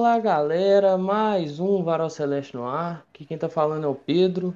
Fala 0.00 0.18
galera, 0.18 0.96
mais 0.96 1.60
um 1.60 1.82
Varal 1.82 2.08
Celeste 2.08 2.56
no 2.56 2.66
ar. 2.66 3.04
Aqui 3.12 3.26
quem 3.26 3.36
tá 3.36 3.50
falando 3.50 3.84
é 3.84 3.86
o 3.86 3.94
Pedro. 3.94 4.54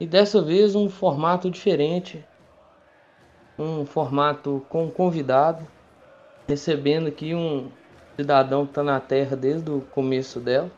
E 0.00 0.04
dessa 0.04 0.42
vez 0.42 0.74
um 0.74 0.90
formato 0.90 1.48
diferente. 1.48 2.26
Um 3.56 3.86
formato 3.86 4.66
com 4.68 4.90
convidado. 4.90 5.64
Recebendo 6.48 7.06
aqui 7.06 7.36
um 7.36 7.70
cidadão 8.16 8.66
que 8.66 8.72
tá 8.72 8.82
na 8.82 8.98
terra 8.98 9.36
desde 9.36 9.70
o 9.70 9.80
começo 9.80 10.40
dela. 10.40 10.68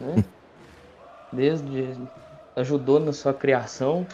Né? 0.00 0.24
Desde. 1.30 1.94
ajudou 2.56 2.98
na 2.98 3.12
sua 3.12 3.34
criação. 3.34 4.06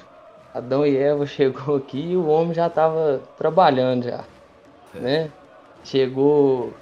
Adão 0.53 0.85
e 0.85 0.97
Eva 0.97 1.25
chegou 1.31 1.77
aqui 1.77 2.11
e 2.11 2.17
o 2.17 2.27
homem 2.27 2.55
já 2.55 2.69
tava 2.69 3.23
trabalhando 3.37 4.03
já. 4.03 4.25
Né? 4.93 5.31
Chegou 5.85 6.75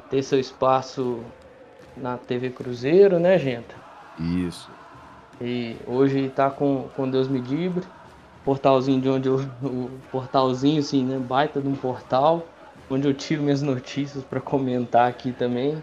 a 0.00 0.10
ter 0.10 0.22
seu 0.22 0.40
espaço 0.40 1.22
na 1.96 2.16
TV 2.16 2.50
Cruzeiro, 2.50 3.18
né, 3.18 3.38
gente? 3.38 3.74
Isso. 4.18 4.68
E 5.40 5.76
hoje 5.86 6.28
tá 6.30 6.50
com, 6.50 6.88
com 6.96 7.08
Deus 7.08 7.28
me 7.28 7.40
dibre, 7.40 7.84
portalzinho 8.44 9.00
de 9.00 9.08
onde 9.08 9.28
eu, 9.28 9.36
o 9.62 9.90
portalzinho 10.10 10.80
assim, 10.80 11.04
né, 11.04 11.18
baita 11.18 11.60
de 11.60 11.68
um 11.68 11.74
portal, 11.74 12.42
onde 12.90 13.06
eu 13.06 13.14
tiro 13.14 13.42
minhas 13.42 13.62
notícias 13.62 14.24
para 14.24 14.40
comentar 14.40 15.08
aqui 15.08 15.32
também 15.32 15.82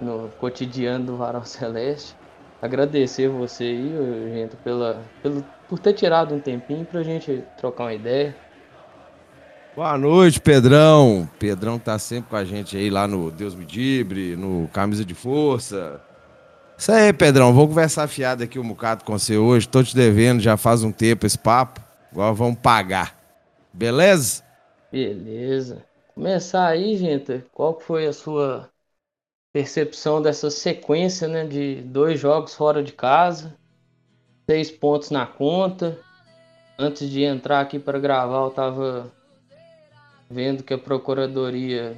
no 0.00 0.28
cotidiano 0.40 1.04
do 1.04 1.16
Varal 1.16 1.44
Celeste. 1.44 2.14
Agradecer 2.62 3.28
você 3.28 3.64
aí, 3.64 3.92
gente, 4.32 4.56
pela, 4.56 5.04
pelo, 5.22 5.44
por 5.68 5.78
ter 5.78 5.92
tirado 5.92 6.34
um 6.34 6.40
tempinho 6.40 6.84
pra 6.84 7.02
gente 7.02 7.42
trocar 7.56 7.84
uma 7.84 7.94
ideia. 7.94 8.34
Boa 9.78 9.96
noite, 9.96 10.40
Pedrão. 10.40 11.30
Pedrão 11.38 11.78
tá 11.78 12.00
sempre 12.00 12.30
com 12.30 12.34
a 12.34 12.44
gente 12.44 12.76
aí 12.76 12.90
lá 12.90 13.06
no 13.06 13.30
Deus 13.30 13.54
Me 13.54 13.64
Dibre, 13.64 14.34
no 14.34 14.66
Camisa 14.72 15.04
de 15.04 15.14
Força. 15.14 16.00
Isso 16.76 16.90
aí, 16.90 17.12
Pedrão. 17.12 17.54
Vou 17.54 17.68
conversar 17.68 18.08
fiado 18.08 18.42
aqui 18.42 18.58
um 18.58 18.66
bocado 18.66 19.04
com 19.04 19.16
você 19.16 19.36
hoje. 19.36 19.68
Tô 19.68 19.80
te 19.80 19.94
devendo 19.94 20.40
já 20.40 20.56
faz 20.56 20.82
um 20.82 20.90
tempo 20.90 21.24
esse 21.24 21.38
papo. 21.38 21.80
Agora 22.10 22.32
vamos 22.32 22.58
pagar. 22.58 23.16
Beleza? 23.72 24.42
Beleza. 24.90 25.84
Começar 26.12 26.66
aí, 26.66 26.96
gente. 26.96 27.44
Qual 27.52 27.78
foi 27.78 28.08
a 28.08 28.12
sua 28.12 28.68
percepção 29.52 30.20
dessa 30.20 30.50
sequência, 30.50 31.28
né, 31.28 31.46
de 31.46 31.82
dois 31.82 32.18
jogos 32.18 32.52
fora 32.52 32.82
de 32.82 32.90
casa, 32.90 33.56
seis 34.50 34.72
pontos 34.72 35.10
na 35.10 35.24
conta. 35.24 35.96
Antes 36.76 37.08
de 37.08 37.22
entrar 37.22 37.60
aqui 37.60 37.78
para 37.78 38.00
gravar, 38.00 38.42
eu 38.42 38.50
tava 38.50 39.16
vendo 40.28 40.62
que 40.62 40.74
a 40.74 40.78
Procuradoria 40.78 41.96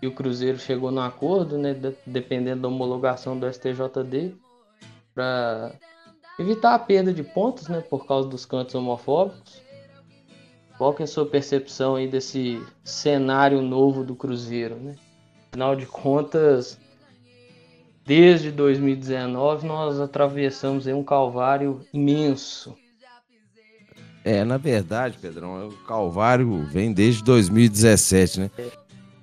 e 0.00 0.06
o 0.06 0.14
Cruzeiro 0.14 0.58
chegou 0.58 0.90
no 0.90 1.00
acordo, 1.00 1.56
né, 1.56 1.74
dependendo 2.04 2.62
da 2.62 2.68
homologação 2.68 3.38
do 3.38 3.46
STJD, 3.46 4.34
para 5.14 5.72
evitar 6.38 6.74
a 6.74 6.78
perda 6.78 7.12
de 7.12 7.22
pontos, 7.22 7.68
né, 7.68 7.80
por 7.80 8.06
causa 8.06 8.28
dos 8.28 8.44
cantos 8.44 8.74
homofóbicos. 8.74 9.62
Qual 10.76 10.92
que 10.92 11.02
é 11.02 11.04
a 11.04 11.08
sua 11.08 11.26
percepção 11.26 11.94
aí 11.94 12.08
desse 12.08 12.60
cenário 12.82 13.62
novo 13.62 14.02
do 14.02 14.16
Cruzeiro, 14.16 14.74
né? 14.74 14.96
Afinal 15.48 15.76
de 15.76 15.86
contas, 15.86 16.80
desde 18.04 18.50
2019 18.50 19.66
nós 19.66 20.00
atravessamos 20.00 20.86
um 20.86 21.04
calvário 21.04 21.86
imenso 21.92 22.74
é, 24.24 24.44
na 24.44 24.56
verdade, 24.56 25.18
Pedrão, 25.20 25.68
o 25.68 25.72
Calvário 25.86 26.64
vem 26.66 26.92
desde 26.92 27.24
2017, 27.24 28.40
né? 28.40 28.50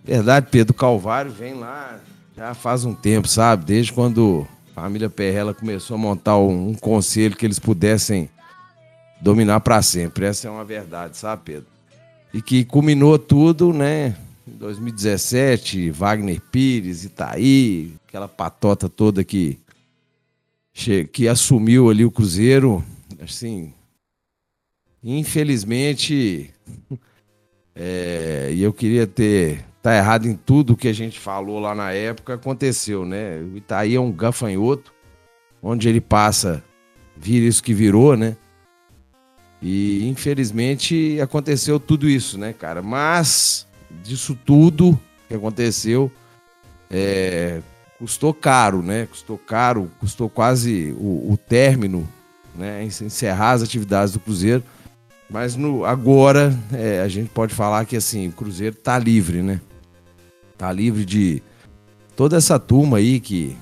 Verdade, 0.03 0.47
Pedro, 0.51 0.73
o 0.73 0.77
Calvário 0.77 1.31
vem 1.31 1.53
lá 1.53 1.99
já 2.35 2.53
faz 2.53 2.85
um 2.85 2.93
tempo, 2.93 3.27
sabe? 3.27 3.65
Desde 3.65 3.91
quando 3.91 4.47
a 4.71 4.81
família 4.81 5.09
Perrela 5.09 5.53
começou 5.53 5.95
a 5.95 5.97
montar 5.97 6.37
um, 6.37 6.69
um 6.69 6.73
conselho 6.73 7.35
que 7.35 7.45
eles 7.45 7.59
pudessem 7.59 8.29
dominar 9.21 9.59
para 9.59 9.81
sempre. 9.81 10.25
Essa 10.25 10.47
é 10.47 10.51
uma 10.51 10.63
verdade, 10.63 11.17
sabe, 11.17 11.41
Pedro? 11.45 11.67
E 12.33 12.41
que 12.41 12.63
culminou 12.63 13.19
tudo, 13.19 13.73
né? 13.73 14.15
Em 14.47 14.57
2017, 14.57 15.91
Wagner 15.91 16.41
Pires, 16.51 17.03
Itaí, 17.03 17.93
aquela 18.07 18.27
patota 18.27 18.87
toda 18.87 19.23
que, 19.23 19.59
que 21.11 21.27
assumiu 21.27 21.89
ali 21.89 22.05
o 22.05 22.11
Cruzeiro, 22.11 22.83
assim, 23.21 23.73
Infelizmente, 25.03 26.53
é, 27.75 28.49
e 28.53 28.61
eu 28.61 28.73
queria 28.73 29.07
ter 29.07 29.65
tá 29.81 29.95
errado 29.95 30.27
em 30.27 30.35
tudo 30.35 30.75
que 30.75 30.87
a 30.87 30.93
gente 30.93 31.19
falou 31.19 31.59
lá 31.59 31.73
na 31.73 31.91
época, 31.91 32.33
aconteceu, 32.33 33.05
né? 33.05 33.37
O 33.37 33.57
Itaí 33.57 33.95
é 33.95 33.99
um 33.99 34.11
gafanhoto, 34.11 34.93
onde 35.63 35.87
ele 35.87 36.01
passa, 36.01 36.63
vira 37.15 37.45
isso 37.45 37.63
que 37.63 37.73
virou, 37.73 38.17
né? 38.17 38.35
E 39.61 40.07
infelizmente 40.07 41.19
aconteceu 41.21 41.79
tudo 41.79 42.09
isso, 42.09 42.37
né, 42.37 42.53
cara? 42.53 42.81
Mas 42.81 43.67
disso 44.03 44.37
tudo 44.45 44.99
que 45.27 45.33
aconteceu, 45.33 46.11
é, 46.89 47.61
custou 47.97 48.33
caro, 48.33 48.81
né? 48.81 49.05
Custou 49.05 49.37
caro, 49.37 49.91
custou 49.99 50.29
quase 50.29 50.93
o, 50.97 51.31
o 51.31 51.37
término, 51.37 52.07
né? 52.55 52.83
Encerrar 52.83 53.51
as 53.51 53.63
atividades 53.63 54.13
do 54.13 54.19
Cruzeiro. 54.19 54.63
Mas 55.29 55.55
no, 55.55 55.85
agora 55.85 56.57
é, 56.73 57.01
a 57.01 57.07
gente 57.07 57.29
pode 57.29 57.53
falar 57.53 57.85
que 57.85 57.95
assim, 57.95 58.27
o 58.29 58.31
Cruzeiro 58.31 58.75
tá 58.75 58.97
livre, 58.97 59.43
né? 59.43 59.61
Tá 60.57 60.71
livre 60.71 61.05
de 61.05 61.43
toda 62.15 62.35
essa 62.35 62.57
turma 62.57 62.97
aí 62.97 63.19
que 63.19 63.55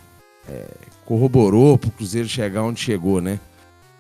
é, 0.48 0.66
corroborou 1.06 1.78
pro 1.78 1.92
Cruzeiro 1.92 2.28
chegar 2.28 2.64
onde 2.64 2.80
chegou, 2.80 3.20
né? 3.20 3.40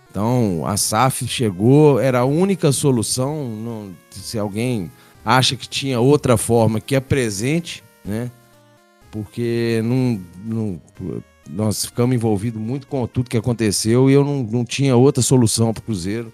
Então 0.09 0.65
a 0.65 0.77
SAF 0.77 1.27
chegou, 1.27 1.99
era 1.99 2.19
a 2.19 2.25
única 2.25 2.71
solução. 2.71 3.49
Não, 3.49 3.91
se 4.11 4.39
alguém 4.39 4.89
acha 5.25 5.57
que 5.57 5.67
tinha 5.67 5.99
outra 5.99 6.37
forma 6.37 6.79
que 6.79 6.95
é 6.95 7.01
presente, 7.01 7.83
né? 8.03 8.31
Porque 9.11 9.81
não, 9.83 10.21
não, 10.45 10.81
nós 11.49 11.85
ficamos 11.85 12.15
envolvidos 12.15 12.61
muito 12.61 12.87
com 12.87 13.05
tudo 13.07 13.29
que 13.29 13.37
aconteceu 13.37 14.09
e 14.09 14.13
eu 14.13 14.23
não, 14.23 14.41
não 14.41 14.65
tinha 14.65 14.95
outra 14.95 15.21
solução 15.21 15.73
para 15.73 15.81
o 15.81 15.83
Cruzeiro 15.83 16.31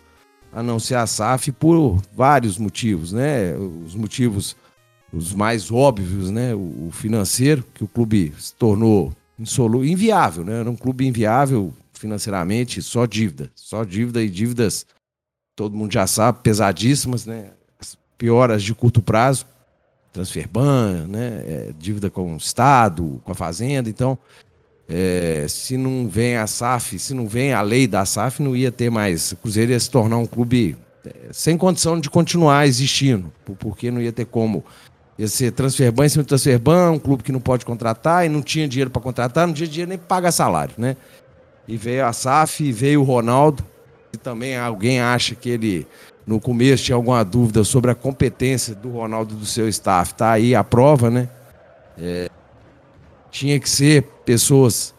a 0.54 0.62
não 0.62 0.80
ser 0.80 0.96
a 0.96 1.08
SAF 1.08 1.52
por 1.52 2.02
vários 2.16 2.58
motivos, 2.58 3.12
né? 3.12 3.56
Os 3.56 3.96
motivos 3.96 4.56
os 5.12 5.34
mais 5.34 5.72
óbvios, 5.72 6.32
né? 6.32 6.56
O 6.56 6.90
financeiro, 6.92 7.64
que 7.74 7.84
o 7.84 7.88
clube 7.88 8.34
se 8.40 8.54
tornou 8.56 9.14
insolu 9.38 9.86
inviável, 9.86 10.44
né? 10.44 10.60
Era 10.60 10.70
um 10.70 10.76
clube 10.76 11.06
inviável 11.06 11.74
financeiramente, 11.94 12.82
só 12.82 13.06
dívida, 13.06 13.52
só 13.56 13.84
dívida 13.84 14.22
e 14.22 14.30
dívidas, 14.30 14.86
todo 15.56 15.76
mundo 15.76 15.94
já 15.94 16.08
sabe, 16.08 16.40
pesadíssimas, 16.42 17.26
né? 17.26 17.52
As 17.80 17.98
pioras 18.18 18.64
de 18.64 18.74
curto 18.74 19.02
prazo, 19.02 19.46
transferban, 20.12 21.08
né? 21.08 21.44
É, 21.46 21.74
dívida 21.78 22.10
com 22.10 22.34
o 22.34 22.38
Estado, 22.38 23.22
com 23.24 23.32
a 23.32 23.36
Fazenda, 23.36 23.90
então 23.90 24.18
é, 24.88 25.46
se 25.48 25.78
não 25.78 26.08
vem 26.08 26.38
a 26.38 26.46
SAF, 26.46 27.00
se 27.00 27.14
não 27.14 27.28
vem 27.28 27.54
a 27.54 27.62
lei 27.62 27.88
da 27.88 28.06
SAF, 28.06 28.42
não 28.42 28.56
ia 28.56 28.72
ter 28.72 28.90
mais. 28.90 29.32
O 29.32 29.38
Cruzeiro 29.38 29.72
ia 29.72 29.80
se 29.80 29.90
tornar 29.90 30.18
um 30.18 30.26
clube 30.26 30.78
é, 31.06 31.12
sem 31.32 31.58
condição 31.58 32.00
de 32.00 32.10
continuar 32.10 32.68
existindo, 32.68 33.32
porque 33.60 33.90
não 33.90 34.02
ia 34.02 34.12
ter 34.12 34.26
como. 34.26 34.64
Ia 35.18 35.28
ser 35.28 35.52
transferban 35.52 36.06
em 36.06 36.10
cima 36.10 36.24
de 36.24 36.30
transferban, 36.30 36.92
um 36.92 37.00
clube 37.00 37.24
que 37.24 37.32
não 37.32 37.40
pode 37.40 37.66
contratar 37.66 38.26
e 38.26 38.30
não 38.30 38.42
tinha 38.42 38.68
dinheiro 38.68 38.90
para 38.90 39.02
contratar, 39.02 39.46
não 39.46 39.54
tinha 39.54 39.68
dinheiro 39.68 39.90
nem 39.90 39.98
pagar 39.98 40.32
salário, 40.32 40.74
né? 40.78 40.98
E 41.68 41.78
veio 41.78 42.06
a 42.06 42.12
SAF, 42.12 42.72
veio 42.72 43.02
o 43.02 43.04
Ronaldo, 43.04 43.64
e 44.12 44.18
também 44.18 44.58
alguém 44.58 45.00
acha 45.00 45.36
que 45.36 45.50
ele, 45.50 45.88
no 46.26 46.40
começo, 46.40 46.84
tinha 46.84 46.96
alguma 46.96 47.24
dúvida 47.24 47.64
sobre 47.64 47.92
a 47.92 47.96
competência 47.96 48.76
do 48.76 48.90
Ronaldo 48.90 49.36
do 49.36 49.46
seu 49.46 49.70
staff. 49.70 50.14
Tá 50.16 50.32
aí 50.32 50.56
a 50.56 50.64
prova, 50.64 51.10
né? 51.10 51.30
É, 51.98 52.30
tinha 53.34 53.60
que 53.60 53.68
ser 53.68 54.04
pessoas 54.24 54.94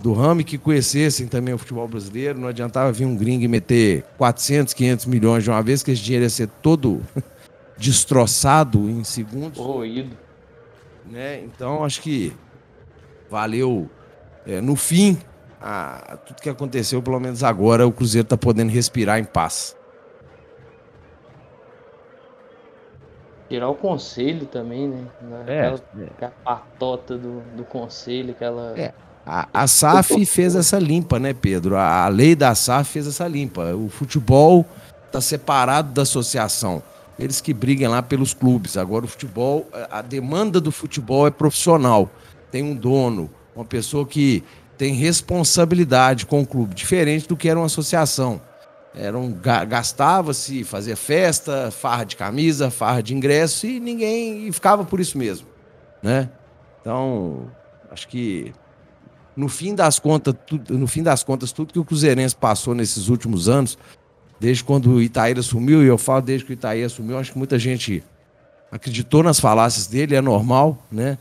do 0.00 0.12
ramo 0.12 0.44
que 0.44 0.58
conhecessem 0.58 1.28
também 1.28 1.54
o 1.54 1.58
futebol 1.58 1.86
brasileiro. 1.86 2.38
Não 2.38 2.48
adiantava 2.48 2.90
vir 2.90 3.04
um 3.04 3.16
gringo 3.16 3.44
e 3.44 3.48
meter 3.48 4.02
400, 4.18 4.74
500 4.74 5.06
milhões 5.06 5.44
de 5.44 5.50
uma 5.50 5.62
vez, 5.62 5.84
que 5.84 5.92
esse 5.92 6.02
dinheiro 6.02 6.24
ia 6.24 6.30
ser 6.30 6.48
todo 6.48 7.00
destroçado 7.78 8.90
em 8.90 9.04
segundos. 9.04 9.56
Corroído. 9.56 10.16
Né? 11.08 11.44
Então, 11.44 11.84
acho 11.84 12.02
que 12.02 12.32
valeu. 13.30 13.88
É, 14.44 14.60
no 14.60 14.74
fim, 14.74 15.16
a, 15.62 16.18
tudo 16.26 16.42
que 16.42 16.50
aconteceu, 16.50 17.00
pelo 17.00 17.20
menos 17.20 17.44
agora, 17.44 17.86
o 17.86 17.92
Cruzeiro 17.92 18.26
está 18.26 18.36
podendo 18.36 18.70
respirar 18.70 19.20
em 19.20 19.24
paz. 19.24 19.76
Tirar 23.48 23.68
o 23.68 23.74
conselho 23.74 24.46
também, 24.46 24.88
né? 24.88 25.04
É, 25.46 25.66
aquela, 25.66 25.80
é. 26.20 26.44
patota 26.44 27.16
do, 27.16 27.40
do 27.56 27.64
conselho, 27.64 28.32
aquela. 28.32 28.78
É. 28.78 28.92
A, 29.24 29.48
a 29.52 29.66
SAF 29.66 30.24
fez 30.24 30.54
essa 30.54 30.78
limpa, 30.78 31.18
né, 31.18 31.34
Pedro? 31.34 31.76
A, 31.76 32.04
a 32.04 32.08
lei 32.08 32.34
da 32.34 32.54
SAF 32.54 32.92
fez 32.92 33.06
essa 33.06 33.26
limpa. 33.26 33.74
O 33.74 33.88
futebol 33.88 34.64
está 35.06 35.20
separado 35.20 35.92
da 35.92 36.02
associação. 36.02 36.82
Eles 37.18 37.40
que 37.40 37.54
briguem 37.54 37.88
lá 37.88 38.02
pelos 38.02 38.34
clubes. 38.34 38.76
Agora, 38.76 39.04
o 39.04 39.08
futebol, 39.08 39.66
a 39.90 40.02
demanda 40.02 40.60
do 40.60 40.70
futebol 40.70 41.26
é 41.26 41.30
profissional. 41.30 42.10
tem 42.52 42.62
um 42.62 42.74
dono, 42.74 43.30
uma 43.54 43.64
pessoa 43.64 44.06
que 44.06 44.44
tem 44.76 44.94
responsabilidade 44.94 46.26
com 46.26 46.42
o 46.42 46.46
clube, 46.46 46.74
diferente 46.74 47.26
do 47.26 47.36
que 47.36 47.48
era 47.48 47.58
uma 47.58 47.66
associação. 47.66 48.40
Era 48.96 49.18
um, 49.18 49.30
gastava-se, 49.68 50.64
fazia 50.64 50.96
festa, 50.96 51.70
farra 51.70 52.04
de 52.04 52.16
camisa, 52.16 52.70
farra 52.70 53.02
de 53.02 53.14
ingresso 53.14 53.66
e 53.66 53.78
ninguém 53.78 54.48
e 54.48 54.52
ficava 54.52 54.84
por 54.86 54.98
isso 55.00 55.18
mesmo, 55.18 55.46
né? 56.02 56.30
Então, 56.80 57.50
acho 57.90 58.08
que 58.08 58.54
no 59.36 59.50
fim 59.50 59.74
das 59.74 59.98
contas, 59.98 60.34
tudo, 60.46 60.78
no 60.78 60.86
fim 60.86 61.02
das 61.02 61.22
contas, 61.22 61.52
tudo 61.52 61.74
que 61.74 61.78
o 61.78 61.84
Cruzeirense 61.84 62.34
passou 62.34 62.74
nesses 62.74 63.08
últimos 63.08 63.50
anos, 63.50 63.76
desde 64.40 64.64
quando 64.64 64.90
o 64.90 65.02
Itaíra 65.02 65.40
assumiu, 65.40 65.84
e 65.84 65.86
eu 65.86 65.98
falo 65.98 66.22
desde 66.22 66.46
que 66.46 66.52
o 66.52 66.54
Itaíra 66.54 66.86
assumiu, 66.86 67.18
acho 67.18 67.32
que 67.32 67.38
muita 67.38 67.58
gente 67.58 68.02
acreditou 68.72 69.22
nas 69.22 69.38
falácias 69.38 69.86
dele, 69.86 70.14
é 70.14 70.22
normal, 70.22 70.82
né? 70.90 71.18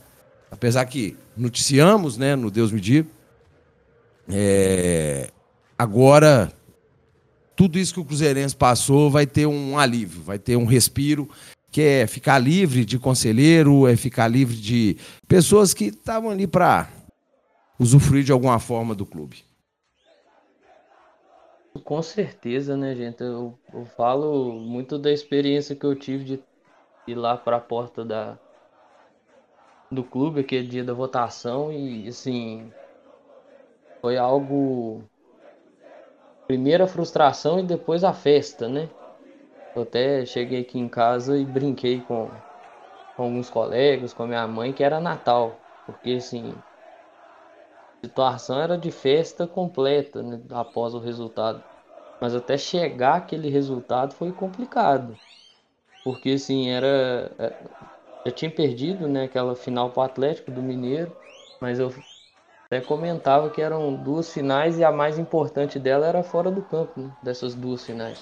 Apesar 0.49 0.85
que 0.85 1.17
noticiamos, 1.35 2.17
né, 2.17 2.37
no 2.37 2.49
Deus 2.49 2.71
me 2.71 2.79
diga, 2.79 3.09
é, 4.29 5.29
agora 5.77 6.51
tudo 7.55 7.79
isso 7.79 7.93
que 7.93 7.99
o 7.99 8.05
Cruzeirense 8.05 8.55
passou 8.55 9.09
vai 9.09 9.25
ter 9.25 9.45
um 9.45 9.77
alívio, 9.77 10.21
vai 10.21 10.37
ter 10.37 10.55
um 10.55 10.65
respiro, 10.65 11.29
que 11.71 11.81
é 11.81 12.07
ficar 12.07 12.39
livre 12.39 12.85
de 12.85 12.97
conselheiro, 12.97 13.87
é 13.87 13.95
ficar 13.95 14.27
livre 14.27 14.55
de 14.55 14.97
pessoas 15.27 15.73
que 15.73 15.85
estavam 15.85 16.29
ali 16.29 16.47
para 16.47 16.89
usufruir 17.79 18.23
de 18.23 18.31
alguma 18.31 18.59
forma 18.59 18.95
do 18.95 19.05
clube. 19.05 19.43
Com 21.83 22.01
certeza, 22.01 22.77
né, 22.77 22.95
gente? 22.95 23.21
Eu, 23.21 23.57
eu 23.73 23.85
falo 23.85 24.53
muito 24.53 24.97
da 24.97 25.11
experiência 25.11 25.75
que 25.75 25.85
eu 25.85 25.93
tive 25.93 26.23
de 26.23 26.39
ir 27.07 27.15
lá 27.15 27.35
para 27.35 27.57
a 27.57 27.61
porta 27.61 28.05
da, 28.05 28.39
do 29.91 30.03
clube, 30.03 30.39
aquele 30.39 30.67
dia 30.67 30.83
da 30.83 30.93
votação, 30.93 31.71
e 31.71 32.07
assim, 32.07 32.71
foi 34.01 34.17
algo. 34.17 35.03
Primeira 36.47 36.87
frustração 36.87 37.59
e 37.59 37.63
depois 37.67 38.03
a 38.03 38.13
festa, 38.13 38.67
né? 38.69 38.91
Eu 39.75 39.83
até 39.83 40.25
cheguei 40.25 40.61
aqui 40.61 40.79
em 40.79 40.89
casa 40.89 41.37
e 41.39 41.45
brinquei 41.45 42.03
com, 42.05 42.43
com 43.15 43.23
alguns 43.23 43.49
colegas, 43.49 44.13
com 44.13 44.23
a 44.23 44.27
minha 44.27 44.47
mãe, 44.47 44.73
que 44.73 44.83
era 44.83 44.99
Natal, 45.01 45.67
porque 45.85 46.11
assim, 46.13 46.63
a 48.03 48.07
situação 48.07 48.59
era 48.61 48.77
de 48.77 48.91
festa 48.91 49.47
completa 49.47 50.21
né, 50.23 50.41
após 50.51 50.93
o 50.93 50.99
resultado. 50.99 51.63
Mas 52.19 52.35
até 52.35 52.57
chegar 52.57 53.15
aquele 53.17 53.49
resultado 53.49 54.15
foi 54.15 54.33
complicado. 54.33 55.19
Porque 56.03 56.31
assim, 56.31 56.69
era. 56.69 57.35
É, 57.39 57.59
eu 58.25 58.33
tinha 58.33 58.53
perdido 58.53 59.07
né, 59.09 59.25
aquela 59.25 59.55
final 59.55 59.91
para 59.93 60.01
o 60.03 60.05
Atlético 60.05 60.51
do 60.51 60.63
Mineiro, 60.63 61.17
mas 61.61 61.79
eu 61.79 61.91
até 62.65 62.81
comentava 62.81 63.49
que 63.49 63.61
eram 63.61 63.93
duas 63.95 64.31
finais 64.31 64.77
e 64.77 64.83
a 64.83 64.91
mais 64.91 65.19
importante 65.19 65.79
dela 65.79 66.07
era 66.07 66.23
fora 66.23 66.49
do 66.49 66.61
campo, 66.61 66.99
né, 66.99 67.11
dessas 67.21 67.53
duas 67.53 67.85
finais. 67.85 68.21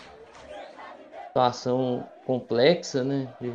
Situação 1.28 2.08
complexa, 2.26 3.04
né? 3.04 3.28
De, 3.40 3.52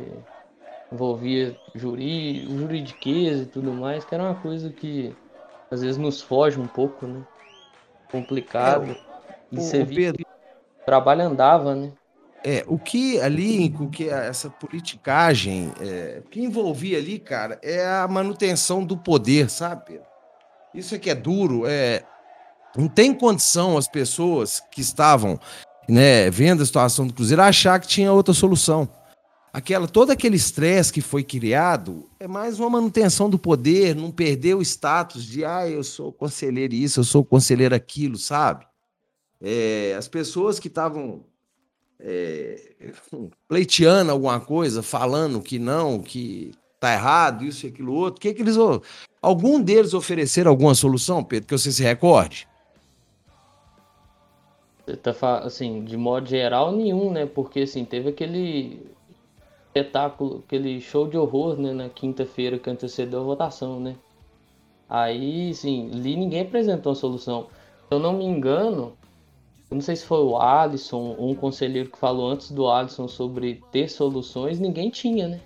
envolvia 0.91 1.55
juri, 1.75 2.45
juridiqueza 2.47 3.43
e 3.43 3.45
tudo 3.45 3.71
mais, 3.71 4.03
que 4.03 4.13
era 4.13 4.23
uma 4.23 4.35
coisa 4.35 4.69
que 4.71 5.15
às 5.69 5.81
vezes 5.81 5.97
nos 5.97 6.21
foge 6.21 6.59
um 6.59 6.67
pouco, 6.67 7.05
né? 7.05 7.21
Complicado. 8.11 8.91
É, 8.91 8.93
o, 8.93 8.97
e 9.51 9.55
você 9.57 9.83
via 9.83 10.11
que 10.11 10.23
o 10.23 10.85
trabalho 10.85 11.21
andava, 11.21 11.75
né? 11.75 11.91
É, 12.43 12.63
o 12.67 12.79
que 12.79 13.19
ali, 13.19 13.75
o 13.79 13.89
que 13.89 14.09
essa 14.09 14.49
politicagem, 14.49 15.71
é, 15.79 16.21
o 16.25 16.29
que 16.29 16.41
envolvia 16.41 16.97
ali, 16.97 17.19
cara, 17.19 17.59
é 17.61 17.85
a 17.85 18.07
manutenção 18.07 18.83
do 18.83 18.97
poder, 18.97 19.49
sabe? 19.49 20.01
Isso 20.73 20.95
é 20.95 20.99
que 20.99 21.09
é 21.09 21.15
duro, 21.15 21.63
é 21.65 22.03
não 22.75 22.87
tem 22.87 23.13
condição 23.13 23.77
as 23.77 23.87
pessoas 23.87 24.61
que 24.71 24.81
estavam, 24.81 25.39
né, 25.87 26.29
vendo 26.29 26.61
a 26.61 26.65
situação 26.65 27.07
do 27.07 27.13
Cruzeiro 27.13 27.41
achar 27.41 27.79
que 27.79 27.87
tinha 27.87 28.13
outra 28.13 28.33
solução. 28.33 28.87
Aquela 29.51 29.87
todo 29.87 30.11
aquele 30.11 30.35
estresse 30.35 30.93
que 30.93 31.01
foi 31.01 31.23
criado 31.23 32.07
é 32.19 32.27
mais 32.27 32.59
uma 32.59 32.69
manutenção 32.69 33.27
do 33.27 33.39
poder, 33.39 33.95
não 33.95 34.11
perder 34.11 34.55
o 34.55 34.61
status 34.61 35.25
de 35.25 35.43
ah, 35.43 35.67
eu 35.67 35.83
sou 35.83 36.13
conselheiro 36.13 36.75
isso, 36.75 36.99
eu 36.99 37.03
sou 37.03 37.25
conselheiro 37.25 37.73
aquilo, 37.73 38.15
sabe? 38.15 38.67
É, 39.41 39.95
as 39.97 40.07
pessoas 40.07 40.59
que 40.59 40.67
estavam 40.67 41.25
é, 41.99 42.73
pleiteando 43.47 44.11
alguma 44.11 44.39
coisa, 44.39 44.83
falando 44.83 45.41
que 45.41 45.57
não, 45.57 45.99
que 45.99 46.51
tá 46.79 46.93
errado, 46.93 47.43
isso 47.43 47.65
e 47.65 47.69
aquilo 47.69 47.93
outro, 47.93 48.21
que 48.21 48.33
que 48.33 48.41
eles 48.41 48.55
algum 49.21 49.61
deles 49.61 49.93
ofereceram 49.93 50.49
alguma 50.49 50.73
solução, 50.73 51.23
Pedro, 51.23 51.47
que 51.47 51.57
você 51.57 51.71
se 51.71 51.83
recorde? 51.83 52.47
Tá 55.03 55.39
assim, 55.39 55.83
de 55.83 55.95
modo 55.95 56.27
geral 56.27 56.71
nenhum, 56.71 57.11
né? 57.11 57.25
Porque 57.25 57.61
assim, 57.61 57.85
teve 57.85 58.09
aquele 58.09 58.81
espetáculo, 59.67 60.43
aquele 60.47 60.81
show 60.81 61.07
de 61.07 61.15
horror, 61.15 61.57
né, 61.59 61.73
na 61.73 61.89
quinta-feira 61.89 62.57
que 62.57 62.69
antecedeu 62.69 63.19
a 63.19 63.23
votação, 63.23 63.79
né? 63.79 63.95
Aí, 64.89 65.53
sim, 65.53 65.91
ali 65.93 66.15
ninguém 66.15 66.41
apresentou 66.41 66.93
a 66.93 66.95
solução. 66.95 67.47
Se 67.87 67.93
eu 67.93 67.99
não 67.99 68.13
me 68.13 68.25
engano, 68.25 68.97
eu 69.69 69.75
não 69.75 69.81
sei 69.81 69.95
se 69.95 70.05
foi 70.05 70.23
o 70.23 70.35
Alisson 70.35 71.15
ou 71.19 71.29
um 71.29 71.35
conselheiro 71.35 71.91
que 71.91 71.99
falou 71.99 72.31
antes 72.31 72.49
do 72.49 72.67
Alisson 72.67 73.07
sobre 73.07 73.61
ter 73.71 73.87
soluções, 73.87 74.59
ninguém 74.59 74.89
tinha, 74.89 75.27
né? 75.27 75.41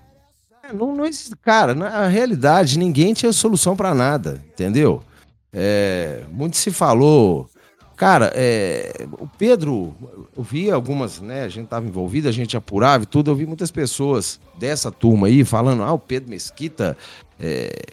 É, 0.64 0.72
não, 0.72 0.96
não 0.96 1.06
existe, 1.06 1.36
cara, 1.36 1.76
na 1.76 2.08
realidade, 2.08 2.80
ninguém 2.80 3.14
tinha 3.14 3.34
solução 3.34 3.76
para 3.76 3.94
nada, 3.94 4.42
entendeu? 4.48 5.04
É, 5.52 6.24
muito 6.32 6.56
se 6.56 6.72
falou. 6.72 7.50
Cara, 7.98 8.32
é, 8.34 9.06
o 9.20 9.28
Pedro, 9.28 9.94
eu 10.36 10.42
vi 10.42 10.72
algumas, 10.72 11.20
né? 11.20 11.44
A 11.44 11.50
gente 11.50 11.66
estava 11.66 11.86
envolvido, 11.86 12.30
a 12.30 12.32
gente 12.32 12.56
apurava 12.56 13.04
e 13.04 13.08
tudo. 13.08 13.30
Eu 13.30 13.36
vi 13.36 13.46
muitas 13.46 13.72
pessoas 13.72 14.40
dessa 14.58 14.90
turma 14.90 15.28
aí 15.28 15.44
falando: 15.44 15.84
ah, 15.84 15.92
o 15.92 16.00
Pedro 16.00 16.30
Mesquita 16.30 16.98
é, 17.38 17.84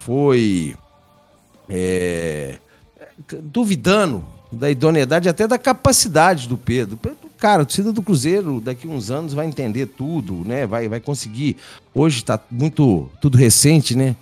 foi 0.00 0.74
é, 1.68 2.58
duvidando 3.42 4.24
da 4.50 4.70
idoneidade, 4.70 5.28
até 5.28 5.46
da 5.46 5.58
capacidade 5.58 6.48
do 6.48 6.56
Pedro. 6.56 6.98
Cara, 7.38 7.62
a 7.62 7.66
torcida 7.66 7.92
do 7.92 8.02
Cruzeiro 8.02 8.60
daqui 8.60 8.88
uns 8.88 9.10
anos 9.10 9.34
vai 9.34 9.46
entender 9.46 9.86
tudo, 9.86 10.42
né? 10.44 10.66
Vai, 10.66 10.88
vai 10.88 11.00
conseguir. 11.00 11.56
Hoje 11.94 12.18
está 12.18 12.40
muito 12.50 13.10
tudo 13.20 13.36
recente, 13.36 13.94
né? 13.94 14.16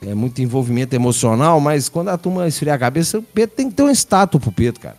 É 0.00 0.14
muito 0.14 0.40
envolvimento 0.42 0.94
emocional, 0.94 1.60
mas 1.60 1.88
quando 1.88 2.08
a 2.08 2.18
turma 2.18 2.46
esfriar 2.46 2.76
a 2.76 2.78
cabeça, 2.78 3.18
o 3.18 3.22
Pedro 3.22 3.56
tem 3.56 3.70
que 3.70 3.76
ter 3.76 3.82
um 3.82 3.90
estátua 3.90 4.40
pro 4.40 4.50
Pedro, 4.50 4.80
cara. 4.80 4.96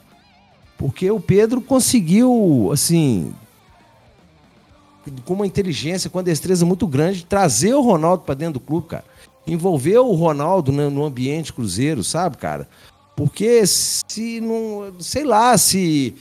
Porque 0.78 1.10
o 1.10 1.20
Pedro 1.20 1.62
conseguiu, 1.62 2.70
assim, 2.72 3.34
com 5.26 5.34
uma 5.34 5.48
inteligência, 5.48 6.10
com 6.10 6.18
uma 6.18 6.24
destreza 6.24 6.66
muito 6.66 6.88
grande, 6.88 7.26
trazer 7.26 7.74
o 7.74 7.82
Ronaldo 7.82 8.24
para 8.24 8.36
dentro 8.36 8.56
do 8.56 8.60
clube, 8.60 8.88
cara. 8.88 9.06
Envolver 9.46 9.98
o 9.98 10.14
Ronaldo 10.14 10.72
no 10.72 11.04
ambiente 11.04 11.52
cruzeiro, 11.52 12.04
sabe, 12.04 12.38
cara? 12.38 12.68
Porque 13.16 13.66
se 13.68 14.40
não. 14.42 14.94
Sei 15.00 15.24
lá, 15.24 15.58
se. 15.58 16.16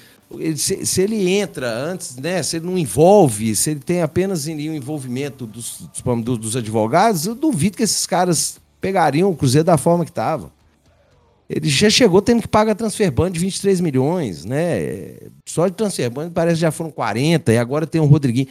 Se, 0.56 0.86
se, 0.86 1.02
ele 1.02 1.28
entra 1.28 1.68
antes, 1.70 2.16
né? 2.16 2.42
Se 2.42 2.56
ele 2.56 2.66
não 2.66 2.78
envolve, 2.78 3.54
se 3.54 3.70
ele 3.70 3.80
tem 3.80 4.02
apenas 4.02 4.46
o 4.46 4.50
envolvimento 4.50 5.46
dos, 5.46 5.88
dos, 6.04 6.38
dos 6.38 6.56
advogados, 6.56 7.26
eu 7.26 7.34
duvido 7.34 7.76
que 7.76 7.82
esses 7.82 8.06
caras 8.06 8.58
pegariam 8.80 9.30
o 9.30 9.36
Cruzeiro 9.36 9.64
da 9.64 9.78
forma 9.78 10.04
que 10.04 10.10
estava. 10.10 10.50
Ele 11.48 11.68
já 11.68 11.90
chegou 11.90 12.22
tendo 12.22 12.40
que 12.40 12.48
pagar 12.48 12.74
transferban 12.74 13.30
de 13.30 13.38
23 13.38 13.80
milhões, 13.80 14.44
né? 14.44 15.18
Só 15.46 15.68
de 15.68 15.74
transferban 15.74 16.30
parece 16.30 16.56
que 16.56 16.62
já 16.62 16.70
foram 16.70 16.90
40 16.90 17.52
e 17.52 17.58
agora 17.58 17.86
tem 17.86 18.00
o 18.00 18.06
Rodriguinho. 18.06 18.48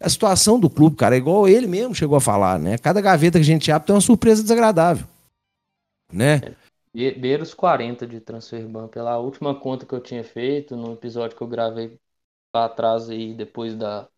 A 0.00 0.08
situação 0.08 0.60
do 0.60 0.70
clube, 0.70 0.96
cara, 0.96 1.16
é 1.16 1.18
igual 1.18 1.48
ele 1.48 1.66
mesmo 1.66 1.94
chegou 1.94 2.16
a 2.16 2.20
falar, 2.20 2.58
né? 2.58 2.78
Cada 2.78 3.00
gaveta 3.00 3.38
que 3.38 3.42
a 3.42 3.46
gente 3.46 3.72
abre 3.72 3.86
tem 3.86 3.94
uma 3.94 4.00
surpresa 4.00 4.42
desagradável, 4.42 5.06
né? 6.12 6.40
Beira 6.96 7.42
os 7.42 7.52
40 7.52 8.06
de 8.06 8.20
transfer 8.20 8.66
ban. 8.66 8.88
Pela 8.88 9.18
última 9.18 9.54
conta 9.54 9.84
que 9.84 9.94
eu 9.94 10.00
tinha 10.00 10.24
feito, 10.24 10.74
no 10.74 10.94
episódio 10.94 11.36
que 11.36 11.42
eu 11.42 11.46
gravei 11.46 11.98
lá 12.54 12.64
atrás 12.64 13.10
aí, 13.10 13.34
depois 13.34 13.74
da 13.76 14.08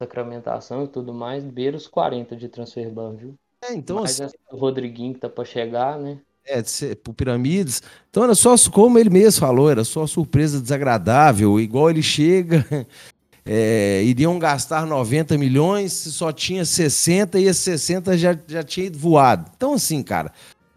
sacramentação 0.00 0.84
e 0.84 0.88
tudo 0.88 1.12
mais, 1.12 1.44
beira 1.44 1.76
os 1.76 1.86
40 1.86 2.34
de 2.34 2.48
transfer 2.48 2.90
ban, 2.90 3.14
viu? 3.14 3.34
É, 3.62 3.74
então 3.74 4.02
assim... 4.02 4.24
o 4.50 4.56
Rodriguinho 4.56 5.12
que 5.12 5.20
tá 5.20 5.28
pra 5.28 5.44
chegar, 5.44 5.98
né? 5.98 6.18
É, 6.46 6.62
por 6.94 7.12
pirâmides. 7.12 7.82
Então 8.08 8.24
era 8.24 8.34
só, 8.34 8.54
como 8.72 8.98
ele 8.98 9.10
mesmo 9.10 9.40
falou, 9.40 9.70
era 9.70 9.84
só 9.84 10.06
surpresa 10.06 10.62
desagradável. 10.62 11.60
Igual 11.60 11.90
ele 11.90 12.02
chega, 12.02 12.64
é, 13.44 14.02
iriam 14.02 14.38
gastar 14.38 14.86
90 14.86 15.36
milhões, 15.36 15.92
só 15.92 16.32
tinha 16.32 16.64
60 16.64 17.38
e 17.38 17.44
esses 17.44 17.62
60 17.62 18.16
já, 18.16 18.38
já 18.46 18.62
tinha 18.62 18.86
ido 18.86 18.98
voado. 18.98 19.50
Então, 19.54 19.74
assim, 19.74 20.02
cara, 20.02 20.32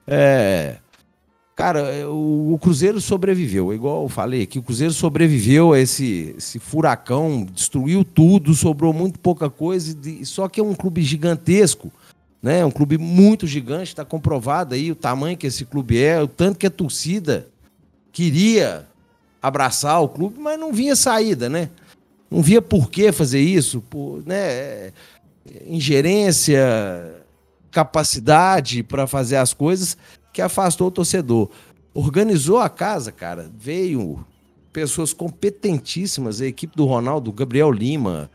é, 0.05 0.80
Cara, 1.55 1.81
é, 1.81 2.05
o, 2.05 2.53
o, 2.53 2.59
Cruzeiro 2.59 2.99
sobreviveu, 2.99 3.73
igual 3.73 4.03
eu 4.03 4.09
falei 4.09 4.43
aqui, 4.43 4.57
o 4.57 4.63
Cruzeiro 4.63 4.93
sobreviveu 4.93 5.73
a 5.73 5.79
esse, 5.79 6.33
esse 6.37 6.59
furacão, 6.59 7.45
destruiu 7.53 8.03
tudo, 8.03 8.53
sobrou 8.53 8.93
muito 8.93 9.19
pouca 9.19 9.49
coisa, 9.49 9.95
só 10.23 10.47
que 10.47 10.59
é 10.59 10.63
um 10.63 10.73
clube 10.73 11.01
gigantesco 11.01 11.91
né? 12.41 12.59
É 12.59 12.65
um 12.65 12.71
clube 12.71 12.97
muito 12.97 13.45
gigante, 13.45 13.89
está 13.89 14.03
comprovado 14.03 14.73
aí 14.73 14.91
o 14.91 14.95
tamanho 14.95 15.37
que 15.37 15.47
esse 15.47 15.63
clube 15.65 16.01
é, 16.01 16.21
o 16.21 16.27
tanto 16.27 16.57
que 16.57 16.65
a 16.65 16.71
torcida 16.71 17.47
queria 18.11 18.87
abraçar 19.41 20.01
o 20.01 20.09
clube, 20.09 20.39
mas 20.39 20.59
não 20.59 20.73
vinha 20.73 20.95
saída, 20.95 21.47
né? 21.47 21.69
Não 22.29 22.41
via 22.41 22.61
por 22.61 22.89
que 22.89 23.11
fazer 23.11 23.41
isso, 23.41 23.81
por, 23.81 24.23
né? 24.25 24.91
Ingerência, 25.67 26.59
capacidade 27.69 28.83
para 28.83 29.05
fazer 29.05 29.37
as 29.37 29.53
coisas 29.53 29.97
que 30.31 30.41
afastou 30.41 30.87
o 30.87 30.91
torcedor. 30.91 31.49
Organizou 31.93 32.59
a 32.59 32.69
casa, 32.69 33.11
cara. 33.11 33.49
Veio 33.57 34.25
pessoas 34.71 35.13
competentíssimas, 35.13 36.41
a 36.41 36.45
equipe 36.45 36.75
do 36.75 36.85
Ronaldo, 36.85 37.31
Gabriel 37.31 37.71
Lima, 37.71 38.29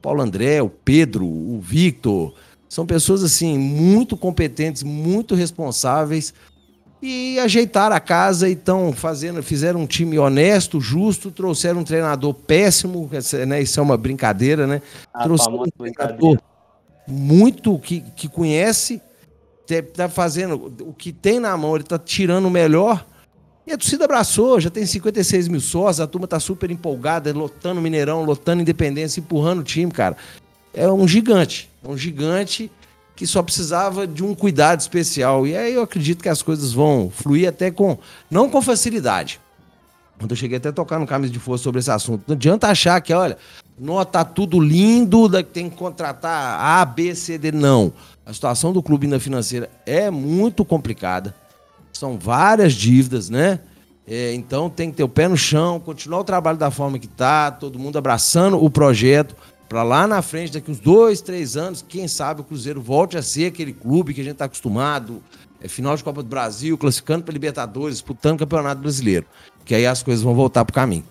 Paulo 0.00 0.22
André, 0.22 0.62
o 0.62 0.68
Pedro, 0.68 1.26
o 1.26 1.60
Victor. 1.60 2.34
São 2.68 2.86
pessoas 2.86 3.22
assim 3.22 3.58
muito 3.58 4.16
competentes, 4.16 4.82
muito 4.82 5.34
responsáveis 5.34 6.32
e 7.02 7.36
ajeitaram 7.40 7.96
a 7.96 8.00
casa 8.00 8.48
e 8.48 8.52
estão 8.52 8.92
fazendo, 8.92 9.42
fizeram 9.42 9.80
um 9.80 9.86
time 9.86 10.18
honesto, 10.18 10.80
justo, 10.80 11.32
trouxeram 11.32 11.80
um 11.80 11.84
treinador 11.84 12.32
péssimo, 12.32 13.10
né? 13.46 13.60
Isso 13.60 13.80
é 13.80 13.82
uma 13.82 13.96
brincadeira, 13.96 14.68
né? 14.68 14.80
Ah, 15.12 15.24
trouxeram 15.24 15.62
um 15.62 15.70
treinador 15.70 16.38
muito 17.06 17.76
que, 17.80 18.00
que 18.00 18.28
conhece, 18.28 19.02
tá 19.94 20.08
fazendo 20.08 20.72
o 20.80 20.92
que 20.92 21.12
tem 21.12 21.40
na 21.40 21.56
mão, 21.56 21.74
ele 21.74 21.84
tá 21.84 21.98
tirando 21.98 22.46
o 22.46 22.50
melhor. 22.50 23.04
E 23.66 23.72
a 23.72 23.78
torcida 23.78 24.04
abraçou, 24.04 24.60
já 24.60 24.70
tem 24.70 24.84
56 24.84 25.46
mil 25.48 25.60
sócios, 25.60 26.00
a 26.00 26.06
turma 26.06 26.26
tá 26.26 26.40
super 26.40 26.70
empolgada, 26.70 27.32
lotando 27.32 27.80
Mineirão, 27.80 28.24
lotando 28.24 28.60
Independência, 28.60 29.20
empurrando 29.20 29.60
o 29.60 29.64
time, 29.64 29.90
cara. 29.90 30.16
É 30.74 30.88
um 30.88 31.06
gigante, 31.06 31.70
é 31.84 31.88
um 31.88 31.96
gigante 31.96 32.70
que 33.14 33.26
só 33.26 33.42
precisava 33.42 34.06
de 34.06 34.24
um 34.24 34.34
cuidado 34.34 34.80
especial. 34.80 35.46
E 35.46 35.56
aí 35.56 35.74
eu 35.74 35.82
acredito 35.82 36.22
que 36.22 36.28
as 36.28 36.42
coisas 36.42 36.72
vão 36.72 37.10
fluir 37.10 37.48
até 37.48 37.70
com. 37.70 37.98
não 38.30 38.50
com 38.50 38.60
facilidade. 38.60 39.40
Quando 40.18 40.32
eu 40.32 40.36
cheguei 40.36 40.58
até 40.58 40.70
a 40.70 40.72
tocar 40.72 40.98
no 40.98 41.06
Camisa 41.06 41.32
de 41.32 41.38
Força 41.38 41.64
sobre 41.64 41.80
esse 41.80 41.90
assunto. 41.90 42.24
Não 42.26 42.34
adianta 42.34 42.68
achar 42.68 43.00
que, 43.00 43.12
olha, 43.12 43.36
não, 43.78 44.04
tá 44.04 44.24
tudo 44.24 44.60
lindo, 44.60 45.28
tem 45.42 45.68
que 45.68 45.76
contratar 45.76 46.60
A, 46.60 46.84
B, 46.84 47.14
C, 47.14 47.38
D. 47.38 47.50
Não. 47.50 47.92
A 48.24 48.32
situação 48.32 48.72
do 48.72 48.82
clube 48.82 49.06
na 49.06 49.18
financeira 49.18 49.70
é 49.84 50.10
muito 50.10 50.64
complicada. 50.64 51.34
São 51.92 52.18
várias 52.18 52.74
dívidas, 52.74 53.28
né? 53.28 53.60
É, 54.06 54.34
então 54.34 54.68
tem 54.68 54.90
que 54.90 54.96
ter 54.96 55.04
o 55.04 55.08
pé 55.08 55.28
no 55.28 55.36
chão, 55.36 55.78
continuar 55.78 56.20
o 56.20 56.24
trabalho 56.24 56.58
da 56.58 56.70
forma 56.70 56.98
que 56.98 57.06
tá, 57.06 57.50
todo 57.50 57.78
mundo 57.78 57.96
abraçando 57.98 58.62
o 58.62 58.68
projeto, 58.68 59.36
para 59.68 59.82
lá 59.82 60.06
na 60.06 60.20
frente, 60.20 60.52
daqui 60.52 60.70
uns 60.70 60.80
dois, 60.80 61.20
três 61.20 61.56
anos, 61.56 61.84
quem 61.88 62.06
sabe 62.06 62.40
o 62.40 62.44
Cruzeiro 62.44 62.82
volte 62.82 63.16
a 63.16 63.22
ser 63.22 63.46
aquele 63.46 63.72
clube 63.72 64.12
que 64.12 64.20
a 64.20 64.24
gente 64.24 64.34
está 64.34 64.44
acostumado, 64.44 65.22
é 65.60 65.68
final 65.68 65.96
de 65.96 66.02
Copa 66.02 66.22
do 66.22 66.28
Brasil, 66.28 66.76
classificando 66.76 67.24
para 67.24 67.32
Libertadores, 67.32 67.96
disputando 67.96 68.34
o 68.34 68.38
Campeonato 68.40 68.82
Brasileiro, 68.82 69.24
que 69.64 69.74
aí 69.74 69.86
as 69.86 70.02
coisas 70.02 70.22
vão 70.22 70.34
voltar 70.34 70.64
para 70.64 70.72
o 70.72 70.74
caminho. 70.74 71.04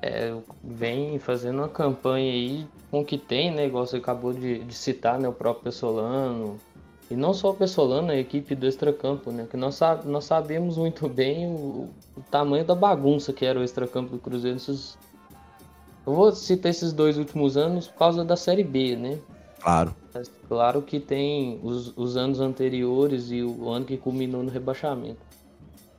É, 0.00 0.34
vem 0.62 1.18
fazendo 1.18 1.58
uma 1.58 1.68
campanha 1.68 2.32
aí 2.32 2.66
com 2.90 3.00
o 3.00 3.04
que 3.04 3.18
tem, 3.18 3.50
né? 3.50 3.66
Igual 3.66 3.86
você 3.86 3.96
acabou 3.96 4.32
de, 4.32 4.60
de 4.60 4.74
citar, 4.74 5.18
né? 5.18 5.28
O 5.28 5.32
próprio 5.32 5.64
Pessolano, 5.64 6.58
e 7.10 7.16
não 7.16 7.32
só 7.32 7.50
o 7.50 7.54
Pessolano, 7.54 8.10
a 8.10 8.16
equipe 8.16 8.54
do 8.54 8.66
Extracampo, 8.66 9.32
né? 9.32 9.46
Que 9.50 9.56
nós, 9.56 9.80
nós 10.04 10.24
sabemos 10.24 10.76
muito 10.76 11.08
bem 11.08 11.46
o, 11.46 11.88
o 12.16 12.20
tamanho 12.30 12.64
da 12.64 12.74
bagunça 12.74 13.32
que 13.32 13.46
era 13.46 13.58
o 13.58 13.64
Extracampo 13.64 14.10
do 14.10 14.18
Cruzeiro 14.18 14.54
nesses. 14.54 14.98
Eu 16.06 16.14
vou 16.14 16.32
citar 16.32 16.70
esses 16.70 16.92
dois 16.92 17.16
últimos 17.16 17.56
anos 17.56 17.88
por 17.88 17.98
causa 17.98 18.24
da 18.24 18.36
Série 18.36 18.64
B, 18.64 18.96
né? 18.96 19.18
Claro. 19.60 19.94
Mas 20.14 20.30
claro 20.48 20.82
que 20.82 21.00
tem 21.00 21.58
os, 21.62 21.96
os 21.96 22.16
anos 22.16 22.40
anteriores 22.40 23.30
e 23.30 23.42
o 23.42 23.68
ano 23.70 23.86
que 23.86 23.96
culminou 23.96 24.42
no 24.42 24.50
rebaixamento. 24.50 25.27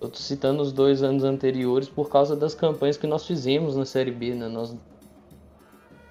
Eu 0.02 0.10
tô 0.10 0.18
citando 0.18 0.62
os 0.62 0.72
dois 0.72 1.04
anos 1.04 1.24
anteriores 1.26 1.90
por 1.90 2.10
causa 2.10 2.36
das 2.36 2.56
campanhas 2.56 2.96
que 2.96 3.06
nós 3.06 3.28
fizemos 3.28 3.76
na 3.76 3.86
Série 3.86 4.12
B, 4.12 4.34
né? 4.34 4.48
Nós 4.48 4.74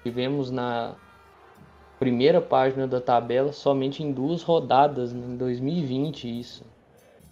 tivemos 0.03 0.51
na 0.51 0.95
primeira 1.97 2.39
página 2.39 2.87
da 2.87 3.01
tabela 3.01 3.51
somente 3.51 4.03
em 4.03 4.11
duas 4.11 4.43
rodadas, 4.43 5.11
né? 5.11 5.25
em 5.27 5.35
2020 5.35 6.39
isso. 6.39 6.63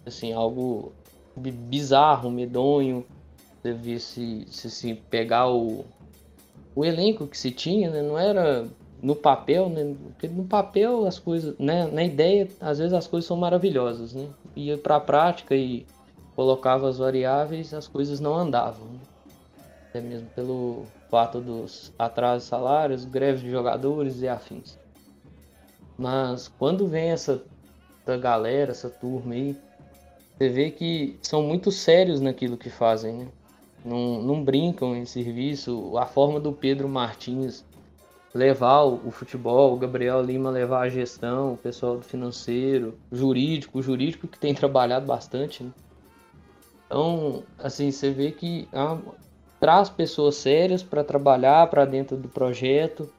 Assim, 0.04 0.32
algo 0.32 0.92
bizarro, 1.36 2.28
medonho. 2.28 3.06
Você 3.62 3.72
vê 3.72 3.98
se, 4.00 4.44
se, 4.48 4.68
se 4.68 4.94
pegar 4.94 5.48
o, 5.48 5.84
o 6.74 6.84
elenco 6.84 7.26
que 7.26 7.38
se 7.38 7.52
tinha, 7.52 7.88
né? 7.88 8.02
Não 8.02 8.18
era 8.18 8.66
no 9.00 9.14
papel, 9.14 9.68
né? 9.68 9.94
Porque 10.10 10.26
no 10.26 10.44
papel 10.44 11.06
as 11.06 11.20
coisas, 11.20 11.56
né? 11.56 11.86
Na 11.86 12.02
ideia, 12.02 12.48
às 12.60 12.78
vezes 12.78 12.92
as 12.92 13.06
coisas 13.06 13.28
são 13.28 13.36
maravilhosas, 13.36 14.12
né? 14.12 14.28
Ia 14.56 14.76
para 14.76 14.96
a 14.96 15.00
prática 15.00 15.54
e 15.54 15.86
colocava 16.38 16.88
as 16.88 16.98
variáveis, 16.98 17.74
as 17.74 17.88
coisas 17.88 18.20
não 18.20 18.32
andavam. 18.32 18.86
Né? 18.86 19.00
Até 19.88 20.00
mesmo 20.00 20.28
pelo 20.36 20.86
fato 21.10 21.40
dos 21.40 21.92
atrasos 21.98 22.44
de 22.44 22.48
salários, 22.48 23.04
greve 23.04 23.40
de 23.40 23.50
jogadores 23.50 24.22
e 24.22 24.28
afins. 24.28 24.78
Mas 25.98 26.46
quando 26.46 26.86
vem 26.86 27.10
essa, 27.10 27.42
essa 28.00 28.16
galera, 28.16 28.70
essa 28.70 28.88
turma 28.88 29.34
aí, 29.34 29.56
você 30.36 30.48
vê 30.48 30.70
que 30.70 31.18
são 31.22 31.42
muito 31.42 31.72
sérios 31.72 32.20
naquilo 32.20 32.56
que 32.56 32.70
fazem, 32.70 33.14
né? 33.14 33.28
Não, 33.84 34.22
não 34.22 34.44
brincam 34.44 34.94
em 34.94 35.04
serviço. 35.04 35.98
A 35.98 36.06
forma 36.06 36.38
do 36.38 36.52
Pedro 36.52 36.88
Martins 36.88 37.64
levar 38.32 38.82
o, 38.84 39.08
o 39.08 39.10
futebol, 39.10 39.74
o 39.74 39.76
Gabriel 39.76 40.22
Lima 40.22 40.50
levar 40.50 40.82
a 40.82 40.88
gestão, 40.88 41.54
o 41.54 41.56
pessoal 41.56 41.96
do 41.96 42.04
financeiro, 42.04 42.96
jurídico, 43.10 43.80
o 43.80 43.82
jurídico 43.82 44.28
que 44.28 44.38
tem 44.38 44.54
trabalhado 44.54 45.04
bastante, 45.04 45.64
né? 45.64 45.72
Então, 46.88 47.42
assim, 47.58 47.90
você 47.90 48.10
vê 48.10 48.32
que 48.32 48.66
traz 49.60 49.90
pessoas 49.90 50.36
sérias 50.36 50.82
para 50.82 51.04
trabalhar 51.04 51.68
para 51.68 51.84
dentro 51.84 52.16
do 52.16 52.28
projeto, 52.28 53.12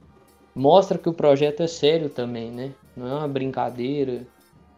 mostra 0.56 0.98
que 0.98 1.08
o 1.08 1.14
projeto 1.14 1.62
é 1.62 1.68
sério 1.68 2.10
também, 2.10 2.52
né? 2.52 2.74
Não 2.98 3.08
é 3.08 3.14
uma 3.14 3.28
brincadeira. 3.28 4.26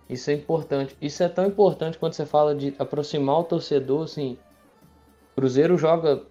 Isso 0.09 0.29
é 0.29 0.33
importante. 0.33 0.95
Isso 1.01 1.23
é 1.23 1.29
tão 1.29 1.45
importante 1.45 1.97
quando 1.97 2.13
você 2.13 2.25
fala 2.25 2.53
de 2.53 2.75
aproximar 2.77 3.39
o 3.39 3.43
torcedor, 3.45 4.03
assim. 4.03 4.37
Cruzeiro 5.35 5.77
joga. 5.77 6.23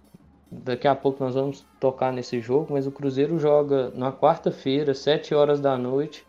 Daqui 0.51 0.87
a 0.87 0.93
pouco 0.93 1.23
nós 1.23 1.33
vamos 1.33 1.65
tocar 1.79 2.13
nesse 2.13 2.41
jogo, 2.41 2.73
mas 2.73 2.85
o 2.85 2.91
Cruzeiro 2.91 3.39
joga 3.39 3.89
na 3.91 4.11
quarta-feira, 4.11 4.93
7 4.93 5.33
horas 5.33 5.59
da 5.59 5.77
noite. 5.77 6.27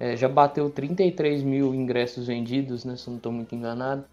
É, 0.00 0.16
já 0.16 0.28
bateu 0.28 0.68
33 0.68 1.42
mil 1.42 1.74
ingressos 1.74 2.26
vendidos, 2.26 2.84
né? 2.84 2.96
Se 2.96 3.06
eu 3.06 3.12
não 3.12 3.18
estou 3.18 3.30
muito 3.30 3.54
enganado. 3.54 4.04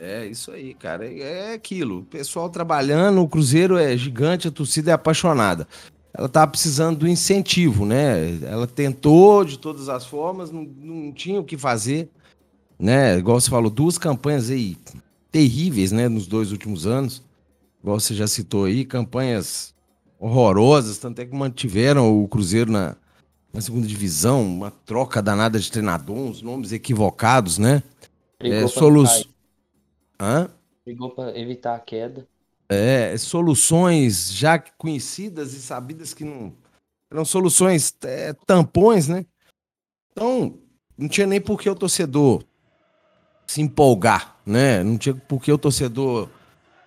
É 0.00 0.26
isso 0.26 0.52
aí, 0.52 0.74
cara. 0.74 1.06
É, 1.06 1.50
é 1.50 1.54
aquilo. 1.54 2.00
O 2.00 2.04
pessoal 2.04 2.48
trabalhando, 2.48 3.20
o 3.20 3.28
Cruzeiro 3.28 3.76
é 3.76 3.96
gigante, 3.96 4.46
a 4.46 4.50
torcida 4.50 4.92
é 4.92 4.94
apaixonada. 4.94 5.66
Ela 6.14 6.26
estava 6.26 6.50
precisando 6.50 7.00
do 7.00 7.08
incentivo, 7.08 7.84
né? 7.84 8.38
Ela 8.42 8.66
tentou 8.66 9.44
de 9.44 9.58
todas 9.58 9.88
as 9.88 10.06
formas, 10.06 10.50
não, 10.50 10.62
não 10.62 11.12
tinha 11.12 11.40
o 11.40 11.44
que 11.44 11.56
fazer, 11.56 12.08
né? 12.78 13.18
Igual 13.18 13.40
você 13.40 13.50
falou, 13.50 13.70
duas 13.70 13.98
campanhas 13.98 14.50
aí 14.50 14.76
terríveis, 15.30 15.92
né? 15.92 16.08
Nos 16.08 16.26
dois 16.26 16.52
últimos 16.52 16.86
anos. 16.86 17.22
Igual 17.82 17.98
você 17.98 18.14
já 18.14 18.26
citou 18.26 18.64
aí, 18.64 18.84
campanhas 18.84 19.74
horrorosas, 20.18 20.98
tanto 20.98 21.20
é 21.20 21.26
que 21.26 21.34
mantiveram 21.34 22.22
o 22.22 22.26
Cruzeiro 22.26 22.70
na, 22.70 22.96
na 23.52 23.60
segunda 23.60 23.86
divisão, 23.86 24.42
uma 24.42 24.70
troca 24.70 25.22
danada 25.22 25.58
de 25.58 25.70
treinador, 25.70 26.16
uns 26.16 26.42
nomes 26.42 26.72
equivocados, 26.72 27.58
né? 27.58 27.82
É, 28.40 28.66
solu... 28.66 29.04
Hã? 30.20 30.50
Para 31.14 31.38
evitar 31.38 31.74
a 31.74 31.80
queda. 31.80 32.26
É, 32.68 33.16
soluções 33.16 34.32
já 34.32 34.58
conhecidas 34.58 35.54
e 35.54 35.60
sabidas 35.60 36.12
que 36.12 36.24
não. 36.24 36.52
Eram 37.10 37.24
soluções 37.24 37.94
é, 38.02 38.34
tampões, 38.46 39.08
né? 39.08 39.24
Então, 40.12 40.58
não 40.96 41.08
tinha 41.08 41.26
nem 41.26 41.40
por 41.40 41.60
que 41.60 41.70
o 41.70 41.74
torcedor 41.74 42.44
se 43.46 43.62
empolgar, 43.62 44.36
né? 44.44 44.82
Não 44.82 44.98
tinha 44.98 45.14
por 45.14 45.40
que 45.40 45.50
o 45.50 45.56
torcedor 45.56 46.28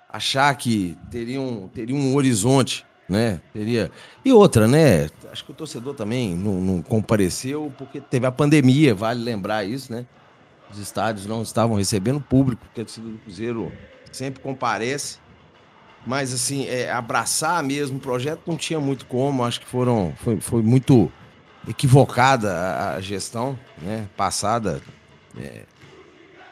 achar 0.07 0.53
que 0.55 0.97
teria 1.09 1.41
um, 1.41 1.67
teria 1.67 1.95
um 1.95 2.15
horizonte, 2.15 2.85
né? 3.09 3.41
Teria... 3.53 3.89
E 4.23 4.31
outra, 4.31 4.67
né? 4.67 5.09
Acho 5.31 5.45
que 5.45 5.51
o 5.51 5.55
torcedor 5.55 5.95
também 5.95 6.35
não, 6.35 6.61
não 6.61 6.81
compareceu 6.81 7.73
porque 7.77 7.99
teve 7.99 8.27
a 8.27 8.31
pandemia, 8.31 8.93
vale 8.93 9.23
lembrar 9.23 9.63
isso, 9.63 9.91
né? 9.91 10.05
Os 10.71 10.79
estádios 10.79 11.25
não 11.25 11.41
estavam 11.41 11.75
recebendo 11.75 12.21
público, 12.21 12.63
porque 12.65 12.81
a 12.81 12.85
torcida 12.85 13.07
do 13.07 13.17
Cruzeiro 13.17 13.71
sempre 14.11 14.41
comparece. 14.41 15.19
Mas, 16.05 16.33
assim, 16.33 16.65
é, 16.65 16.91
abraçar 16.91 17.61
mesmo 17.63 17.97
o 17.97 17.99
projeto 17.99 18.41
não 18.47 18.57
tinha 18.57 18.79
muito 18.79 19.05
como. 19.05 19.43
Acho 19.43 19.59
que 19.59 19.67
foram, 19.67 20.13
foi, 20.17 20.39
foi 20.39 20.61
muito 20.61 21.11
equivocada 21.67 22.95
a, 22.95 23.01
gestão 23.01 23.57
né, 23.79 24.07
passada. 24.17 24.81
É, 25.37 25.63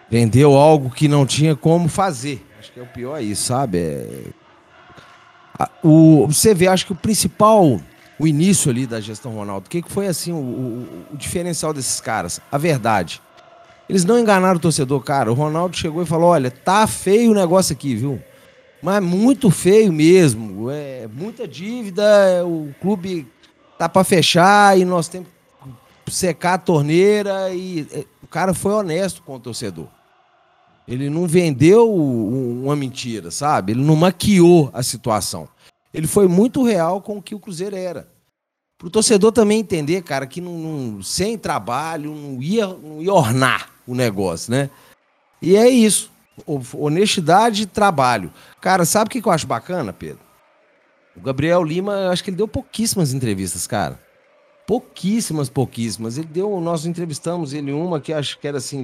vendeu 0.10 0.56
algo 0.56 0.90
que 0.90 1.08
não 1.08 1.26
tinha 1.26 1.56
como 1.56 1.88
fazer. 1.88 2.46
Acho 2.60 2.72
que 2.72 2.80
é 2.80 2.84
o 2.84 2.88
pior 2.88 3.22
isso, 3.22 3.44
sabe? 3.44 3.78
É, 3.80 4.24
o, 5.84 6.28
você 6.28 6.54
vê, 6.54 6.68
acho 6.68 6.86
que 6.86 6.92
o 6.92 6.96
principal 6.96 7.80
o 8.20 8.28
início 8.28 8.70
ali 8.70 8.86
da 8.86 9.00
gestão 9.00 9.32
Ronaldo. 9.32 9.68
O 9.68 9.70
que, 9.70 9.82
que 9.82 9.90
foi 9.90 10.08
assim 10.08 10.34
o, 10.34 10.36
o, 10.36 11.08
o 11.14 11.18
diferencial 11.18 11.74
desses 11.74 12.02
caras? 12.02 12.42
A 12.52 12.58
verdade. 12.58 13.22
Eles 13.90 14.06
não 14.06 14.20
enganaram 14.20 14.58
o 14.58 14.62
torcedor, 14.62 15.02
cara. 15.02 15.32
O 15.32 15.34
Ronaldo 15.34 15.76
chegou 15.76 16.04
e 16.04 16.06
falou: 16.06 16.30
olha, 16.30 16.52
tá 16.52 16.86
feio 16.86 17.32
o 17.32 17.34
negócio 17.34 17.74
aqui, 17.74 17.96
viu? 17.96 18.22
Mas 18.84 19.04
muito 19.04 19.50
feio 19.50 19.92
mesmo. 19.92 20.70
É 20.70 21.08
muita 21.12 21.48
dívida, 21.48 22.06
o 22.46 22.74
clube 22.80 23.28
tá 23.80 23.90
para 23.90 24.04
fechar 24.04 24.78
e 24.78 24.86
nós 24.86 25.08
temos 25.08 25.28
que 26.06 26.14
secar 26.14 26.54
a 26.54 26.58
torneira. 26.60 27.52
E 27.52 27.88
é, 27.92 28.06
o 28.22 28.28
cara 28.28 28.54
foi 28.54 28.74
honesto 28.74 29.24
com 29.24 29.36
o 29.36 29.40
torcedor. 29.40 29.88
Ele 30.88 31.10
não 31.10 31.28
vendeu 31.28 31.92
uma 31.92 32.76
mentira, 32.76 33.32
sabe? 33.32 33.74
Ele 33.74 33.82
não 33.82 33.96
maquiou 33.96 34.70
a 34.72 34.84
situação. 34.84 35.48
Ele 35.92 36.08
foi 36.08 36.28
muito 36.28 36.64
real 36.64 37.02
com 37.02 37.18
o 37.18 37.22
que 37.22 37.34
o 37.34 37.40
Cruzeiro 37.40 37.76
era. 37.76 38.08
Para 38.78 38.88
o 38.88 38.92
torcedor 38.92 39.32
também 39.32 39.60
entender, 39.60 40.02
cara, 40.04 40.26
que 40.26 40.40
não, 40.40 40.58
não, 40.58 41.02
sem 41.02 41.38
trabalho 41.38 42.16
não 42.16 42.42
ia, 42.42 42.68
não 42.68 43.02
ia 43.02 43.14
ornar 43.14 43.79
o 43.90 43.96
negócio, 43.96 44.52
né? 44.52 44.70
E 45.42 45.56
é 45.56 45.68
isso. 45.68 46.12
Honestidade 46.74 47.64
e 47.64 47.66
trabalho. 47.66 48.32
Cara, 48.62 48.86
sabe 48.86 49.08
o 49.08 49.12
que 49.12 49.28
eu 49.28 49.32
acho 49.32 49.48
bacana, 49.48 49.92
Pedro? 49.92 50.20
O 51.16 51.22
Gabriel 51.22 51.64
Lima, 51.64 51.94
eu 51.94 52.12
acho 52.12 52.24
que 52.24 52.30
ele 52.30 52.38
deu 52.38 52.48
pouquíssimas 52.48 53.14
entrevistas, 53.14 53.66
cara. 53.66 54.00
Pouquíssimas, 54.68 55.50
pouquíssimas. 55.50 56.18
Ele 56.18 56.28
deu, 56.28 56.62
nós 56.62 56.86
entrevistamos 56.86 57.52
ele 57.52 57.72
uma 57.72 58.00
que 58.00 58.14
acho 58.14 58.38
que 58.40 58.48
era 58.48 58.58
assim, 58.60 58.84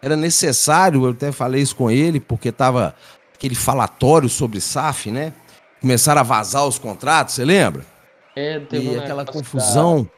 era 0.00 0.16
necessário, 0.16 1.04
eu 1.04 1.10
até 1.10 1.30
falei 1.30 1.60
isso 1.60 1.76
com 1.76 1.90
ele, 1.90 2.18
porque 2.18 2.50
tava 2.50 2.94
aquele 3.34 3.54
falatório 3.54 4.28
sobre 4.28 4.60
SAF, 4.60 5.10
né? 5.10 5.34
Começaram 5.80 6.20
a 6.20 6.24
vazar 6.24 6.66
os 6.66 6.78
contratos, 6.78 7.34
você 7.34 7.44
lembra? 7.44 7.84
É, 8.34 8.58
teve 8.58 8.92
e 8.92 8.98
aquela 8.98 9.24
confusão. 9.24 10.08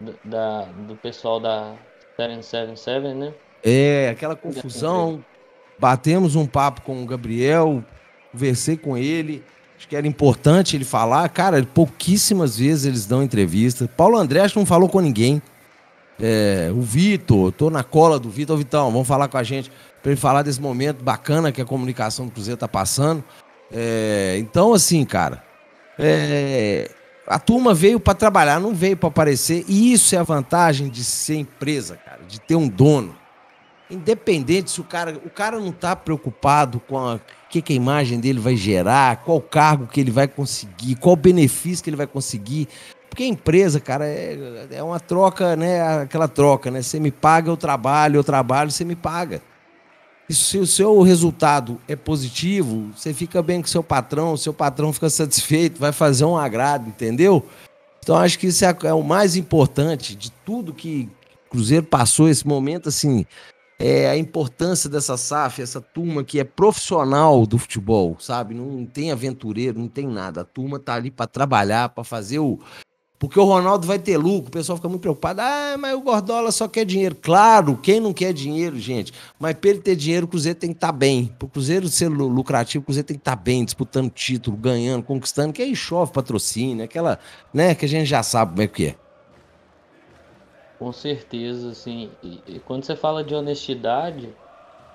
Da, 0.00 0.12
da, 0.24 0.64
do 0.64 0.96
pessoal 0.96 1.40
da 1.40 1.74
777, 2.18 3.14
né? 3.14 3.32
É, 3.62 4.08
aquela 4.10 4.34
confusão. 4.34 5.24
Batemos 5.78 6.34
um 6.34 6.44
papo 6.44 6.82
com 6.82 7.00
o 7.00 7.06
Gabriel, 7.06 7.84
conversei 8.32 8.76
com 8.76 8.98
ele. 8.98 9.44
Acho 9.76 9.86
que 9.86 9.94
era 9.94 10.08
importante 10.08 10.76
ele 10.76 10.84
falar. 10.84 11.28
Cara, 11.28 11.62
pouquíssimas 11.62 12.58
vezes 12.58 12.84
eles 12.84 13.06
dão 13.06 13.22
entrevista. 13.22 13.88
Paulo 13.96 14.18
André 14.18 14.44
não 14.56 14.66
falou 14.66 14.88
com 14.88 14.98
ninguém. 14.98 15.40
É, 16.20 16.68
o 16.72 16.80
Vitor, 16.80 17.52
tô 17.52 17.70
na 17.70 17.84
cola 17.84 18.18
do 18.18 18.28
Vitor. 18.28 18.58
Vitão, 18.58 18.90
vamos 18.90 19.06
falar 19.06 19.28
com 19.28 19.38
a 19.38 19.44
gente 19.44 19.70
para 20.02 20.10
ele 20.10 20.20
falar 20.20 20.42
desse 20.42 20.60
momento 20.60 21.04
bacana 21.04 21.52
que 21.52 21.62
a 21.62 21.64
comunicação 21.64 22.26
do 22.26 22.32
Cruzeiro 22.32 22.58
tá 22.58 22.66
passando. 22.66 23.22
É, 23.70 24.36
então, 24.38 24.74
assim, 24.74 25.04
cara, 25.04 25.44
é, 25.96 26.90
a 27.28 27.38
turma 27.38 27.74
veio 27.74 28.00
para 28.00 28.14
trabalhar, 28.14 28.58
não 28.58 28.74
veio 28.74 28.96
para 28.96 29.08
aparecer. 29.08 29.64
E 29.68 29.92
isso 29.92 30.14
é 30.14 30.18
a 30.18 30.22
vantagem 30.22 30.88
de 30.88 31.04
ser 31.04 31.36
empresa, 31.36 31.96
cara, 31.96 32.20
de 32.26 32.40
ter 32.40 32.56
um 32.56 32.66
dono. 32.66 33.14
Independente 33.90 34.70
se 34.70 34.80
o 34.80 34.84
cara, 34.84 35.18
o 35.24 35.30
cara 35.30 35.60
não 35.60 35.72
tá 35.72 35.94
preocupado 35.94 36.80
com 36.80 36.96
o 36.96 37.20
que, 37.48 37.62
que 37.62 37.72
a 37.72 37.76
imagem 37.76 38.18
dele 38.18 38.38
vai 38.40 38.56
gerar, 38.56 39.18
qual 39.18 39.40
cargo 39.40 39.86
que 39.86 40.00
ele 40.00 40.10
vai 40.10 40.26
conseguir, 40.26 40.96
qual 40.96 41.16
benefício 41.16 41.84
que 41.84 41.90
ele 41.90 41.96
vai 41.96 42.06
conseguir. 42.06 42.68
Porque 43.08 43.24
empresa, 43.24 43.80
cara, 43.80 44.06
é, 44.06 44.66
é 44.70 44.82
uma 44.82 45.00
troca, 45.00 45.56
né? 45.56 46.02
Aquela 46.02 46.28
troca, 46.28 46.70
né? 46.70 46.82
Você 46.82 47.00
me 47.00 47.10
paga, 47.10 47.50
eu 47.50 47.56
trabalho, 47.56 48.16
eu 48.16 48.24
trabalho, 48.24 48.70
você 48.70 48.84
me 48.84 48.96
paga. 48.96 49.42
E 50.28 50.34
se 50.34 50.58
o 50.58 50.66
seu 50.66 51.00
resultado 51.00 51.80
é 51.88 51.96
positivo, 51.96 52.90
você 52.94 53.14
fica 53.14 53.42
bem 53.42 53.62
com 53.62 53.66
seu 53.66 53.82
patrão, 53.82 54.36
seu 54.36 54.52
patrão 54.52 54.92
fica 54.92 55.08
satisfeito, 55.08 55.80
vai 55.80 55.90
fazer 55.90 56.26
um 56.26 56.36
agrado, 56.36 56.86
entendeu? 56.86 57.46
Então 58.02 58.16
acho 58.16 58.38
que 58.38 58.48
isso 58.48 58.64
é, 58.64 58.76
é 58.84 58.92
o 58.92 59.02
mais 59.02 59.36
importante 59.36 60.14
de 60.14 60.30
tudo 60.30 60.74
que 60.74 61.08
o 61.46 61.50
Cruzeiro 61.50 61.86
passou 61.86 62.28
esse 62.28 62.46
momento, 62.46 62.90
assim, 62.90 63.24
é 63.78 64.08
a 64.10 64.16
importância 64.16 64.90
dessa 64.90 65.16
SAF, 65.16 65.62
essa 65.62 65.80
turma 65.80 66.24
que 66.24 66.40
é 66.40 66.44
profissional 66.44 67.46
do 67.46 67.56
futebol, 67.56 68.16
sabe? 68.18 68.54
Não 68.54 68.84
tem 68.84 69.12
aventureiro, 69.12 69.78
não 69.78 69.88
tem 69.88 70.06
nada. 70.06 70.40
A 70.40 70.44
turma 70.44 70.78
tá 70.78 70.94
ali 70.94 71.10
para 71.10 71.26
trabalhar, 71.26 71.88
para 71.90 72.02
fazer 72.02 72.40
o 72.40 72.58
porque 73.18 73.38
o 73.38 73.44
Ronaldo 73.44 73.84
vai 73.84 73.98
ter 73.98 74.16
lucro, 74.16 74.48
o 74.48 74.52
pessoal 74.52 74.76
fica 74.76 74.88
muito 74.88 75.00
preocupado. 75.00 75.40
Ah, 75.40 75.76
mas 75.76 75.94
o 75.94 76.00
Gordola 76.00 76.52
só 76.52 76.68
quer 76.68 76.84
dinheiro. 76.84 77.16
Claro, 77.16 77.76
quem 77.76 77.98
não 77.98 78.12
quer 78.12 78.32
dinheiro, 78.32 78.78
gente? 78.78 79.12
Mas 79.40 79.54
para 79.54 79.70
ele 79.70 79.80
ter 79.80 79.96
dinheiro, 79.96 80.26
o 80.26 80.28
Cruzeiro 80.28 80.56
tem 80.56 80.70
que 80.70 80.76
estar 80.76 80.88
tá 80.88 80.92
bem. 80.92 81.26
Para 81.36 81.46
o 81.46 81.48
Cruzeiro 81.48 81.88
ser 81.88 82.08
lucrativo, 82.08 82.82
o 82.82 82.84
Cruzeiro 82.84 83.08
tem 83.08 83.16
que 83.16 83.20
estar 83.20 83.36
tá 83.36 83.42
bem, 83.42 83.64
disputando 83.64 84.08
título, 84.10 84.56
ganhando, 84.56 85.02
conquistando, 85.02 85.52
que 85.52 85.60
aí 85.60 85.74
chove 85.74 86.12
patrocínio, 86.12 86.84
aquela, 86.84 87.18
né, 87.52 87.74
que 87.74 87.84
a 87.84 87.88
gente 87.88 88.06
já 88.06 88.22
sabe 88.22 88.52
como 88.52 88.62
é 88.62 88.68
que 88.68 88.86
é. 88.86 88.94
Com 90.78 90.92
certeza, 90.92 91.70
assim. 91.70 92.10
E, 92.22 92.60
quando 92.64 92.84
você 92.84 92.94
fala 92.94 93.24
de 93.24 93.34
honestidade, 93.34 94.32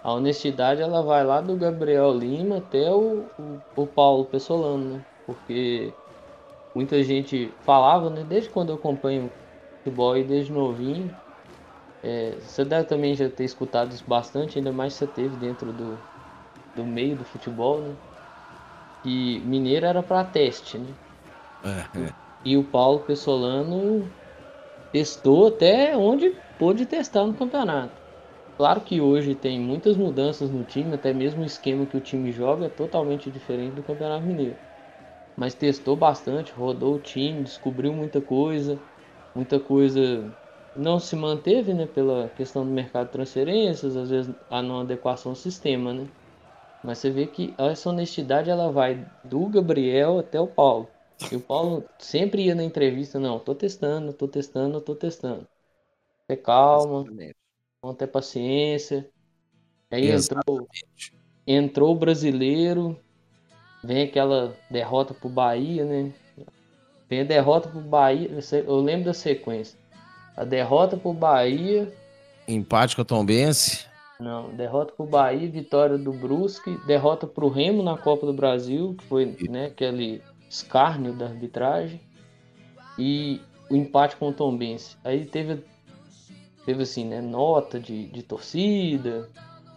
a 0.01 0.13
honestidade 0.13 0.81
ela 0.81 1.01
vai 1.01 1.25
lá 1.25 1.41
do 1.41 1.57
Gabriel 1.57 2.13
Lima 2.13 2.59
até 2.59 2.89
o, 2.89 3.25
o, 3.37 3.59
o 3.75 3.85
Paulo 3.85 4.23
Pessolano, 4.23 4.93
né? 4.93 5.05
Porque 5.25 5.93
muita 6.73 7.03
gente 7.03 7.51
falava, 7.61 8.09
né? 8.09 8.23
Desde 8.23 8.49
quando 8.49 8.69
eu 8.69 8.75
acompanho 8.75 9.29
futebol 9.83 10.17
e 10.17 10.23
desde 10.23 10.51
novinho. 10.51 11.15
É, 12.01 12.31
você 12.35 12.65
deve 12.65 12.87
também 12.87 13.15
já 13.15 13.29
ter 13.29 13.45
escutado 13.45 13.91
isso 13.91 14.03
bastante, 14.05 14.57
ainda 14.57 14.71
mais 14.71 14.93
você 14.93 15.07
teve 15.07 15.37
dentro 15.37 15.71
do, 15.71 15.97
do 16.75 16.85
meio 16.85 17.15
do 17.15 17.23
futebol, 17.23 17.79
né? 17.81 17.95
Que 19.03 19.39
Mineiro 19.41 19.85
era 19.85 20.03
para 20.03 20.23
teste, 20.23 20.77
né? 20.77 20.87
É, 21.63 21.99
é. 21.99 22.13
E 22.43 22.57
o 22.57 22.63
Paulo 22.63 22.99
Pessolano 23.01 24.05
testou 24.91 25.47
até 25.47 25.95
onde 25.95 26.29
pôde 26.57 26.85
testar 26.85 27.25
no 27.25 27.33
campeonato. 27.33 27.93
Claro 28.57 28.81
que 28.81 28.99
hoje 29.01 29.33
tem 29.33 29.59
muitas 29.59 29.97
mudanças 29.97 30.49
no 30.49 30.63
time, 30.63 30.93
até 30.93 31.13
mesmo 31.13 31.41
o 31.41 31.45
esquema 31.45 31.85
que 31.85 31.97
o 31.97 32.01
time 32.01 32.31
joga 32.31 32.65
é 32.65 32.69
totalmente 32.69 33.31
diferente 33.31 33.75
do 33.75 33.83
Campeonato 33.83 34.25
Mineiro 34.25 34.57
mas 35.37 35.53
testou 35.53 35.95
bastante, 35.95 36.51
rodou 36.51 36.95
o 36.95 36.99
time, 36.99 37.43
descobriu 37.43 37.93
muita 37.93 38.21
coisa, 38.21 38.79
muita 39.35 39.59
coisa 39.59 40.31
não 40.75 40.99
se 40.99 41.15
manteve, 41.15 41.73
né, 41.73 41.85
pela 41.85 42.29
questão 42.29 42.65
do 42.65 42.71
mercado 42.71 43.07
de 43.07 43.13
transferências, 43.13 43.95
às 43.95 44.09
vezes 44.09 44.33
a 44.49 44.61
não 44.61 44.81
adequação 44.81 45.31
ao 45.31 45.35
sistema, 45.35 45.93
né? 45.93 46.07
Mas 46.83 46.97
você 46.97 47.09
vê 47.09 47.27
que 47.27 47.53
essa 47.57 47.89
honestidade 47.89 48.49
ela 48.49 48.71
vai 48.71 49.05
do 49.23 49.47
Gabriel 49.47 50.19
até 50.19 50.39
o 50.39 50.47
Paulo. 50.47 50.87
E 51.31 51.35
o 51.35 51.39
Paulo 51.39 51.83
sempre 51.97 52.45
ia 52.45 52.55
na 52.55 52.63
entrevista, 52.63 53.19
não, 53.19 53.39
tô 53.39 53.55
testando, 53.55 54.11
tô 54.11 54.27
testando, 54.27 54.81
tô 54.81 54.93
testando. 54.93 55.47
Ter 56.27 56.37
calma, 56.37 57.05
vamos 57.81 57.97
ter 57.97 58.07
paciência. 58.07 59.09
Aí 59.91 60.09
entrou, 60.11 60.67
entrou 61.47 61.93
o 61.93 61.99
brasileiro, 61.99 62.99
Vem 63.83 64.03
aquela 64.03 64.55
derrota 64.69 65.13
pro 65.13 65.27
Bahia, 65.27 65.83
né? 65.83 66.11
Vem 67.09 67.21
a 67.21 67.25
derrota 67.25 67.69
pro 67.69 67.81
Bahia. 67.81 68.29
Eu 68.65 68.79
lembro 68.79 69.05
da 69.05 69.13
sequência. 69.13 69.77
A 70.35 70.43
derrota 70.43 70.95
pro 70.95 71.13
Bahia. 71.13 71.91
Empate 72.47 72.95
com 72.95 73.01
a 73.01 73.05
Tombense. 73.05 73.85
Não, 74.19 74.49
derrota 74.55 74.93
pro 74.95 75.05
Bahia, 75.05 75.49
vitória 75.49 75.97
do 75.97 76.13
Brusque, 76.13 76.77
derrota 76.85 77.27
pro 77.27 77.49
Remo 77.49 77.83
na 77.83 77.97
Copa 77.97 78.25
do 78.25 78.33
Brasil, 78.33 78.95
que 78.97 79.03
foi 79.05 79.35
né, 79.49 79.65
aquele 79.65 80.21
escárnio 80.49 81.13
da 81.13 81.25
arbitragem. 81.25 81.99
E 82.97 83.41
o 83.69 83.75
empate 83.75 84.15
com 84.15 84.29
o 84.29 84.33
Tombense. 84.33 84.95
Aí 85.03 85.25
teve, 85.25 85.63
teve 86.65 86.83
assim, 86.83 87.05
né, 87.05 87.21
nota 87.21 87.79
de, 87.79 88.07
de 88.07 88.23
torcida. 88.23 89.29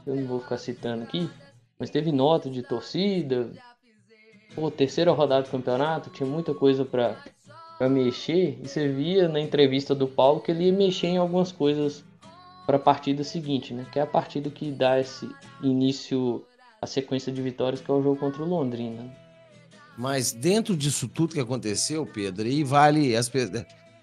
Eu 0.06 0.14
não 0.14 0.26
vou 0.26 0.40
ficar 0.40 0.58
citando 0.58 1.02
aqui, 1.02 1.28
mas 1.78 1.90
teve 1.90 2.12
nota 2.12 2.48
de 2.48 2.62
torcida, 2.62 3.50
pô, 4.56 4.70
terceira 4.70 5.12
rodada 5.12 5.42
do 5.42 5.50
campeonato, 5.50 6.08
tinha 6.08 6.26
muita 6.26 6.54
coisa 6.54 6.84
para 6.84 7.88
mexer, 7.88 8.58
e 8.62 8.66
você 8.66 8.88
via 8.88 9.28
na 9.28 9.38
entrevista 9.38 9.94
do 9.94 10.08
Paulo 10.08 10.40
que 10.40 10.50
ele 10.50 10.64
ia 10.64 10.72
mexer 10.72 11.08
em 11.08 11.18
algumas 11.18 11.52
coisas 11.52 12.02
para 12.66 12.78
a 12.78 12.80
partida 12.80 13.22
seguinte, 13.22 13.74
né? 13.74 13.86
Que 13.92 13.98
é 13.98 14.02
a 14.02 14.06
partida 14.06 14.50
que 14.50 14.72
dá 14.72 14.98
esse 14.98 15.28
início 15.62 16.42
a 16.80 16.86
sequência 16.86 17.32
de 17.32 17.40
vitórias 17.40 17.80
que 17.80 17.90
é 17.90 17.94
o 17.94 18.02
jogo 18.02 18.16
contra 18.16 18.42
o 18.42 18.48
Londrina. 18.48 19.10
Mas 19.96 20.32
dentro 20.32 20.76
disso 20.76 21.08
tudo 21.08 21.34
que 21.34 21.40
aconteceu, 21.40 22.04
Pedro, 22.06 22.44
aí 22.44 22.64
vale 22.64 23.16
as 23.16 23.30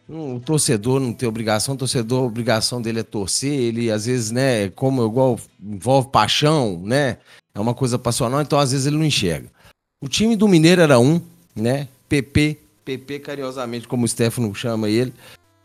o 0.07 0.39
torcedor 0.39 0.99
não 0.99 1.13
tem 1.13 1.29
obrigação, 1.29 1.75
o 1.75 1.77
torcedor, 1.77 2.23
a 2.23 2.25
obrigação 2.25 2.81
dele 2.81 2.99
é 2.99 3.03
torcer, 3.03 3.53
ele 3.53 3.89
às 3.89 4.05
vezes, 4.05 4.31
né, 4.31 4.69
como 4.71 5.05
igual 5.05 5.39
envolve 5.61 6.09
paixão, 6.09 6.81
né? 6.83 7.17
É 7.55 7.59
uma 7.59 7.73
coisa 7.73 7.97
passional, 7.97 8.41
então 8.41 8.59
às 8.59 8.71
vezes 8.71 8.85
ele 8.85 8.97
não 8.97 9.05
enxerga. 9.05 9.49
O 10.03 10.09
time 10.09 10.35
do 10.35 10.49
Mineiro 10.49 10.81
era 10.81 10.99
um, 10.99 11.21
né? 11.55 11.87
PP, 12.09 12.59
PP 12.83 13.19
carinhosamente, 13.19 13.87
como 13.87 14.03
o 14.03 14.07
Stefano 14.07 14.53
chama 14.53 14.89
ele, 14.89 15.13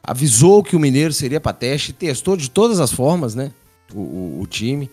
avisou 0.00 0.62
que 0.62 0.76
o 0.76 0.78
Mineiro 0.78 1.12
seria 1.12 1.40
para 1.40 1.52
teste, 1.52 1.92
testou 1.92 2.36
de 2.36 2.48
todas 2.48 2.78
as 2.78 2.92
formas, 2.92 3.34
né? 3.34 3.50
O, 3.92 3.98
o, 3.98 4.40
o, 4.42 4.46
time. 4.46 4.88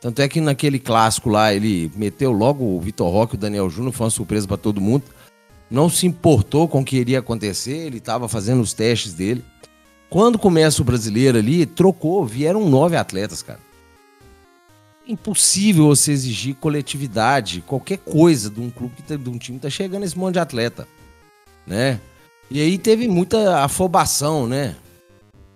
Tanto 0.00 0.22
é 0.22 0.26
que 0.26 0.40
naquele 0.40 0.78
clássico 0.78 1.28
lá 1.28 1.52
ele 1.52 1.92
meteu 1.94 2.32
logo 2.32 2.64
o 2.64 2.80
Vitor 2.80 3.12
Roque 3.12 3.34
e 3.34 3.36
o 3.36 3.38
Daniel 3.38 3.68
Júnior, 3.68 3.92
foi 3.92 4.06
uma 4.06 4.10
surpresa 4.10 4.48
para 4.48 4.56
todo 4.56 4.80
mundo. 4.80 5.04
não 5.70 5.90
se 5.90 6.06
importou 6.06 6.66
com 6.66 6.80
o 6.80 6.84
que 6.84 6.96
iria 6.96 7.18
acontecer, 7.18 7.76
ele 7.76 7.98
estava 7.98 8.30
fazendo 8.30 8.62
os 8.62 8.72
testes 8.72 9.12
dele. 9.12 9.44
Quando 10.08 10.38
começa 10.38 10.80
o 10.80 10.86
brasileiro 10.86 11.36
ali, 11.36 11.66
trocou, 11.66 12.24
vieram 12.24 12.66
nove 12.66 12.96
atletas, 12.96 13.42
cara. 13.42 13.60
Impossível 15.06 15.86
você 15.86 16.12
exigir 16.12 16.56
coletividade, 16.56 17.62
qualquer 17.66 17.98
coisa 17.98 18.50
de 18.50 18.60
um 18.60 18.70
clube, 18.70 18.94
tá, 19.06 19.16
de 19.16 19.30
um 19.30 19.38
time 19.38 19.58
que 19.58 19.62
tá 19.62 19.70
chegando 19.70 20.04
esse 20.04 20.18
monte 20.18 20.34
de 20.34 20.40
atleta, 20.40 20.88
né? 21.66 22.00
E 22.50 22.60
aí 22.60 22.76
teve 22.78 23.06
muita 23.06 23.62
afobação, 23.62 24.46
né? 24.46 24.76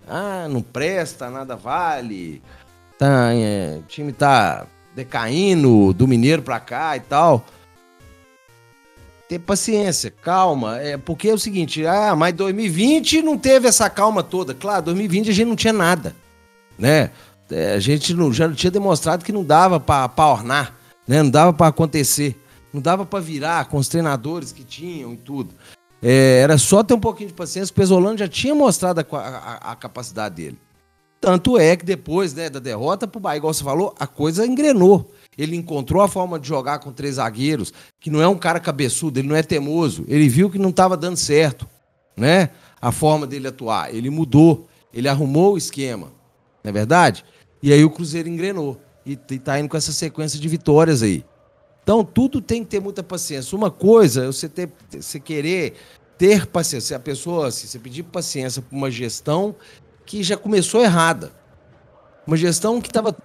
Ah, 0.09 0.47
não 0.49 0.63
presta, 0.63 1.31
nada 1.31 1.57
vale. 1.57 2.43
Tá, 2.99 3.33
é, 3.33 3.79
o 3.79 3.83
time 3.83 4.13
tá 4.13 4.67
decaindo 4.95 5.93
do 5.93 6.07
Mineiro 6.07 6.43
pra 6.43 6.61
cá 6.61 6.97
e 6.97 7.01
tal 7.01 7.45
ter 9.31 9.39
paciência, 9.39 10.11
calma. 10.11 10.81
É, 10.81 10.97
porque 10.97 11.29
é 11.29 11.33
o 11.33 11.39
seguinte, 11.39 11.87
ah, 11.87 12.17
mas 12.17 12.35
2020 12.35 13.23
não 13.23 13.39
teve 13.39 13.69
essa 13.69 13.89
calma 13.89 14.25
toda. 14.25 14.53
Claro, 14.53 14.87
2020 14.87 15.31
a 15.31 15.33
gente 15.33 15.47
não 15.47 15.55
tinha 15.55 15.73
nada, 15.73 16.17
né? 16.77 17.13
É, 17.51 17.73
a 17.73 17.81
gente 17.81 18.15
não, 18.15 18.33
já 18.33 18.51
tinha 18.53 18.71
demonstrado 18.71 19.25
que 19.25 19.33
não 19.33 19.45
dava 19.45 19.81
para 19.81 20.27
ornar, 20.27 20.75
né? 21.07 21.23
Não 21.23 21.31
dava 21.31 21.53
para 21.53 21.67
acontecer, 21.67 22.41
não 22.73 22.81
dava 22.81 23.05
para 23.05 23.21
virar 23.21 23.67
com 23.67 23.77
os 23.77 23.89
treinadores 23.89 24.53
que 24.53 24.63
tinham 24.63 25.13
e 25.13 25.17
tudo. 25.17 25.55
É, 26.03 26.41
era 26.41 26.57
só 26.57 26.83
ter 26.83 26.95
um 26.95 27.01
pouquinho 27.01 27.29
de 27.29 27.35
paciência, 27.35 27.73
o 27.73 27.75
Pesolano 27.75 28.17
já 28.17 28.29
tinha 28.29 28.55
mostrado 28.55 29.01
a, 29.01 29.19
a, 29.19 29.73
a 29.73 29.77
capacidade 29.77 30.35
dele. 30.37 30.59
Tanto 31.21 31.59
é 31.59 31.77
que 31.77 31.85
depois 31.85 32.33
né, 32.33 32.49
da 32.49 32.59
derrota 32.59 33.07
pro 33.07 33.21
Bahia, 33.21 33.37
igual 33.37 33.53
você 33.53 33.63
falou, 33.63 33.95
a 33.99 34.07
coisa 34.07 34.47
engrenou. 34.47 35.13
Ele 35.37 35.55
encontrou 35.55 36.03
a 36.03 36.09
forma 36.09 36.39
de 36.39 36.49
jogar 36.49 36.79
com 36.79 36.91
três 36.93 37.17
zagueiros, 37.17 37.75
que 38.01 38.09
não 38.09 38.23
é 38.23 38.29
um 38.29 38.39
cara 38.39 38.59
cabeçudo, 38.59 39.21
ele 39.21 39.29
não 39.29 39.37
é 39.37 39.43
teimoso. 39.43 40.05
Ele 40.09 40.29
viu 40.29 40.49
que 40.49 40.59
não 40.59 40.71
estava 40.71 40.97
dando 40.97 41.17
certo, 41.17 41.69
né? 42.17 42.51
A 42.81 42.91
forma 42.91 43.27
dele 43.27 43.49
atuar. 43.49 43.95
Ele 43.95 44.09
mudou, 44.09 44.67
ele 44.95 45.09
arrumou 45.09 45.55
o 45.55 45.59
esquema, 45.59 46.07
não 46.65 46.71
é 46.71 46.73
verdade? 46.73 47.23
E 47.63 47.73
aí 47.73 47.85
o 47.85 47.91
Cruzeiro 47.91 48.29
engrenou 48.29 48.81
e 49.05 49.19
está 49.31 49.59
indo 49.59 49.69
com 49.69 49.77
essa 49.77 49.93
sequência 49.93 50.39
de 50.39 50.49
vitórias 50.49 51.03
aí. 51.03 51.25
Então 51.83 52.05
tudo 52.05 52.41
tem 52.41 52.63
que 52.63 52.71
ter 52.71 52.81
muita 52.81 53.03
paciência. 53.03 53.57
Uma 53.57 53.71
coisa 53.71 54.25
é 54.25 54.27
você 54.27 54.49
ter, 54.49 54.71
você 54.91 55.19
querer 55.19 55.75
ter 56.17 56.47
paciência. 56.47 56.97
A 56.97 57.01
pessoa, 57.01 57.51
se 57.51 57.67
você 57.67 57.79
pedir 57.79 58.03
paciência 58.05 58.63
para 58.63 58.77
uma 58.77 58.91
gestão 58.91 59.55
que 60.05 60.23
já 60.23 60.37
começou 60.37 60.83
errada. 60.83 61.33
Uma 62.27 62.37
gestão 62.37 62.81
que 62.81 62.89
estava. 62.89 63.17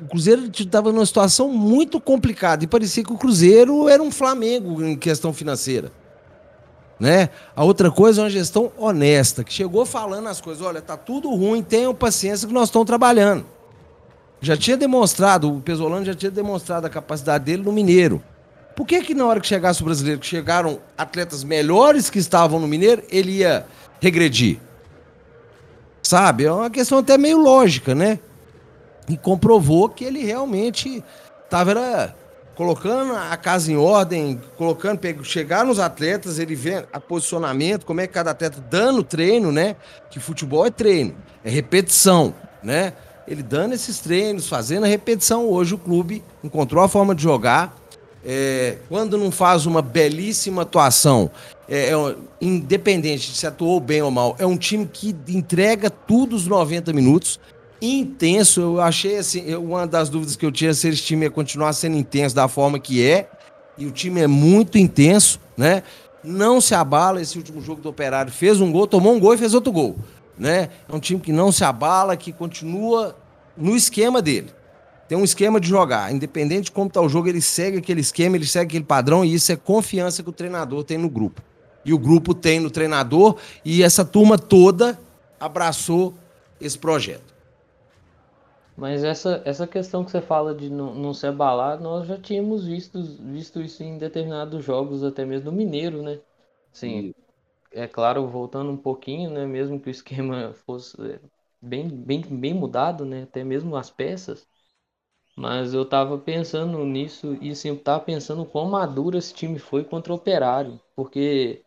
O 0.00 0.08
Cruzeiro 0.08 0.50
estava 0.52 0.92
numa 0.92 1.04
situação 1.04 1.48
muito 1.48 2.00
complicada 2.00 2.64
e 2.64 2.66
parecia 2.66 3.04
que 3.04 3.12
o 3.12 3.18
Cruzeiro 3.18 3.88
era 3.88 4.02
um 4.02 4.10
Flamengo 4.10 4.82
em 4.84 4.96
questão 4.96 5.32
financeira. 5.32 5.92
Né? 6.98 7.28
A 7.56 7.64
outra 7.64 7.90
coisa 7.90 8.20
é 8.20 8.24
uma 8.24 8.30
gestão 8.30 8.70
honesta, 8.78 9.42
que 9.42 9.52
chegou 9.52 9.84
falando 9.84 10.28
as 10.28 10.40
coisas: 10.40 10.64
olha, 10.64 10.80
tá 10.80 10.96
tudo 10.96 11.28
ruim, 11.34 11.62
tenham 11.62 11.94
paciência 11.94 12.46
que 12.46 12.54
nós 12.54 12.68
estamos 12.68 12.86
trabalhando. 12.86 13.44
Já 14.44 14.56
tinha 14.56 14.76
demonstrado, 14.76 15.56
o 15.56 15.60
Pesolano 15.60 16.04
já 16.04 16.14
tinha 16.14 16.30
demonstrado 16.30 16.86
a 16.86 16.90
capacidade 16.90 17.44
dele 17.44 17.62
no 17.62 17.72
Mineiro. 17.72 18.22
Por 18.76 18.86
que, 18.86 19.00
que 19.02 19.14
na 19.14 19.26
hora 19.26 19.40
que 19.40 19.46
chegasse 19.46 19.82
o 19.82 19.84
brasileiro, 19.84 20.20
que 20.20 20.26
chegaram 20.26 20.78
atletas 20.96 21.42
melhores 21.42 22.10
que 22.10 22.18
estavam 22.18 22.60
no 22.60 22.68
Mineiro, 22.68 23.02
ele 23.08 23.38
ia 23.38 23.66
regredir? 24.00 24.58
Sabe? 26.02 26.44
É 26.44 26.52
uma 26.52 26.70
questão 26.70 26.98
até 26.98 27.16
meio 27.16 27.38
lógica, 27.38 27.94
né? 27.94 28.18
e 29.08 29.16
comprovou 29.16 29.88
que 29.88 30.04
ele 30.04 30.24
realmente 30.24 31.02
estava 31.44 32.14
colocando 32.54 33.14
a 33.14 33.36
casa 33.36 33.70
em 33.70 33.76
ordem, 33.76 34.40
colocando, 34.56 35.00
chegar 35.24 35.64
nos 35.64 35.78
atletas, 35.78 36.38
ele 36.38 36.54
vê 36.54 36.84
a 36.92 37.00
posicionamento, 37.00 37.84
como 37.84 38.00
é 38.00 38.06
que 38.06 38.12
cada 38.12 38.30
atleta 38.30 38.60
dando 38.70 39.02
treino, 39.02 39.50
né? 39.50 39.76
Que 40.10 40.20
futebol 40.20 40.64
é 40.64 40.70
treino, 40.70 41.16
é 41.44 41.50
repetição, 41.50 42.34
né? 42.62 42.92
Ele 43.26 43.42
dando 43.42 43.72
esses 43.72 43.98
treinos, 43.98 44.48
fazendo 44.48 44.84
a 44.84 44.86
repetição. 44.86 45.48
Hoje 45.48 45.74
o 45.74 45.78
clube 45.78 46.22
encontrou 46.42 46.82
a 46.82 46.88
forma 46.88 47.14
de 47.14 47.22
jogar. 47.22 47.76
É, 48.24 48.78
quando 48.88 49.18
não 49.18 49.30
faz 49.30 49.66
uma 49.66 49.82
belíssima 49.82 50.62
atuação, 50.62 51.30
é, 51.68 51.90
é, 51.90 52.16
independente 52.40 53.30
de 53.30 53.36
se 53.36 53.46
atuou 53.46 53.78
bem 53.80 54.00
ou 54.00 54.10
mal, 54.10 54.34
é 54.38 54.46
um 54.46 54.56
time 54.56 54.88
que 54.90 55.14
entrega 55.28 55.90
tudo 55.90 56.34
os 56.34 56.46
90 56.46 56.92
minutos 56.92 57.38
intenso. 57.80 58.60
Eu 58.60 58.80
achei 58.80 59.18
assim, 59.18 59.54
uma 59.54 59.86
das 59.86 60.08
dúvidas 60.08 60.36
que 60.36 60.44
eu 60.46 60.52
tinha 60.52 60.72
se 60.72 60.88
esse 60.88 61.02
time 61.02 61.26
ia 61.26 61.30
continuar 61.30 61.72
sendo 61.72 61.96
intenso 61.96 62.34
da 62.34 62.48
forma 62.48 62.78
que 62.78 63.04
é. 63.04 63.28
E 63.76 63.86
o 63.86 63.90
time 63.90 64.20
é 64.20 64.26
muito 64.26 64.78
intenso, 64.78 65.40
né? 65.56 65.82
Não 66.22 66.60
se 66.60 66.74
abala 66.74 67.20
esse 67.20 67.36
último 67.36 67.60
jogo 67.60 67.82
do 67.82 67.88
Operário. 67.88 68.32
Fez 68.32 68.60
um 68.60 68.72
gol, 68.72 68.86
tomou 68.86 69.14
um 69.14 69.20
gol 69.20 69.34
e 69.34 69.38
fez 69.38 69.52
outro 69.52 69.72
gol, 69.72 69.96
né? 70.38 70.70
É 70.88 70.94
um 70.94 71.00
time 71.00 71.20
que 71.20 71.32
não 71.32 71.52
se 71.52 71.64
abala, 71.64 72.16
que 72.16 72.32
continua 72.32 73.16
no 73.56 73.76
esquema 73.76 74.20
dele. 74.20 74.50
Tem 75.08 75.18
um 75.18 75.24
esquema 75.24 75.60
de 75.60 75.68
jogar. 75.68 76.12
Independente 76.12 76.66
de 76.66 76.72
como 76.72 76.88
está 76.88 77.00
o 77.00 77.08
jogo, 77.08 77.28
ele 77.28 77.40
segue 77.40 77.78
aquele 77.78 78.00
esquema, 78.00 78.36
ele 78.36 78.46
segue 78.46 78.66
aquele 78.66 78.84
padrão 78.84 79.24
e 79.24 79.34
isso 79.34 79.52
é 79.52 79.56
confiança 79.56 80.22
que 80.22 80.30
o 80.30 80.32
treinador 80.32 80.82
tem 80.84 80.98
no 80.98 81.10
grupo. 81.10 81.42
E 81.84 81.92
o 81.92 81.98
grupo 81.98 82.34
tem 82.34 82.58
no 82.58 82.70
treinador 82.70 83.36
e 83.64 83.82
essa 83.82 84.04
turma 84.04 84.38
toda 84.38 84.98
abraçou 85.38 86.14
esse 86.60 86.78
projeto. 86.78 87.34
Mas 88.76 89.04
essa, 89.04 89.40
essa 89.44 89.66
questão 89.66 90.04
que 90.04 90.10
você 90.10 90.20
fala 90.20 90.54
de 90.54 90.68
não, 90.68 90.94
não 90.94 91.14
se 91.14 91.26
abalar, 91.26 91.80
nós 91.80 92.08
já 92.08 92.18
tínhamos 92.18 92.64
visto, 92.64 93.00
visto 93.20 93.60
isso 93.60 93.84
em 93.84 93.98
determinados 93.98 94.64
jogos, 94.64 95.04
até 95.04 95.24
mesmo 95.24 95.50
no 95.50 95.56
Mineiro, 95.56 96.02
né? 96.02 96.18
Sim, 96.72 97.14
é 97.74 97.86
claro, 97.88 98.26
voltando 98.28 98.70
um 98.70 98.76
pouquinho, 98.76 99.30
né? 99.30 99.46
Mesmo 99.46 99.80
que 99.80 99.88
o 99.88 99.90
esquema 99.90 100.52
fosse 100.66 100.96
é, 101.02 101.20
bem, 101.60 101.88
bem, 101.88 102.22
bem 102.22 102.54
mudado, 102.54 103.04
né? 103.04 103.24
Até 103.24 103.44
mesmo 103.44 103.76
as 103.76 103.90
peças. 103.90 104.48
Mas 105.36 105.74
eu 105.74 105.84
tava 105.88 106.18
pensando 106.18 106.84
nisso 106.84 107.36
e 107.40 107.50
assim, 107.50 107.68
eu 107.68 107.82
tava 107.82 108.04
pensando 108.04 108.46
quão 108.46 108.70
maduro 108.70 109.18
esse 109.18 109.34
time 109.34 109.58
foi 109.58 109.84
contra 109.84 110.12
o 110.12 110.16
Operário. 110.16 110.80
Porque 110.96 111.64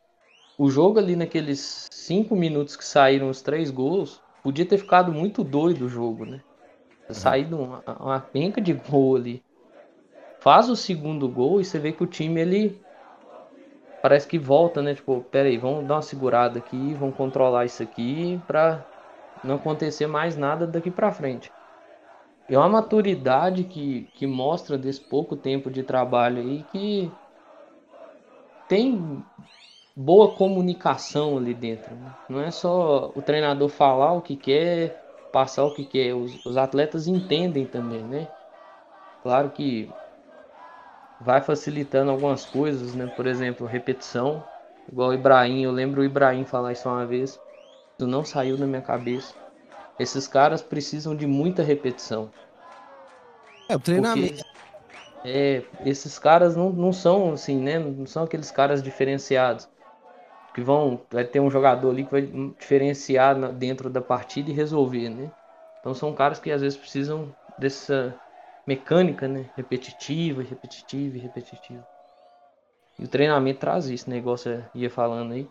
o 0.58 0.70
jogo 0.70 1.00
ali 1.00 1.16
naqueles 1.16 1.88
cinco 1.92 2.36
minutos 2.36 2.76
que 2.78 2.86
saíram 2.86 3.30
os 3.30 3.42
três 3.42 3.72
gols, 3.72 4.24
podia 4.44 4.66
ter 4.68 4.78
ficado 4.78 5.12
muito 5.14 5.44
doido 5.44 5.86
o 5.86 5.90
jogo, 5.90 6.26
né? 6.26 6.42
saído 7.12 7.58
uma, 7.58 7.84
uma 8.00 8.20
penca 8.22 8.62
de 8.62 8.74
gol 8.74 9.16
ali. 9.16 9.44
Faz 10.42 10.70
o 10.70 10.76
segundo 10.76 11.30
gol 11.30 11.62
e 11.62 11.66
você 11.66 11.80
vê 11.80 11.92
que 11.92 12.04
o 12.04 12.08
time 12.08 12.42
ele 12.42 12.87
parece 14.08 14.26
que 14.26 14.40
volta, 14.40 14.82
né? 14.82 14.96
Tipo, 14.96 15.20
pera 15.30 15.50
aí, 15.50 15.58
vamos 15.58 15.86
dar 15.86 15.96
uma 15.96 16.02
segurada 16.02 16.60
aqui, 16.60 16.94
vamos 16.94 17.14
controlar 17.18 17.66
isso 17.66 17.84
aqui 17.84 18.42
para 18.48 18.82
não 19.44 19.56
acontecer 19.56 20.08
mais 20.08 20.38
nada 20.38 20.66
daqui 20.66 20.90
para 20.90 21.12
frente. 21.12 21.52
É 22.50 22.58
uma 22.58 22.70
maturidade 22.70 23.66
que, 23.66 24.08
que 24.16 24.26
mostra 24.26 24.78
desse 24.78 25.02
pouco 25.02 25.36
tempo 25.36 25.70
de 25.70 25.84
trabalho 25.84 26.42
aí 26.42 26.66
que 26.72 27.12
tem 28.70 29.22
boa 29.94 30.32
comunicação 30.32 31.38
ali 31.38 31.54
dentro. 31.54 31.94
Né? 31.94 32.16
Não 32.30 32.40
é 32.40 32.50
só 32.50 33.12
o 33.14 33.22
treinador 33.22 33.68
falar 33.68 34.14
o 34.14 34.22
que 34.22 34.38
quer 34.38 35.04
passar 35.34 35.66
o 35.66 35.74
que, 35.74 35.84
que 35.84 36.00
é. 36.00 36.14
Os, 36.14 36.46
os 36.46 36.56
atletas 36.56 37.08
entendem 37.08 37.66
também, 37.66 38.04
né? 38.04 38.30
Claro 39.22 39.50
que 39.50 39.92
vai 41.20 41.42
facilitando 41.42 42.12
algumas 42.12 42.46
coisas, 42.46 42.94
né? 42.94 43.08
Por 43.16 43.26
exemplo, 43.28 43.66
repetição. 43.66 44.44
Igual 44.92 45.10
o 45.10 45.14
Ibrahim, 45.14 45.64
eu 45.64 45.72
lembro 45.72 46.02
o 46.02 46.06
Ibrahim 46.06 46.46
falar 46.46 46.74
isso 46.74 46.88
uma 46.88 47.06
vez. 47.06 47.40
Isso 47.98 48.08
não 48.08 48.24
saiu 48.24 48.58
da 48.58 48.66
minha 48.66 48.82
cabeça. 48.82 49.34
Esses 50.00 50.28
caras 50.28 50.62
precisam 50.62 51.16
de 51.16 51.26
muita 51.26 51.64
repetição. 51.64 52.30
É, 53.68 53.76
o 53.76 53.80
treinamento. 53.80 54.44
Porque, 54.44 55.30
é, 55.30 55.64
esses 55.86 56.18
caras 56.20 56.56
não, 56.56 56.72
não 56.72 56.94
são 56.94 57.34
assim, 57.34 57.60
né? 57.60 57.80
Não 57.80 58.06
são 58.06 58.24
aqueles 58.24 58.52
caras 58.52 58.82
diferenciados 58.82 59.68
que 60.54 60.62
vão 60.62 61.00
vai 61.12 61.24
ter 61.24 61.40
um 61.40 61.52
jogador 61.52 61.92
ali 61.92 62.04
que 62.04 62.12
vai 62.12 62.22
diferenciar 62.60 63.36
dentro 63.54 63.90
da 63.90 64.02
partida 64.02 64.50
e 64.50 64.54
resolver, 64.54 65.10
né? 65.10 65.30
Então 65.80 65.94
são 65.94 66.14
caras 66.14 66.40
que 66.40 66.50
às 66.50 66.62
vezes 66.62 66.78
precisam 66.78 67.32
dessa 67.60 68.16
mecânica, 68.68 69.28
né? 69.28 69.50
Repetitiva, 69.56 70.44
repetitiva 70.44 71.18
repetitiva. 71.18 71.88
E 73.00 73.06
o 73.06 73.08
treinamento 73.08 73.60
traz 73.60 73.86
isso, 73.88 74.10
né? 74.10 74.18
Igual 74.18 74.38
você 74.38 74.62
ia 74.76 74.90
falando 74.90 75.34
aí. 75.34 75.48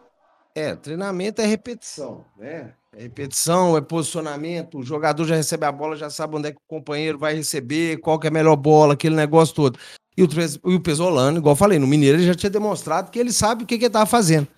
É, 0.54 0.74
treinamento 0.74 1.40
é 1.40 1.46
repetição, 1.46 2.24
né? 2.36 2.72
É 2.94 3.02
repetição, 3.02 3.76
é 3.76 3.80
posicionamento. 3.80 4.78
O 4.78 4.82
jogador 4.82 5.24
já 5.24 5.36
recebe 5.36 5.66
a 5.66 5.72
bola, 5.72 5.96
já 5.96 6.08
sabe 6.08 6.36
onde 6.36 6.48
é 6.48 6.52
que 6.52 6.58
o 6.58 6.68
companheiro 6.68 7.18
vai 7.18 7.34
receber, 7.34 7.98
qual 7.98 8.18
que 8.18 8.26
é 8.26 8.30
a 8.30 8.32
melhor 8.32 8.56
bola, 8.56 8.94
aquele 8.94 9.14
negócio 9.14 9.54
todo. 9.54 9.78
E 10.16 10.22
o, 10.22 10.28
e 10.66 10.74
o 10.74 10.80
Pesolano, 10.80 11.38
igual 11.38 11.52
eu 11.52 11.58
falei, 11.58 11.78
no 11.78 11.86
Mineiro 11.86 12.16
ele 12.16 12.26
já 12.26 12.34
tinha 12.34 12.48
demonstrado 12.48 13.10
que 13.10 13.18
ele 13.18 13.32
sabe 13.32 13.64
o 13.64 13.66
que, 13.66 13.76
que 13.76 13.84
ele 13.84 13.88
estava 13.88 14.06
fazendo. 14.06 14.48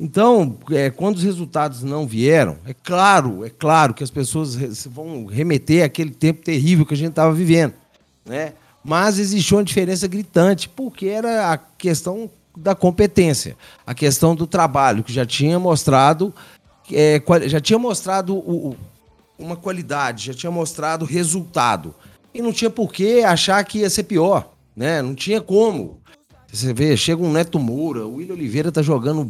Então, 0.00 0.58
é, 0.72 0.90
quando 0.90 1.16
os 1.16 1.22
resultados 1.22 1.82
não 1.82 2.06
vieram, 2.06 2.58
é 2.66 2.74
claro, 2.74 3.44
é 3.44 3.50
claro 3.50 3.94
que 3.94 4.02
as 4.02 4.10
pessoas 4.10 4.56
vão 4.86 5.26
remeter 5.26 5.84
àquele 5.84 6.10
tempo 6.10 6.42
terrível 6.42 6.84
que 6.84 6.94
a 6.94 6.96
gente 6.96 7.10
estava 7.10 7.32
vivendo, 7.32 7.74
né? 8.24 8.52
Mas 8.84 9.18
existiu 9.18 9.56
uma 9.56 9.64
diferença 9.64 10.06
gritante, 10.06 10.68
porque 10.68 11.06
era 11.06 11.52
a 11.52 11.58
questão 11.58 12.30
da 12.56 12.74
competência, 12.74 13.56
a 13.86 13.94
questão 13.94 14.34
do 14.34 14.46
trabalho, 14.46 15.02
que 15.02 15.12
já 15.12 15.26
tinha 15.26 15.58
mostrado, 15.58 16.32
é, 16.92 17.20
já 17.46 17.60
tinha 17.60 17.78
mostrado 17.78 18.36
o, 18.36 18.76
uma 19.38 19.56
qualidade, 19.56 20.26
já 20.26 20.34
tinha 20.34 20.50
mostrado 20.50 21.04
resultado. 21.04 21.94
E 22.32 22.42
não 22.42 22.52
tinha 22.52 22.70
por 22.70 22.92
que 22.92 23.22
achar 23.22 23.62
que 23.64 23.78
ia 23.78 23.90
ser 23.90 24.04
pior, 24.04 24.50
né? 24.76 25.00
Não 25.00 25.14
tinha 25.14 25.40
como. 25.40 26.00
Você 26.52 26.72
vê, 26.72 26.96
chega 26.96 27.22
um 27.22 27.32
Neto 27.32 27.58
Moura, 27.58 28.06
o 28.06 28.16
William 28.16 28.34
Oliveira 28.34 28.70
tá 28.70 28.82
jogando 28.82 29.28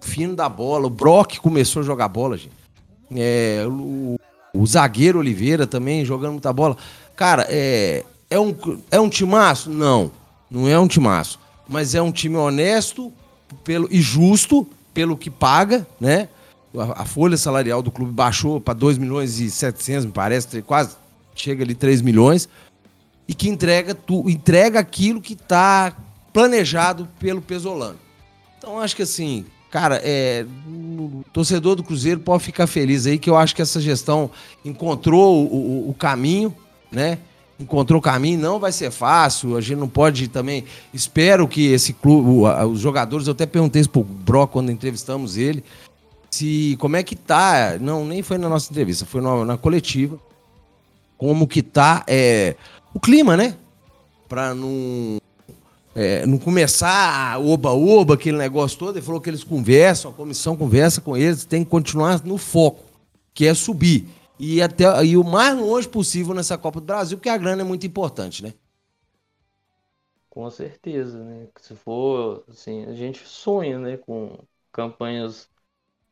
fino 0.00 0.34
da 0.34 0.48
bola, 0.48 0.86
o 0.86 0.90
Brock 0.90 1.38
começou 1.38 1.82
a 1.82 1.84
jogar 1.84 2.08
bola, 2.08 2.38
gente. 2.38 2.52
É, 3.14 3.64
o, 3.66 4.18
o 4.54 4.66
zagueiro 4.66 5.18
Oliveira 5.18 5.66
também 5.66 6.04
jogando 6.04 6.32
muita 6.32 6.52
bola. 6.52 6.76
Cara, 7.14 7.46
é, 7.50 8.02
é, 8.34 8.40
um, 8.40 8.54
é 8.90 9.00
um 9.00 9.08
timaço? 9.08 9.70
Não, 9.70 10.10
não 10.50 10.68
é 10.68 10.78
um 10.78 10.88
timaço. 10.88 11.38
Mas 11.68 11.94
é 11.94 12.02
um 12.02 12.12
time 12.12 12.36
honesto 12.36 13.12
pelo, 13.62 13.88
e 13.90 14.00
justo 14.00 14.66
pelo 14.92 15.16
que 15.16 15.30
paga, 15.30 15.86
né? 16.00 16.28
A, 16.76 17.02
a 17.02 17.04
folha 17.04 17.36
salarial 17.36 17.80
do 17.80 17.90
clube 17.90 18.12
baixou 18.12 18.60
para 18.60 18.74
2 18.74 18.98
milhões 18.98 19.38
e 19.38 19.50
700, 19.50 20.06
me 20.06 20.12
parece, 20.12 20.62
quase 20.62 20.96
chega 21.34 21.62
ali 21.62 21.74
3 21.74 22.02
milhões. 22.02 22.48
E 23.26 23.34
que 23.34 23.48
entrega, 23.48 23.94
tu, 23.94 24.28
entrega 24.28 24.80
aquilo 24.80 25.20
que 25.20 25.32
está 25.32 25.96
planejado 26.32 27.08
pelo 27.18 27.40
Pesolano. 27.40 27.98
Então 28.58 28.80
acho 28.80 28.96
que 28.96 29.02
assim, 29.02 29.46
cara, 29.70 30.00
é, 30.02 30.44
o 30.66 31.24
torcedor 31.32 31.76
do 31.76 31.84
Cruzeiro 31.84 32.20
pode 32.20 32.42
ficar 32.42 32.66
feliz 32.66 33.06
aí, 33.06 33.18
que 33.18 33.30
eu 33.30 33.36
acho 33.36 33.54
que 33.54 33.62
essa 33.62 33.80
gestão 33.80 34.30
encontrou 34.64 35.46
o, 35.46 35.86
o, 35.86 35.90
o 35.90 35.94
caminho, 35.94 36.54
né? 36.90 37.18
Encontrou 37.58 38.00
o 38.00 38.02
caminho, 38.02 38.40
não 38.40 38.58
vai 38.58 38.72
ser 38.72 38.90
fácil, 38.90 39.56
a 39.56 39.60
gente 39.60 39.78
não 39.78 39.88
pode 39.88 40.26
também. 40.26 40.64
Espero 40.92 41.46
que 41.46 41.66
esse 41.66 41.92
clube, 41.92 42.48
os 42.68 42.80
jogadores, 42.80 43.28
eu 43.28 43.32
até 43.32 43.46
perguntei 43.46 43.80
isso 43.80 43.90
pro 43.90 44.02
Brock 44.02 44.50
quando 44.50 44.72
entrevistamos 44.72 45.36
ele, 45.36 45.62
se 46.30 46.76
como 46.80 46.96
é 46.96 47.02
que 47.02 47.14
tá. 47.14 47.78
Não, 47.80 48.04
nem 48.04 48.22
foi 48.22 48.38
na 48.38 48.48
nossa 48.48 48.70
entrevista, 48.72 49.06
foi 49.06 49.20
na, 49.20 49.44
na 49.44 49.56
coletiva. 49.56 50.18
Como 51.16 51.46
que 51.46 51.62
tá 51.62 52.02
é, 52.08 52.56
o 52.92 52.98
clima, 52.98 53.36
né? 53.36 53.54
Pra 54.28 54.52
não 54.52 55.18
é, 55.94 56.26
não 56.26 56.38
começar 56.38 57.40
oba-oba, 57.40 58.14
aquele 58.14 58.36
negócio 58.36 58.78
todo. 58.78 58.96
Ele 58.96 59.06
falou 59.06 59.20
que 59.20 59.30
eles 59.30 59.44
conversam, 59.44 60.10
a 60.10 60.14
comissão 60.14 60.56
conversa 60.56 61.00
com 61.00 61.16
eles, 61.16 61.44
tem 61.44 61.62
que 61.62 61.70
continuar 61.70 62.20
no 62.24 62.36
foco, 62.36 62.82
que 63.32 63.46
é 63.46 63.54
subir. 63.54 64.06
E 64.38 64.60
até 64.62 64.84
e 65.04 65.16
o 65.16 65.24
mais 65.24 65.56
longe 65.56 65.88
possível 65.88 66.34
nessa 66.34 66.58
Copa 66.58 66.80
do 66.80 66.86
Brasil, 66.86 67.16
porque 67.16 67.28
a 67.28 67.36
grana 67.36 67.62
é 67.62 67.64
muito 67.64 67.86
importante, 67.86 68.42
né? 68.42 68.52
Com 70.30 70.50
certeza, 70.50 71.22
né? 71.24 71.48
Se 71.60 71.74
for, 71.76 72.44
assim, 72.48 72.84
a 72.86 72.92
gente 72.94 73.26
sonha, 73.26 73.78
né, 73.78 73.96
com 73.96 74.36
campanhas 74.72 75.48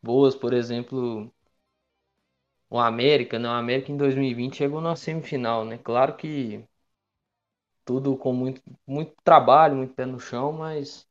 boas, 0.02 0.34
por 0.36 0.52
exemplo, 0.54 1.32
o 2.68 2.76
América, 2.78 3.38
né? 3.38 3.48
O 3.48 3.52
América 3.52 3.92
em 3.92 3.96
2020 3.96 4.56
chegou 4.56 4.80
na 4.80 4.96
semifinal, 4.96 5.64
né? 5.64 5.78
Claro 5.78 6.16
que 6.16 6.64
tudo 7.84 8.16
com 8.16 8.32
muito, 8.32 8.60
muito 8.86 9.14
trabalho, 9.24 9.76
muito 9.76 9.94
pé 9.94 10.04
no 10.06 10.18
chão, 10.20 10.52
mas 10.52 11.06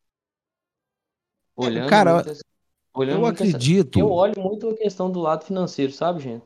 olhando 1.56 2.02
cara, 2.02 2.26
olhando 2.94 3.26
eu 3.26 3.26
acredito. 3.28 3.44
Essa, 3.44 3.64
eu 3.96 4.12
olho 4.12 4.42
muito 4.42 4.70
a 4.70 4.78
questão 4.78 5.12
do 5.12 5.20
lado 5.22 5.46
financeiro, 5.46 5.92
sabe, 5.94 6.22
gente? 6.22 6.46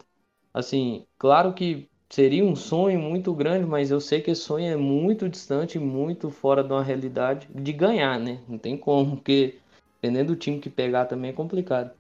Assim, 0.56 1.06
claro 1.18 1.54
que 1.54 1.90
seria 2.10 2.46
um 2.46 2.56
sonho 2.56 2.98
muito 2.98 3.34
grande, 3.34 3.66
mas 3.66 3.92
eu 3.92 4.00
sei 4.00 4.22
que 4.22 4.32
esse 4.32 4.40
sonho 4.40 4.66
é 4.72 4.78
muito 4.78 5.28
distante, 5.28 5.78
muito 5.78 6.30
fora 6.30 6.64
de 6.64 6.72
uma 6.72 6.82
realidade 6.82 7.50
de 7.54 7.74
ganhar, 7.74 8.18
né? 8.18 8.40
Não 8.48 8.58
tem 8.58 8.78
como, 8.78 9.18
porque 9.18 9.60
dependendo 9.96 10.34
do 10.34 10.40
time 10.40 10.62
que 10.62 10.70
pegar 10.70 11.08
também 11.08 11.32
é 11.32 11.34
complicado. 11.34 11.92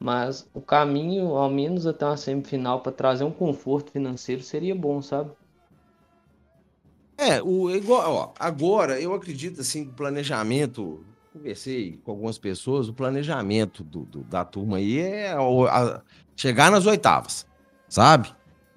Mas 0.00 0.50
o 0.52 0.60
caminho, 0.60 1.36
ao 1.36 1.48
menos 1.48 1.86
até 1.86 2.04
uma 2.04 2.16
semifinal, 2.16 2.80
para 2.80 2.90
trazer 2.90 3.22
um 3.22 3.30
conforto 3.30 3.92
financeiro 3.92 4.42
seria 4.42 4.74
bom, 4.74 5.00
sabe? 5.00 5.30
É, 7.16 7.40
o, 7.40 7.70
igual, 7.70 8.12
ó, 8.12 8.32
agora 8.36 9.00
eu 9.00 9.14
acredito 9.14 9.60
assim 9.60 9.82
o 9.82 9.92
planejamento, 9.92 11.04
conversei 11.32 12.00
com 12.04 12.10
algumas 12.10 12.36
pessoas, 12.36 12.88
o 12.88 12.92
planejamento 12.92 13.84
do, 13.84 14.00
do 14.00 14.24
da 14.24 14.44
turma 14.44 14.78
aí 14.78 14.98
é 14.98 15.30
a, 15.30 15.38
a, 15.38 16.02
chegar 16.36 16.68
nas 16.68 16.84
oitavas, 16.84 17.46
sabe? 17.88 18.32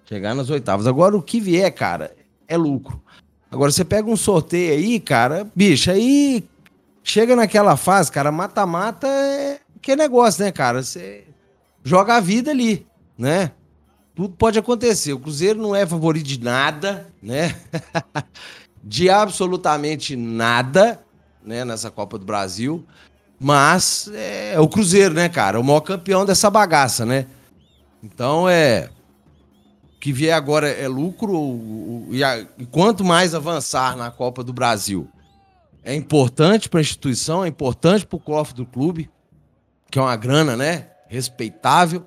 Chegar 0.06 0.34
nas 0.34 0.50
oitavas. 0.50 0.88
Agora 0.88 1.16
o 1.16 1.22
que 1.22 1.40
vier, 1.40 1.72
cara, 1.74 2.16
é 2.48 2.58
lucro. 2.58 3.02
Agora 3.52 3.72
você 3.72 3.84
pega 3.84 4.10
um 4.10 4.18
sorteio 4.18 4.74
aí, 4.74 5.00
cara, 5.00 5.48
bicho, 5.56 5.90
aí 5.90 6.48
chega 7.04 7.36
naquela 7.36 7.76
fase, 7.76 8.12
cara, 8.12 8.32
mata-mata 8.32 9.08
é 9.08 9.60
que 9.82 9.96
negócio, 9.96 10.44
né, 10.44 10.52
cara? 10.52 10.84
Você 10.84 11.26
joga 11.84 12.16
a 12.16 12.20
vida 12.20 12.52
ali, 12.52 12.86
né? 13.18 13.52
tudo 14.20 14.36
pode 14.36 14.60
acontecer. 14.60 15.14
O 15.14 15.20
Cruzeiro 15.20 15.62
não 15.62 15.74
é 15.74 15.86
favorito 15.86 16.26
de 16.26 16.44
nada, 16.44 17.08
né? 17.24 17.56
de 18.84 19.10
absolutamente 19.10 20.14
nada, 20.18 21.00
né, 21.42 21.64
nessa 21.64 21.90
Copa 21.90 22.20
do 22.20 22.26
Brasil. 22.26 22.86
Mas 23.40 24.12
é 24.14 24.60
o 24.60 24.68
Cruzeiro, 24.68 25.14
né, 25.14 25.30
cara? 25.30 25.58
O 25.58 25.64
maior 25.64 25.80
campeão 25.80 26.26
dessa 26.26 26.50
bagaça, 26.50 27.06
né? 27.06 27.28
Então 28.04 28.50
é. 28.50 28.90
Que 30.00 30.14
vier 30.14 30.34
agora 30.34 30.70
é 30.70 30.88
lucro. 30.88 32.08
E, 32.10 32.24
a, 32.24 32.40
e 32.58 32.66
quanto 32.66 33.04
mais 33.04 33.36
avançar 33.36 33.98
na 33.98 34.10
Copa 34.10 34.44
do 34.44 34.54
Brasil, 34.54 35.08
é 35.84 35.94
importante 35.94 36.70
para 36.70 36.80
a 36.80 36.82
instituição, 36.82 37.44
é 37.44 37.48
importante 37.48 38.06
para 38.06 38.18
o 38.18 38.20
cofre 38.20 38.56
do 38.56 38.66
clube, 38.66 39.10
que 39.92 40.00
é 40.00 40.02
uma 40.02 40.16
grana, 40.16 40.56
né? 40.56 40.88
Respeitável. 41.08 42.06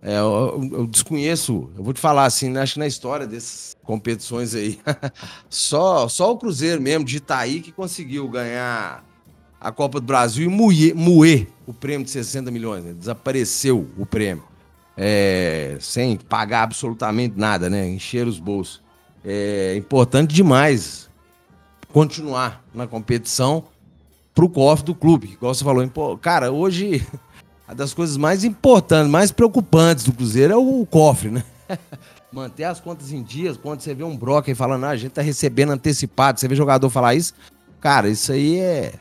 É, 0.00 0.16
eu, 0.18 0.70
eu, 0.72 0.86
desconheço, 0.86 1.70
eu 1.76 1.82
vou 1.82 1.92
te 1.92 2.00
falar 2.00 2.24
assim, 2.24 2.56
acho 2.56 2.74
que 2.74 2.78
na 2.78 2.86
história 2.86 3.26
dessas 3.26 3.76
competições 3.82 4.54
aí, 4.54 4.78
só, 5.50 6.08
só 6.08 6.30
o 6.30 6.38
Cruzeiro 6.38 6.80
mesmo 6.80 7.04
de 7.04 7.16
Itaí 7.16 7.60
que 7.60 7.72
conseguiu 7.72 8.28
ganhar 8.28 9.04
a 9.60 9.72
Copa 9.72 10.00
do 10.00 10.06
Brasil 10.06 10.44
e 10.44 10.48
moer, 10.48 10.94
moer 10.94 11.48
o 11.66 11.74
prêmio 11.74 12.04
de 12.04 12.12
60 12.12 12.48
milhões. 12.50 12.84
Né? 12.84 12.92
Desapareceu 12.92 13.88
o 13.98 14.06
prêmio. 14.06 14.44
É, 15.00 15.76
sem 15.78 16.16
pagar 16.16 16.64
absolutamente 16.64 17.38
nada, 17.38 17.70
né? 17.70 17.88
Encher 17.88 18.26
os 18.26 18.40
bolsos. 18.40 18.82
É 19.24 19.76
importante 19.76 20.34
demais 20.34 21.08
continuar 21.92 22.64
na 22.74 22.86
competição 22.86 23.64
pro 24.34 24.48
cofre 24.48 24.86
do 24.86 24.94
clube. 24.94 25.32
Igual 25.32 25.54
você 25.54 25.64
falou, 25.64 26.18
cara, 26.18 26.50
hoje 26.50 27.06
uma 27.68 27.74
das 27.74 27.94
coisas 27.94 28.16
mais 28.16 28.44
importantes, 28.44 29.10
mais 29.10 29.30
preocupantes 29.30 30.04
do 30.04 30.12
Cruzeiro 30.12 30.52
é 30.52 30.56
o, 30.56 30.86
cofre, 30.86 31.30
né? 31.30 31.44
Manter 32.32 32.64
as 32.64 32.80
contas 32.80 33.12
em 33.12 33.22
dias, 33.22 33.56
quando 33.56 33.80
você 33.80 33.94
vê 33.94 34.04
um 34.04 34.16
broca 34.16 34.50
e 34.50 34.54
falando, 34.54 34.84
ah, 34.84 34.90
a 34.90 34.96
gente 34.96 35.12
tá 35.12 35.22
recebendo 35.22 35.72
antecipado, 35.72 36.38
você 36.38 36.46
vê 36.46 36.54
jogador 36.54 36.90
falar 36.90 37.14
isso, 37.14 37.34
cara, 37.80 38.08
isso 38.08 38.32
aí 38.32 38.58
é. 38.58 38.94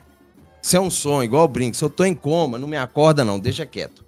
Isso 0.62 0.76
é 0.76 0.80
um 0.80 0.90
sonho, 0.90 1.24
igual 1.24 1.46
o 1.46 1.48
brinco. 1.48 1.78
Se 1.78 1.84
eu 1.84 1.90
tô 1.90 2.04
em 2.04 2.16
coma, 2.16 2.58
não 2.58 2.68
me 2.68 2.78
acorda, 2.78 3.24
não, 3.24 3.40
deixa 3.40 3.66
quieto. 3.66 4.04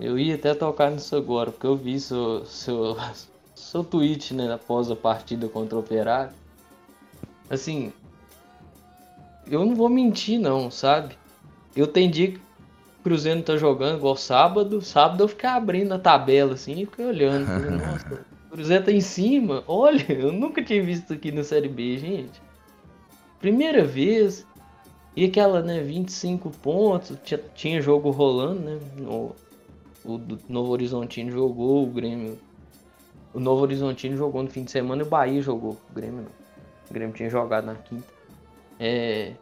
Eu 0.00 0.18
ia 0.18 0.34
até 0.34 0.54
tocar 0.54 0.90
nisso 0.90 1.14
agora, 1.14 1.50
porque 1.52 1.66
eu 1.66 1.76
vi 1.76 2.00
seu, 2.00 2.44
seu, 2.46 2.96
seu 3.54 3.84
tweet, 3.84 4.34
né, 4.34 4.52
após 4.52 4.90
a 4.90 4.96
partida 4.96 5.48
contra 5.48 5.76
o 5.76 5.80
Operário. 5.80 6.32
Assim, 7.48 7.92
eu 9.46 9.64
não 9.64 9.74
vou 9.74 9.88
mentir, 9.88 10.38
não, 10.38 10.70
sabe? 10.70 11.16
Eu 11.76 11.86
tenho 11.86 12.10
dia 12.10 12.34
Cruzeiro 13.04 13.36
não 13.36 13.44
tá 13.44 13.56
jogando 13.58 13.98
igual 13.98 14.16
sábado. 14.16 14.80
Sábado 14.80 15.22
eu 15.22 15.28
fiquei 15.28 15.48
abrindo 15.50 15.92
a 15.92 15.98
tabela 15.98 16.54
assim 16.54 16.72
e 16.72 16.86
fiquei 16.86 17.04
olhando. 17.04 17.44
Falei, 17.44 17.70
Nossa, 17.76 18.26
o 18.46 18.50
Cruzeiro 18.50 18.84
tá 18.84 18.90
em 18.90 19.00
cima. 19.02 19.62
Olha, 19.68 20.10
eu 20.10 20.32
nunca 20.32 20.64
tinha 20.64 20.82
visto 20.82 21.12
aqui 21.12 21.30
na 21.30 21.44
Série 21.44 21.68
B, 21.68 21.98
gente. 21.98 22.40
Primeira 23.38 23.84
vez. 23.84 24.46
E 25.14 25.26
aquela, 25.26 25.62
né, 25.62 25.82
25 25.82 26.48
pontos. 26.50 27.16
Tinha, 27.22 27.40
tinha 27.54 27.82
jogo 27.82 28.10
rolando, 28.10 28.60
né? 28.60 28.78
O, 29.02 29.36
o 30.04 30.20
Novo 30.48 30.70
Horizontino 30.70 31.30
jogou, 31.30 31.84
o 31.84 31.86
Grêmio. 31.86 32.38
O 33.32 33.40
Novo 33.40 33.62
Horizontino 33.62 34.16
jogou 34.16 34.42
no 34.42 34.50
fim 34.50 34.64
de 34.64 34.70
semana 34.70 35.02
e 35.02 35.06
o 35.06 35.08
Bahia 35.08 35.40
jogou. 35.40 35.78
O 35.90 35.94
Grêmio 35.94 36.22
não. 36.22 36.30
O 36.88 36.92
Grêmio 36.92 37.14
tinha 37.14 37.30
jogado 37.30 37.64
na 37.64 37.74
quinta. 37.74 38.06
É. 38.78 39.32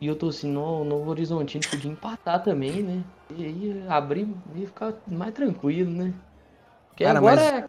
E 0.00 0.06
eu 0.06 0.14
tô 0.14 0.28
assim, 0.28 0.48
no 0.48 0.84
Novo 0.84 1.10
Horizontino 1.10 1.64
podia 1.68 1.90
empatar 1.90 2.42
também, 2.42 2.82
né? 2.82 3.04
E 3.36 3.44
aí 3.44 3.84
abrir 3.88 4.28
e 4.54 4.64
ficar 4.64 4.94
mais 5.08 5.34
tranquilo, 5.34 5.90
né? 5.90 6.14
Porque 6.88 7.04
Cara, 7.04 7.18
agora 7.18 7.36
mas... 7.36 7.52
é, 7.52 7.68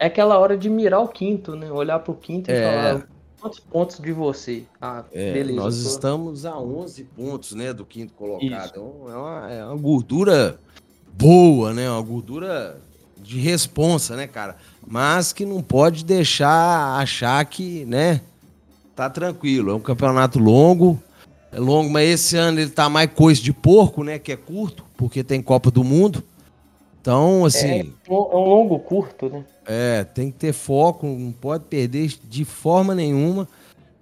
é, 0.00 0.06
aquela 0.06 0.38
hora 0.38 0.58
de 0.58 0.68
mirar 0.68 1.00
o 1.00 1.08
quinto, 1.08 1.54
né? 1.54 1.70
Olhar 1.70 2.00
pro 2.00 2.14
quinto 2.14 2.50
e 2.50 2.54
é... 2.54 2.64
falar 2.64 3.08
quantos 3.40 3.60
pontos 3.60 4.00
de 4.00 4.12
você. 4.12 4.64
Ah, 4.80 5.04
é, 5.12 5.32
beleza. 5.32 5.60
Nós 5.60 5.82
tô... 5.82 5.88
estamos 5.88 6.44
a 6.44 6.58
11 6.58 7.04
pontos, 7.04 7.52
né? 7.52 7.72
Do 7.72 7.86
quinto 7.86 8.12
colocado. 8.14 8.70
Então, 8.70 9.04
é 9.08 9.16
uma, 9.16 9.50
é 9.52 9.64
uma 9.64 9.76
gordura 9.76 10.58
boa, 11.14 11.72
né? 11.72 11.90
Uma 11.90 12.02
gordura 12.02 12.80
de 13.16 13.38
responsa, 13.38 14.16
né, 14.16 14.26
cara? 14.26 14.56
Mas 14.86 15.32
que 15.32 15.44
não 15.44 15.62
pode 15.62 16.04
deixar 16.04 16.98
achar 16.98 17.44
que, 17.44 17.84
né? 17.84 18.20
Tá 18.94 19.08
tranquilo. 19.08 19.70
É 19.70 19.74
um 19.74 19.80
campeonato 19.80 20.38
longo 20.38 21.02
é 21.50 21.58
longo, 21.58 21.90
mas 21.90 22.08
esse 22.08 22.36
ano 22.36 22.60
ele 22.60 22.70
tá 22.70 22.88
mais 22.88 23.10
coisa 23.12 23.40
de 23.40 23.52
porco, 23.52 24.04
né? 24.04 24.18
Que 24.18 24.32
é 24.32 24.36
curto, 24.36 24.84
porque 24.96 25.24
tem 25.24 25.40
Copa 25.40 25.70
do 25.70 25.82
Mundo. 25.82 26.22
Então, 27.00 27.44
assim. 27.44 27.66
É, 27.68 28.10
é 28.10 28.12
um 28.12 28.44
longo 28.44 28.78
curto, 28.78 29.28
né? 29.30 29.44
É, 29.64 30.04
tem 30.04 30.30
que 30.30 30.38
ter 30.38 30.52
foco, 30.52 31.06
não 31.06 31.32
pode 31.32 31.64
perder 31.64 32.12
de 32.24 32.44
forma 32.44 32.94
nenhuma. 32.94 33.48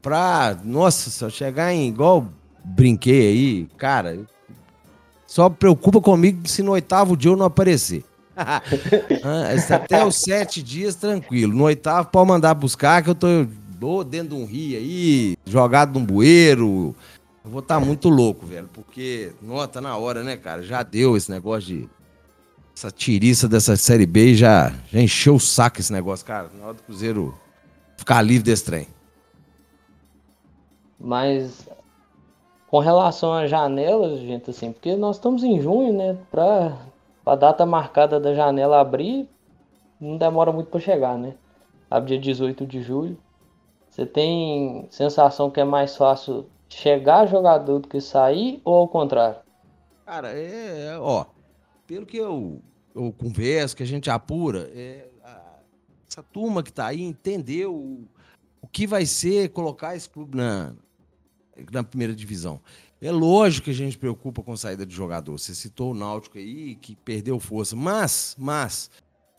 Pra. 0.02 0.56
Nossa, 0.64 1.24
eu 1.24 1.30
chegar 1.30 1.72
em. 1.72 1.88
Igual 1.88 2.26
brinquei 2.64 3.28
aí, 3.28 3.68
cara. 3.76 4.18
Só 5.26 5.50
preocupa 5.50 6.00
comigo 6.00 6.46
se 6.48 6.62
no 6.62 6.72
oitavo 6.72 7.16
dia 7.16 7.30
eu 7.30 7.36
não 7.36 7.46
aparecer. 7.46 8.04
Até 9.74 10.04
os 10.04 10.16
sete 10.16 10.62
dias 10.62 10.94
tranquilo. 10.94 11.54
No 11.54 11.64
oitavo 11.64 12.08
pode 12.08 12.28
mandar 12.28 12.54
buscar 12.54 13.02
que 13.02 13.10
eu 13.10 13.14
tô 13.14 14.04
dentro 14.04 14.36
de 14.36 14.42
um 14.42 14.44
rio 14.44 14.78
aí, 14.78 15.36
jogado 15.44 15.98
num 15.98 16.04
bueiro. 16.04 16.94
Eu 17.44 17.50
vou 17.50 17.60
estar 17.60 17.78
tá 17.78 17.84
muito 17.84 18.08
louco, 18.08 18.44
velho, 18.46 18.68
porque, 18.72 19.32
nota 19.40 19.80
na 19.80 19.96
hora, 19.96 20.22
né, 20.24 20.36
cara? 20.36 20.62
Já 20.62 20.82
deu 20.82 21.16
esse 21.16 21.30
negócio 21.30 21.74
de. 21.74 21.88
Essa 22.76 22.90
tiriça 22.90 23.48
dessa 23.48 23.74
Série 23.74 24.04
B 24.04 24.34
já, 24.34 24.70
já 24.92 25.00
encheu 25.00 25.36
o 25.36 25.40
saco 25.40 25.80
esse 25.80 25.90
negócio, 25.90 26.26
cara. 26.26 26.50
Na 26.58 26.66
hora 26.66 26.74
do 26.74 26.82
Cruzeiro 26.82 27.34
ficar 27.96 28.20
livre 28.20 28.42
desse 28.42 28.64
trem. 28.64 28.86
Mas 31.00 31.66
com 32.76 32.80
relação 32.80 33.32
às 33.32 33.48
janelas, 33.48 34.20
gente, 34.20 34.50
assim, 34.50 34.70
porque 34.70 34.96
nós 34.96 35.16
estamos 35.16 35.42
em 35.42 35.58
junho, 35.62 35.94
né? 35.94 36.18
Pra 36.30 36.76
a 37.24 37.34
data 37.34 37.64
marcada 37.64 38.20
da 38.20 38.34
janela 38.34 38.78
abrir, 38.78 39.26
não 39.98 40.18
demora 40.18 40.52
muito 40.52 40.68
para 40.68 40.78
chegar, 40.78 41.16
né? 41.16 41.34
Abre 41.90 42.18
dia 42.18 42.34
18 42.34 42.66
de 42.66 42.82
julho. 42.82 43.16
Você 43.88 44.04
tem 44.04 44.86
sensação 44.90 45.50
que 45.50 45.58
é 45.58 45.64
mais 45.64 45.96
fácil 45.96 46.44
chegar 46.68 47.24
jogador 47.24 47.78
do 47.78 47.88
que 47.88 47.98
sair 47.98 48.60
ou 48.62 48.74
ao 48.74 48.88
contrário? 48.88 49.38
Cara, 50.04 50.32
é, 50.38 50.88
é 50.88 50.98
ó, 50.98 51.24
pelo 51.86 52.04
que 52.04 52.18
eu, 52.18 52.60
eu 52.94 53.10
converso, 53.10 53.74
que 53.74 53.84
a 53.84 53.86
gente 53.86 54.10
apura, 54.10 54.70
é, 54.74 55.08
a, 55.24 55.40
essa 56.06 56.22
turma 56.22 56.62
que 56.62 56.74
tá 56.74 56.88
aí 56.88 57.02
entendeu 57.02 57.74
o, 57.74 58.04
o 58.60 58.68
que 58.68 58.86
vai 58.86 59.06
ser 59.06 59.48
colocar 59.48 59.96
esse 59.96 60.10
clube 60.10 60.36
na, 60.36 60.74
na 61.72 61.82
primeira 61.82 62.14
divisão. 62.14 62.60
É 63.00 63.10
lógico 63.10 63.66
que 63.66 63.70
a 63.70 63.74
gente 63.74 63.98
preocupa 63.98 64.42
com 64.42 64.56
saída 64.56 64.86
de 64.86 64.94
jogador. 64.94 65.38
Você 65.38 65.54
citou 65.54 65.92
o 65.92 65.94
Náutico 65.94 66.38
aí, 66.38 66.76
que 66.76 66.96
perdeu 66.96 67.38
força. 67.38 67.76
Mas, 67.76 68.34
mas, 68.38 68.90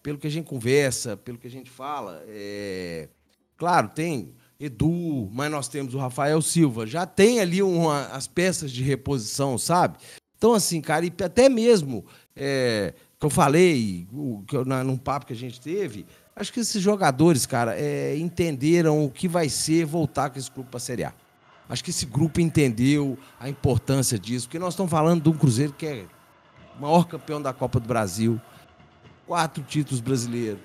pelo 0.03 0.17
que 0.17 0.27
a 0.27 0.29
gente 0.29 0.45
conversa, 0.45 1.17
pelo 1.17 1.37
que 1.37 1.47
a 1.47 1.51
gente 1.51 1.69
fala, 1.69 2.23
é... 2.27 3.09
claro, 3.57 3.89
tem 3.89 4.33
Edu, 4.59 5.29
mas 5.31 5.51
nós 5.51 5.67
temos 5.67 5.93
o 5.93 5.97
Rafael 5.97 6.41
Silva. 6.41 6.85
Já 6.85 7.05
tem 7.05 7.39
ali 7.39 7.61
uma, 7.61 8.07
as 8.07 8.27
peças 8.27 8.71
de 8.71 8.83
reposição, 8.83 9.57
sabe? 9.57 9.97
Então, 10.37 10.53
assim, 10.53 10.81
cara, 10.81 11.05
e 11.05 11.13
até 11.23 11.49
mesmo 11.49 12.05
é, 12.35 12.93
que 13.19 13.25
eu 13.25 13.29
falei, 13.29 14.07
o, 14.11 14.43
que 14.47 14.55
eu, 14.55 14.65
na, 14.65 14.83
num 14.83 14.97
papo 14.97 15.25
que 15.25 15.33
a 15.33 15.35
gente 15.35 15.59
teve, 15.59 16.05
acho 16.35 16.53
que 16.53 16.59
esses 16.59 16.81
jogadores, 16.81 17.45
cara, 17.45 17.75
é, 17.75 18.15
entenderam 18.17 19.03
o 19.03 19.09
que 19.09 19.27
vai 19.27 19.49
ser 19.49 19.85
voltar 19.85 20.29
com 20.29 20.37
esse 20.37 20.49
clube 20.49 20.69
para 20.69 20.77
a 20.77 20.81
Série 20.81 21.03
A. 21.03 21.13
Acho 21.69 21.83
que 21.83 21.89
esse 21.89 22.05
grupo 22.05 22.39
entendeu 22.39 23.17
a 23.39 23.49
importância 23.49 24.17
disso, 24.17 24.47
porque 24.47 24.59
nós 24.59 24.73
estamos 24.73 24.89
falando 24.89 25.21
de 25.21 25.29
um 25.29 25.33
Cruzeiro 25.33 25.73
que 25.73 25.85
é 25.85 26.05
o 26.77 26.81
maior 26.81 27.05
campeão 27.05 27.41
da 27.41 27.51
Copa 27.51 27.79
do 27.79 27.87
Brasil, 27.87 28.39
quatro 29.25 29.61
títulos 29.63 29.99
brasileiros, 29.99 30.59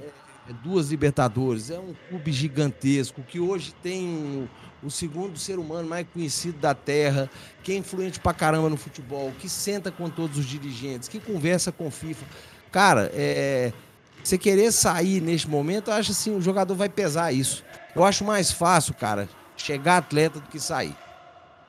é, 0.00 0.50
é 0.50 0.52
duas 0.64 0.90
Libertadores, 0.90 1.70
é 1.70 1.78
um 1.78 1.94
clube 2.08 2.32
gigantesco 2.32 3.22
que 3.22 3.38
hoje 3.38 3.72
tem 3.82 4.48
o 4.82 4.90
segundo 4.90 5.38
ser 5.38 5.58
humano 5.58 5.88
mais 5.88 6.06
conhecido 6.12 6.58
da 6.58 6.74
Terra, 6.74 7.30
que 7.62 7.72
é 7.72 7.76
influente 7.76 8.18
pra 8.18 8.32
caramba 8.32 8.68
no 8.68 8.76
futebol, 8.76 9.32
que 9.38 9.48
senta 9.48 9.90
com 9.90 10.08
todos 10.08 10.38
os 10.38 10.46
dirigentes, 10.46 11.08
que 11.08 11.20
conversa 11.20 11.70
com 11.70 11.90
FIFA. 11.90 12.26
Cara, 12.70 13.10
é, 13.14 13.72
você 14.22 14.36
querer 14.36 14.72
sair 14.72 15.20
neste 15.20 15.48
momento, 15.48 15.90
eu 15.90 15.94
acho 15.94 16.12
assim, 16.12 16.34
o 16.34 16.40
jogador 16.40 16.74
vai 16.74 16.88
pesar 16.88 17.32
isso. 17.32 17.64
Eu 17.94 18.04
acho 18.04 18.24
mais 18.24 18.52
fácil, 18.52 18.94
cara, 18.94 19.28
chegar 19.62 19.98
atleta 19.98 20.40
do 20.40 20.48
que 20.48 20.58
sair. 20.58 20.96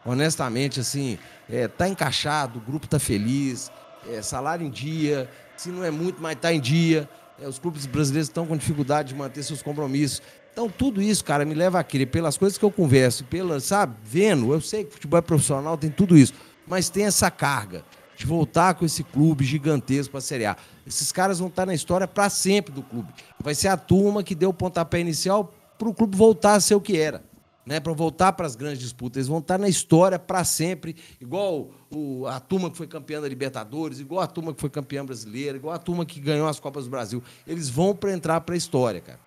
Honestamente, 0.06 0.80
assim, 0.80 1.17
é, 1.49 1.67
tá 1.67 1.88
encaixado, 1.88 2.60
o 2.60 2.62
grupo 2.62 2.88
tá 2.88 2.99
feliz, 2.99 3.71
é, 4.10 4.21
salário 4.21 4.65
em 4.65 4.69
dia, 4.69 5.30
se 5.58 5.69
não 5.69 5.84
é 5.84 5.91
muito, 5.91 6.21
mas 6.21 6.38
tá 6.39 6.54
em 6.54 6.60
dia. 6.60 7.10
É, 7.41 7.47
os 7.47 7.60
clubes 7.60 7.86
brasileiros 7.86 8.30
estão 8.30 8.45
com 8.45 8.56
dificuldade 8.56 9.10
de 9.10 9.15
manter 9.15 9.43
seus 9.43 9.62
compromissos. 9.62 10.21
Então, 10.52 10.69
tudo 10.69 11.02
isso, 11.02 11.23
cara, 11.23 11.45
me 11.45 11.54
leva 11.54 11.80
a 11.80 11.84
crer, 11.84 12.08
pelas 12.08 12.38
coisas 12.38 12.58
que 12.58 12.65
eu 12.65 12.71
converso, 12.71 13.23
pela, 13.25 13.60
sabe, 13.60 13.95
vendo, 14.04 14.54
eu 14.54 14.62
sei 14.62 14.84
que 14.84 14.93
futebol 14.93 15.17
é 15.17 15.21
profissional, 15.21 15.78
tem 15.78 15.89
tudo 15.89 16.17
isso, 16.17 16.34
mas 16.67 16.89
tem 16.89 17.06
essa 17.06 17.30
carga 17.30 17.84
de 18.15 18.25
voltar 18.25 18.73
com 18.73 18.86
esse 18.86 19.04
clube 19.04 19.45
gigantesco 19.45 20.12
para 20.12 20.17
a 20.17 20.21
Série 20.21 20.45
A. 20.45 20.58
Esses 20.86 21.12
caras 21.12 21.39
vão 21.39 21.47
estar 21.47 21.65
na 21.65 21.73
história 21.73 22.08
para 22.08 22.30
sempre 22.30 22.73
do 22.73 22.84
clube. 22.84 23.13
Vai 23.41 23.56
ser 23.56 23.69
a 23.69 23.78
turma 23.78 24.23
que 24.23 24.36
deu 24.36 24.49
o 24.49 24.54
pontapé 24.54 24.99
inicial 24.99 25.54
para 25.78 25.88
o 25.88 25.93
clube 25.93 26.17
voltar 26.17 26.56
a 26.56 26.60
ser 26.60 26.75
o 26.75 26.82
que 26.82 26.97
era 26.97 27.29
né, 27.65 27.80
para 27.80 27.93
voltar 27.93 28.34
para 28.34 28.45
as 28.45 28.56
grandes 28.56 28.80
disputas. 28.80 29.17
Eles 29.17 29.28
vão 29.28 29.39
estar 29.39 29.58
na 29.58 29.69
história 29.69 30.17
para 30.17 30.43
sempre, 30.43 30.95
igual 31.19 31.69
o, 31.91 32.26
a 32.28 32.39
turma 32.39 32.69
que 32.72 32.78
foi 32.78 32.88
campeã 32.88 33.22
da 33.22 33.28
Libertadores, 33.28 34.00
igual 34.00 34.22
a 34.22 34.28
turma 34.28 34.54
que 34.54 34.62
foi 34.62 34.69
campeã 34.69 35.06
brasileira, 35.06 35.58
igual 35.58 35.74
a 35.74 35.80
turma 35.80 36.06
que 36.06 36.19
ganhou 36.19 36.48
as 36.48 36.60
Copas 36.60 36.86
do 36.86 36.89
Brasil. 36.89 37.24
Eles 37.45 37.69
vão 37.69 37.95
para 37.95 38.12
entrar 38.12 38.41
para 38.41 38.56
a 38.56 38.58
história, 38.58 39.02
cara. 39.02 39.19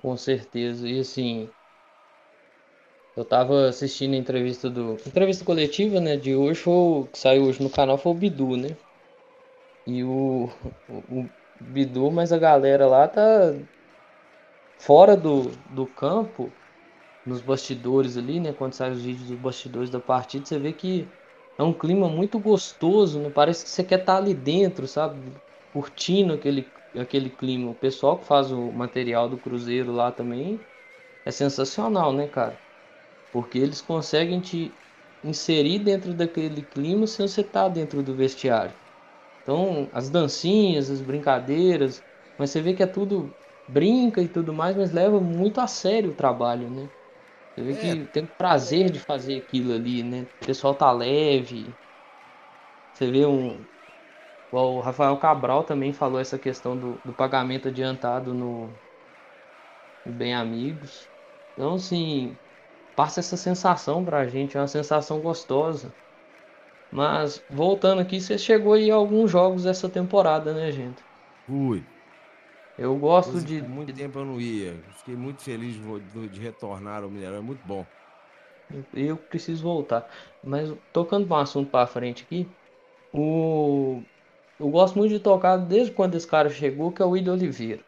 Com 0.00 0.16
certeza. 0.16 0.88
E 0.88 1.00
assim, 1.00 1.48
eu 3.16 3.22
estava 3.22 3.68
assistindo 3.68 4.14
a 4.14 4.16
entrevista 4.16 4.70
do. 4.70 4.94
Entrevista 5.06 5.44
coletiva, 5.44 6.00
né? 6.00 6.16
De 6.16 6.34
hoje 6.34 6.60
foi, 6.60 7.06
que 7.12 7.18
saiu 7.18 7.44
hoje 7.44 7.62
no 7.62 7.68
canal 7.68 7.98
foi 7.98 8.12
o 8.12 8.14
Bidu, 8.14 8.56
né? 8.56 8.76
E 9.86 10.02
o, 10.04 10.48
o, 10.88 10.94
o 11.18 11.30
Bidu, 11.60 12.10
mas 12.10 12.32
a 12.32 12.38
galera 12.38 12.86
lá 12.86 13.08
tá 13.08 13.54
fora 14.80 15.16
do, 15.16 15.52
do 15.66 15.86
campo, 15.86 16.56
nos 17.24 17.40
bastidores 17.42 18.16
ali, 18.16 18.40
né? 18.40 18.52
Quando 18.52 18.74
saem 18.74 18.92
os 18.92 19.02
vídeos 19.02 19.28
dos 19.28 19.38
bastidores 19.38 19.90
da 19.90 20.00
partida, 20.00 20.46
você 20.46 20.58
vê 20.58 20.72
que 20.72 21.12
é 21.58 21.62
um 21.62 21.76
clima 21.78 22.08
muito 22.08 22.40
gostoso, 22.40 23.20
né? 23.20 23.30
Parece 23.30 23.64
que 23.64 23.70
você 23.70 23.84
quer 23.84 24.00
estar 24.00 24.16
ali 24.18 24.34
dentro, 24.34 24.86
sabe? 24.88 25.34
Curtindo 25.72 26.32
aquele, 26.34 26.72
aquele 26.96 27.30
clima. 27.30 27.70
O 27.70 27.74
pessoal 27.74 28.20
que 28.20 28.26
faz 28.26 28.50
o 28.52 28.72
material 28.72 29.28
do 29.28 29.38
Cruzeiro 29.38 29.92
lá 29.92 30.10
também 30.12 30.66
é 31.24 31.30
sensacional, 31.32 32.12
né, 32.14 32.28
cara? 32.28 32.62
Porque 33.30 33.58
eles 33.58 33.80
conseguem 33.80 34.40
te 34.40 34.80
inserir 35.22 35.80
dentro 35.80 36.14
daquele 36.14 36.62
clima 36.62 37.06
sem 37.06 37.26
você 37.28 37.42
estar 37.42 37.68
dentro 37.68 38.02
do 38.02 38.14
vestiário. 38.16 38.76
Então, 39.42 39.90
as 39.92 40.10
dancinhas, 40.10 40.90
as 40.90 41.02
brincadeiras, 41.02 42.04
mas 42.38 42.50
você 42.50 42.60
vê 42.62 42.74
que 42.74 42.82
é 42.82 42.86
tudo 42.86 43.36
brinca 43.70 44.22
e 44.22 44.28
tudo 44.28 44.52
mais, 44.54 44.76
mas 44.76 44.92
leva 44.92 45.20
muito 45.20 45.60
a 45.60 45.66
sério 45.66 46.10
o 46.12 46.14
trabalho, 46.14 46.70
né? 46.70 46.90
Você 47.56 47.64
vê 47.64 47.74
é. 47.74 48.00
que 48.02 48.06
tem 48.08 48.26
prazer 48.26 48.90
de 48.90 49.00
fazer 49.00 49.38
aquilo 49.38 49.72
ali, 49.74 50.02
né? 50.04 50.24
O 50.42 50.46
pessoal 50.46 50.74
tá 50.76 50.92
leve. 50.92 51.78
Você 52.92 53.10
vê 53.10 53.26
um. 53.26 53.66
O 54.50 54.80
Rafael 54.80 55.18
Cabral 55.18 55.64
também 55.64 55.92
falou 55.94 56.20
essa 56.20 56.38
questão 56.38 56.78
do, 56.78 57.00
do 57.04 57.14
pagamento 57.14 57.68
adiantado 57.68 58.34
no, 58.34 58.80
no 60.04 60.12
Bem 60.12 60.34
Amigos. 60.34 61.10
Então, 61.52 61.74
assim, 61.74 62.38
passa 62.94 63.20
essa 63.20 63.36
sensação 63.36 64.04
pra 64.04 64.28
gente, 64.28 64.56
é 64.56 64.60
uma 64.60 64.68
sensação 64.68 65.20
gostosa. 65.22 65.96
Mas, 66.90 67.44
voltando 67.48 68.00
aqui, 68.02 68.20
você 68.20 68.38
chegou 68.38 68.74
aí 68.74 68.90
a 68.90 68.94
alguns 68.96 69.30
jogos 69.30 69.64
dessa 69.64 69.88
temporada, 69.90 70.54
né, 70.54 70.72
gente? 70.72 71.04
Fui. 71.46 71.86
Eu 72.80 72.98
gosto 72.98 73.40
de. 73.42 73.62
Muito 73.62 73.92
tempo 73.94 74.18
eu 74.18 74.24
não 74.24 74.40
ia. 74.40 74.82
Fiquei 74.92 75.14
muito 75.16 75.42
feliz 75.42 75.76
de, 75.76 76.28
de 76.28 76.40
retornar 76.40 77.02
ao 77.04 77.10
Mineirão. 77.10 77.36
É 77.38 77.40
muito 77.40 77.64
bom. 77.66 77.86
Eu 78.92 79.16
preciso 79.18 79.62
voltar. 79.62 80.08
Mas 80.42 80.70
tocando 80.92 81.28
um 81.30 81.36
assunto 81.36 81.70
para 81.70 81.86
frente 81.86 82.24
aqui, 82.24 82.56
o 83.12 84.04
eu 84.58 84.70
gosto 84.70 84.98
muito 84.98 85.12
de 85.12 85.20
tocar 85.20 85.56
desde 85.58 85.92
quando 85.94 86.16
esse 86.16 86.26
cara 86.28 86.50
chegou, 86.50 86.92
que 86.92 87.02
é 87.02 87.06
o 87.06 87.10
William 87.10 87.34
Oliveira. 87.34 87.84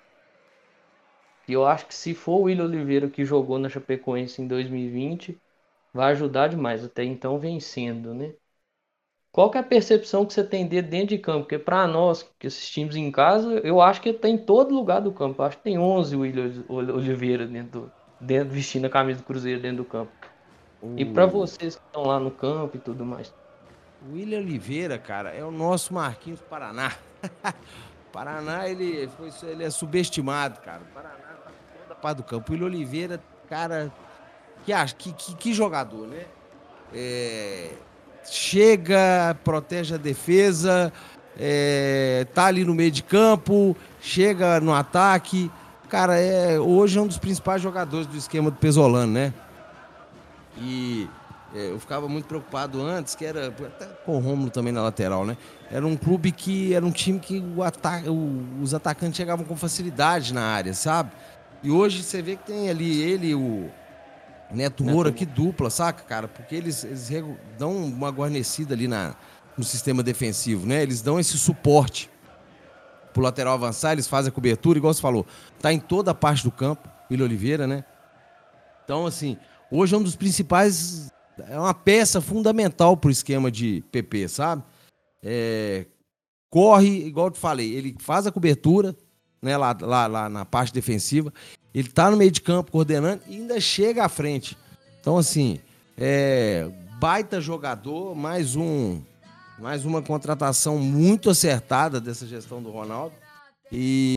E 1.47 1.53
eu 1.53 1.65
acho 1.65 1.87
que 1.87 1.95
se 1.95 2.15
for 2.17 2.41
o 2.41 2.43
William 2.45 2.65
Oliveira 2.65 3.09
que 3.11 3.25
jogou 3.25 3.57
na 3.59 3.69
Chapecoense 3.69 4.43
em 4.43 4.47
2020, 4.49 5.41
vai 5.93 6.11
ajudar 6.13 6.49
demais. 6.49 6.85
Até 6.85 7.05
então 7.05 7.39
vencendo, 7.39 8.13
né? 8.15 8.35
Qual 9.33 9.51
que 9.51 9.57
é 9.57 9.63
a 9.63 9.65
percepção 9.65 10.27
que 10.27 10.35
você 10.35 10.45
tem 10.45 10.67
dele 10.67 10.87
dentro 10.87 11.09
de 11.09 11.19
campo? 11.19 11.45
Porque 11.45 11.59
para 11.59 11.87
nós 11.87 12.29
que 12.39 12.47
assistimos 12.47 12.95
em 12.97 13.11
casa, 13.11 13.61
eu 13.65 13.81
acho 13.81 14.03
que 14.03 14.11
ele 14.11 14.17
está 14.17 14.29
em 14.29 14.37
todo 14.37 14.75
lugar 14.75 15.01
do 15.01 15.11
campo. 15.11 15.41
Eu 15.41 15.47
acho 15.47 15.57
que 15.57 15.63
tem 15.63 15.79
11 15.79 16.15
William 16.15 16.53
Oliveira 16.69 17.47
dentro, 17.47 17.91
dentro 18.21 18.51
vestindo 18.51 18.85
a 18.85 18.91
camisa 18.91 19.21
do 19.21 19.25
Cruzeiro 19.25 19.59
dentro 19.59 19.79
do 19.79 19.85
campo. 19.87 20.13
Uh. 20.83 20.95
E 20.99 21.05
para 21.07 21.25
vocês 21.25 21.77
que 21.77 21.83
estão 21.83 22.03
lá 22.03 22.21
no 22.21 22.31
campo 22.31 22.77
e 22.77 22.81
tudo 22.81 23.07
mais. 23.07 23.33
William 24.13 24.41
Oliveira, 24.41 24.99
cara, 24.99 25.31
é 25.31 25.43
o 25.43 25.51
nosso 25.51 25.95
Marquinhos 25.95 26.43
Paraná. 26.43 26.93
Paraná, 28.13 28.69
ele, 28.69 29.09
foi, 29.17 29.31
ele 29.49 29.65
é 29.65 29.71
subestimado, 29.71 30.61
cara. 30.61 30.83
O 30.83 30.93
Paraná 30.93 31.15
tá 31.43 31.51
toda 31.83 31.95
parte 31.95 32.19
do 32.19 32.25
campo. 32.25 32.51
O 32.51 32.53
William 32.53 32.67
Oliveira, 32.67 33.19
cara, 33.49 33.91
que, 34.67 34.75
que, 34.99 35.13
que, 35.15 35.35
que 35.37 35.55
jogador, 35.55 36.07
né? 36.07 36.27
É, 36.93 37.71
chega, 38.25 39.37
protege 39.45 39.95
a 39.95 39.99
defesa, 39.99 40.93
é, 41.39 42.27
tá 42.35 42.47
ali 42.47 42.65
no 42.65 42.75
meio 42.75 42.91
de 42.91 43.03
campo, 43.03 43.77
chega 44.01 44.61
no 44.61 44.75
ataque. 44.75 45.51
Cara, 45.89 46.19
é, 46.19 46.59
hoje 46.59 46.99
é 46.99 47.03
um 47.03 47.07
dos 47.07 47.19
principais 47.19 47.61
jogadores 47.61 48.07
do 48.07 48.17
esquema 48.17 48.51
do 48.51 48.57
Pesolano, 48.57 49.13
né? 49.13 49.33
E 50.59 51.09
é, 51.55 51.71
eu 51.71 51.79
ficava 51.79 52.09
muito 52.09 52.27
preocupado 52.27 52.81
antes, 52.81 53.15
que 53.15 53.25
era, 53.25 53.49
até 53.49 53.87
com 54.07 54.17
o 54.17 54.19
Romulo 54.19 54.51
também 54.51 54.73
na 54.73 54.83
lateral, 54.83 55.27
né? 55.27 55.37
Era 55.71 55.87
um 55.87 55.97
clube 55.97 56.33
que 56.33 56.73
era 56.73 56.85
um 56.85 56.91
time 56.91 57.19
que 57.19 57.43
o 57.57 57.63
ataque, 57.63 58.09
o, 58.09 58.43
os 58.63 58.73
atacantes 58.73 59.17
chegavam 59.17 59.45
com 59.45 59.57
facilidade 59.57 60.33
na 60.33 60.43
área, 60.43 60.73
sabe? 60.73 61.11
E 61.63 61.71
hoje 61.71 62.03
você 62.03 62.23
vê 62.23 62.37
que 62.37 62.45
tem 62.45 62.71
ali 62.71 63.03
ele 63.03 63.35
o 63.35 63.71
Neto 64.53 64.85
Moura, 64.85 65.11
que 65.11 65.25
dupla, 65.25 65.71
saca, 65.71 66.05
cara? 66.05 66.29
Porque 66.29 66.55
eles, 66.55 66.85
eles 66.85 67.11
dão 67.59 67.77
uma 67.77 68.11
guarnecida 68.11 68.75
ali 68.75 68.87
na, 68.87 69.17
no 69.57 69.65
sistema 69.65 70.03
defensivo, 70.03 70.67
né? 70.67 70.83
Eles 70.83 71.03
dão 71.03 71.19
esse 71.19 71.39
suporte 71.39 72.11
pro 73.13 73.23
lateral 73.23 73.55
avançar, 73.55 73.93
eles 73.93 74.09
fazem 74.09 74.31
a 74.31 74.33
cobertura, 74.33 74.79
igual 74.79 74.93
você 74.93 75.01
falou, 75.01 75.27
tá 75.61 75.73
em 75.73 75.79
toda 75.79 76.11
a 76.11 76.15
parte 76.15 76.43
do 76.45 76.51
campo, 76.51 76.89
William 77.11 77.27
Oliveira, 77.27 77.67
né? 77.67 77.85
Então, 78.85 79.07
assim, 79.07 79.37
hoje 79.71 79.95
é 79.95 79.99
um 79.99 80.03
dos 80.03 80.17
principais, 80.17 81.13
é 81.49 81.59
uma 81.59 81.75
peça 81.75 82.21
fundamental 82.21 82.97
pro 82.97 83.11
esquema 83.11 83.51
de 83.51 83.85
PP, 83.93 84.29
sabe? 84.29 84.63
É, 85.23 85.87
corre, 86.51 87.07
igual 87.07 87.27
eu 87.27 87.33
te 87.33 87.39
falei, 87.39 87.73
ele 87.75 87.97
faz 87.99 88.27
a 88.27 88.33
cobertura, 88.33 88.97
né, 89.41 89.57
lá, 89.57 89.77
lá, 89.81 90.07
lá 90.07 90.29
na 90.29 90.45
parte 90.45 90.73
defensiva, 90.73 91.33
ele 91.75 91.89
tá 91.89 92.11
no 92.11 92.17
meio 92.17 92.31
de 92.31 92.41
campo 92.41 92.71
coordenando 92.71 93.23
e 93.29 93.37
ainda 93.37 93.61
chega 93.61 94.05
à 94.05 94.09
frente. 94.09 94.57
Então, 95.01 95.17
assim, 95.17 95.59
é 95.99 96.69
baita 96.99 97.41
jogador, 97.41 98.15
mais 98.15 98.55
um 98.55 99.01
mais 99.59 99.85
uma 99.85 100.03
contratação 100.03 100.79
muito 100.79 101.31
acertada 101.31 102.01
dessa 102.01 102.27
gestão 102.27 102.61
do 102.61 102.71
Ronaldo. 102.71 103.15
E 103.71 104.17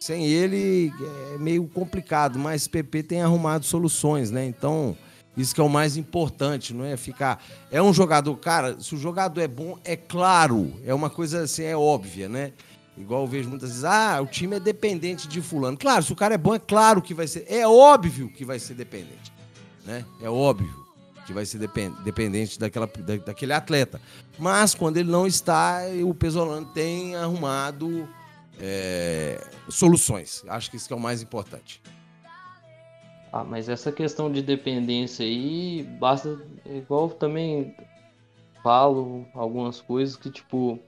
sem 0.00 0.26
ele 0.26 0.92
é 1.34 1.38
meio 1.38 1.66
complicado, 1.68 2.38
mas 2.38 2.66
PP 2.66 3.02
tem 3.02 3.22
arrumado 3.22 3.64
soluções, 3.64 4.30
né? 4.30 4.44
Então, 4.46 4.96
isso 5.36 5.54
que 5.54 5.60
é 5.60 5.64
o 5.64 5.68
mais 5.68 5.96
importante, 5.96 6.72
não 6.72 6.84
é 6.84 6.96
ficar. 6.96 7.42
É 7.70 7.82
um 7.82 7.92
jogador, 7.92 8.36
cara, 8.36 8.78
se 8.80 8.94
o 8.94 8.98
jogador 8.98 9.40
é 9.40 9.48
bom, 9.48 9.78
é 9.84 9.96
claro, 9.96 10.72
é 10.84 10.94
uma 10.94 11.10
coisa 11.10 11.42
assim, 11.42 11.64
é 11.64 11.76
óbvia, 11.76 12.28
né? 12.28 12.52
Igual 12.96 13.22
eu 13.22 13.26
vejo 13.26 13.48
muitas 13.48 13.70
vezes, 13.70 13.84
ah, 13.84 14.20
o 14.20 14.26
time 14.26 14.56
é 14.56 14.60
dependente 14.60 15.26
de 15.26 15.40
fulano. 15.40 15.76
Claro, 15.76 16.04
se 16.04 16.12
o 16.12 16.16
cara 16.16 16.34
é 16.34 16.38
bom, 16.38 16.54
é 16.54 16.58
claro 16.58 17.02
que 17.02 17.12
vai 17.12 17.26
ser, 17.26 17.44
é 17.48 17.66
óbvio 17.66 18.28
que 18.28 18.44
vai 18.44 18.58
ser 18.58 18.74
dependente, 18.74 19.32
né? 19.84 20.04
É 20.22 20.30
óbvio 20.30 20.84
que 21.26 21.32
vai 21.32 21.44
ser 21.44 21.58
dependente 21.58 22.58
daquela, 22.58 22.86
da, 22.86 23.16
daquele 23.16 23.52
atleta. 23.52 24.00
Mas 24.38 24.74
quando 24.74 24.98
ele 24.98 25.10
não 25.10 25.26
está, 25.26 25.80
o 26.04 26.14
Pesolano 26.14 26.66
tem 26.66 27.16
arrumado 27.16 28.08
é, 28.60 29.42
soluções. 29.68 30.44
Acho 30.48 30.70
que 30.70 30.76
isso 30.76 30.86
que 30.86 30.92
é 30.92 30.96
o 30.96 31.00
mais 31.00 31.22
importante. 31.22 31.82
Ah, 33.32 33.42
mas 33.42 33.68
essa 33.68 33.90
questão 33.90 34.30
de 34.30 34.40
dependência 34.42 35.24
aí, 35.24 35.82
basta. 35.98 36.38
Igual 36.64 37.10
também 37.10 37.74
falo 38.62 39.26
algumas 39.34 39.80
coisas 39.80 40.16
que, 40.16 40.30
tipo. 40.30 40.78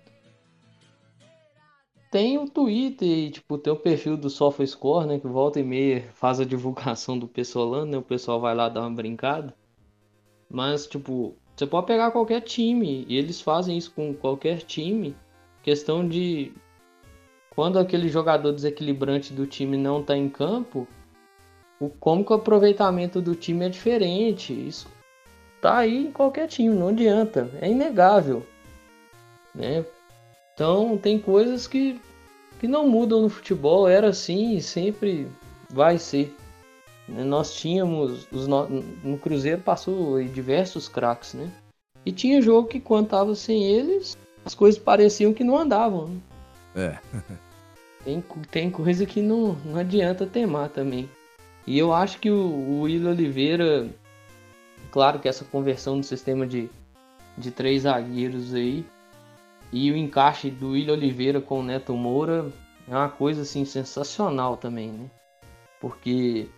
Tem 2.10 2.38
o 2.38 2.48
Twitter 2.48 3.08
e, 3.08 3.30
tipo, 3.30 3.58
tem 3.58 3.72
o 3.72 3.76
perfil 3.76 4.16
do 4.16 4.30
SofaScore, 4.30 5.06
né? 5.06 5.18
Que 5.18 5.26
volta 5.26 5.58
e 5.60 5.64
meia 5.64 6.08
faz 6.14 6.40
a 6.40 6.44
divulgação 6.44 7.18
do 7.18 7.26
Pessolano, 7.26 7.90
né? 7.90 7.98
O 7.98 8.02
pessoal 8.02 8.40
vai 8.40 8.54
lá 8.54 8.68
dar 8.68 8.82
uma 8.82 8.94
brincada. 8.94 9.54
Mas, 10.48 10.86
tipo, 10.86 11.34
você 11.56 11.66
pode 11.66 11.86
pegar 11.86 12.10
qualquer 12.10 12.42
time, 12.42 13.04
e 13.08 13.16
eles 13.16 13.40
fazem 13.40 13.76
isso 13.76 13.90
com 13.92 14.14
qualquer 14.14 14.58
time. 14.58 15.16
Questão 15.62 16.06
de 16.06 16.52
quando 17.50 17.78
aquele 17.78 18.08
jogador 18.08 18.52
desequilibrante 18.52 19.32
do 19.32 19.46
time 19.46 19.76
não 19.76 20.00
está 20.00 20.16
em 20.16 20.28
campo, 20.28 20.86
o 21.80 21.88
como 21.88 22.24
que 22.24 22.32
o 22.32 22.36
aproveitamento 22.36 23.20
do 23.20 23.34
time 23.34 23.64
é 23.64 23.68
diferente. 23.68 24.52
Isso 24.52 24.86
tá 25.60 25.78
aí 25.78 26.06
em 26.06 26.12
qualquer 26.12 26.46
time, 26.46 26.74
não 26.74 26.88
adianta, 26.88 27.50
é 27.60 27.68
inegável, 27.68 28.46
né? 29.54 29.84
Então 30.56 30.96
tem 30.96 31.18
coisas 31.18 31.66
que 31.66 32.00
que 32.58 32.66
não 32.66 32.88
mudam 32.88 33.20
no 33.20 33.28
futebol, 33.28 33.86
era 33.86 34.08
assim 34.08 34.56
e 34.56 34.62
sempre 34.62 35.28
vai 35.68 35.98
ser. 35.98 36.34
Né? 37.06 37.22
Nós 37.22 37.54
tínhamos, 37.54 38.26
os 38.32 38.46
no... 38.46 38.66
no 38.66 39.18
Cruzeiro 39.18 39.60
passou 39.60 40.22
diversos 40.24 40.88
craques, 40.88 41.34
né? 41.34 41.50
E 42.04 42.10
tinha 42.10 42.40
jogo 42.40 42.68
que 42.68 42.80
quando 42.80 43.08
tava 43.08 43.34
sem 43.34 43.64
eles, 43.64 44.16
as 44.42 44.54
coisas 44.54 44.80
pareciam 44.80 45.34
que 45.34 45.44
não 45.44 45.58
andavam. 45.58 46.08
Né? 46.08 46.20
É. 46.74 46.98
tem, 48.04 48.24
tem 48.50 48.70
coisa 48.70 49.04
que 49.04 49.20
não, 49.20 49.54
não 49.64 49.76
adianta 49.78 50.26
temar 50.26 50.70
também. 50.70 51.06
E 51.66 51.78
eu 51.78 51.92
acho 51.92 52.18
que 52.18 52.30
o, 52.30 52.38
o 52.38 52.80
Will 52.82 53.06
Oliveira, 53.06 53.86
claro 54.90 55.18
que 55.18 55.28
essa 55.28 55.44
conversão 55.44 56.00
do 56.00 56.06
sistema 56.06 56.46
de, 56.46 56.70
de 57.36 57.50
três 57.50 57.82
zagueiros 57.82 58.54
aí, 58.54 58.86
e 59.72 59.90
o 59.90 59.96
encaixe 59.96 60.50
do 60.50 60.70
Will 60.70 60.92
Oliveira 60.92 61.40
com 61.40 61.60
o 61.60 61.62
Neto 61.62 61.94
Moura 61.94 62.50
é 62.88 62.94
uma 62.94 63.08
coisa 63.08 63.42
assim 63.42 63.64
sensacional 63.64 64.56
também, 64.56 64.90
né? 64.90 65.10
Porque 65.80 66.48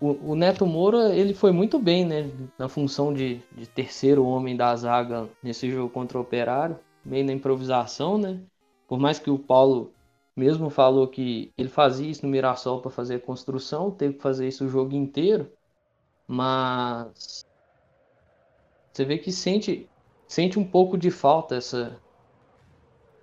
o, 0.00 0.32
o, 0.32 0.34
Neto 0.34 0.66
Moura 0.66 1.14
ele 1.14 1.34
foi 1.34 1.52
muito 1.52 1.78
bem, 1.78 2.04
né? 2.06 2.30
Na 2.58 2.68
função 2.68 3.12
de, 3.12 3.42
de 3.52 3.66
terceiro 3.66 4.24
homem 4.24 4.56
da 4.56 4.74
zaga 4.74 5.28
nesse 5.42 5.70
jogo 5.70 5.90
contra 5.90 6.16
o 6.18 6.22
Operário, 6.22 6.78
meio 7.04 7.24
na 7.24 7.32
improvisação, 7.32 8.16
né? 8.16 8.40
Por 8.88 8.98
mais 8.98 9.18
que 9.18 9.30
o 9.30 9.38
Paulo 9.38 9.92
mesmo 10.34 10.70
falou 10.70 11.06
que 11.06 11.52
ele 11.58 11.68
fazia 11.68 12.10
isso 12.10 12.24
no 12.24 12.32
Mirassol 12.32 12.80
para 12.80 12.90
fazer 12.90 13.16
a 13.16 13.20
construção, 13.20 13.90
teve 13.90 14.14
que 14.14 14.22
fazer 14.22 14.48
isso 14.48 14.64
o 14.64 14.68
jogo 14.68 14.94
inteiro, 14.94 15.52
mas 16.26 17.44
você 18.92 19.04
vê 19.04 19.18
que 19.18 19.30
sente 19.30 19.89
sente 20.30 20.60
um 20.60 20.64
pouco 20.64 20.96
de 20.96 21.10
falta 21.10 21.56
essa 21.56 21.96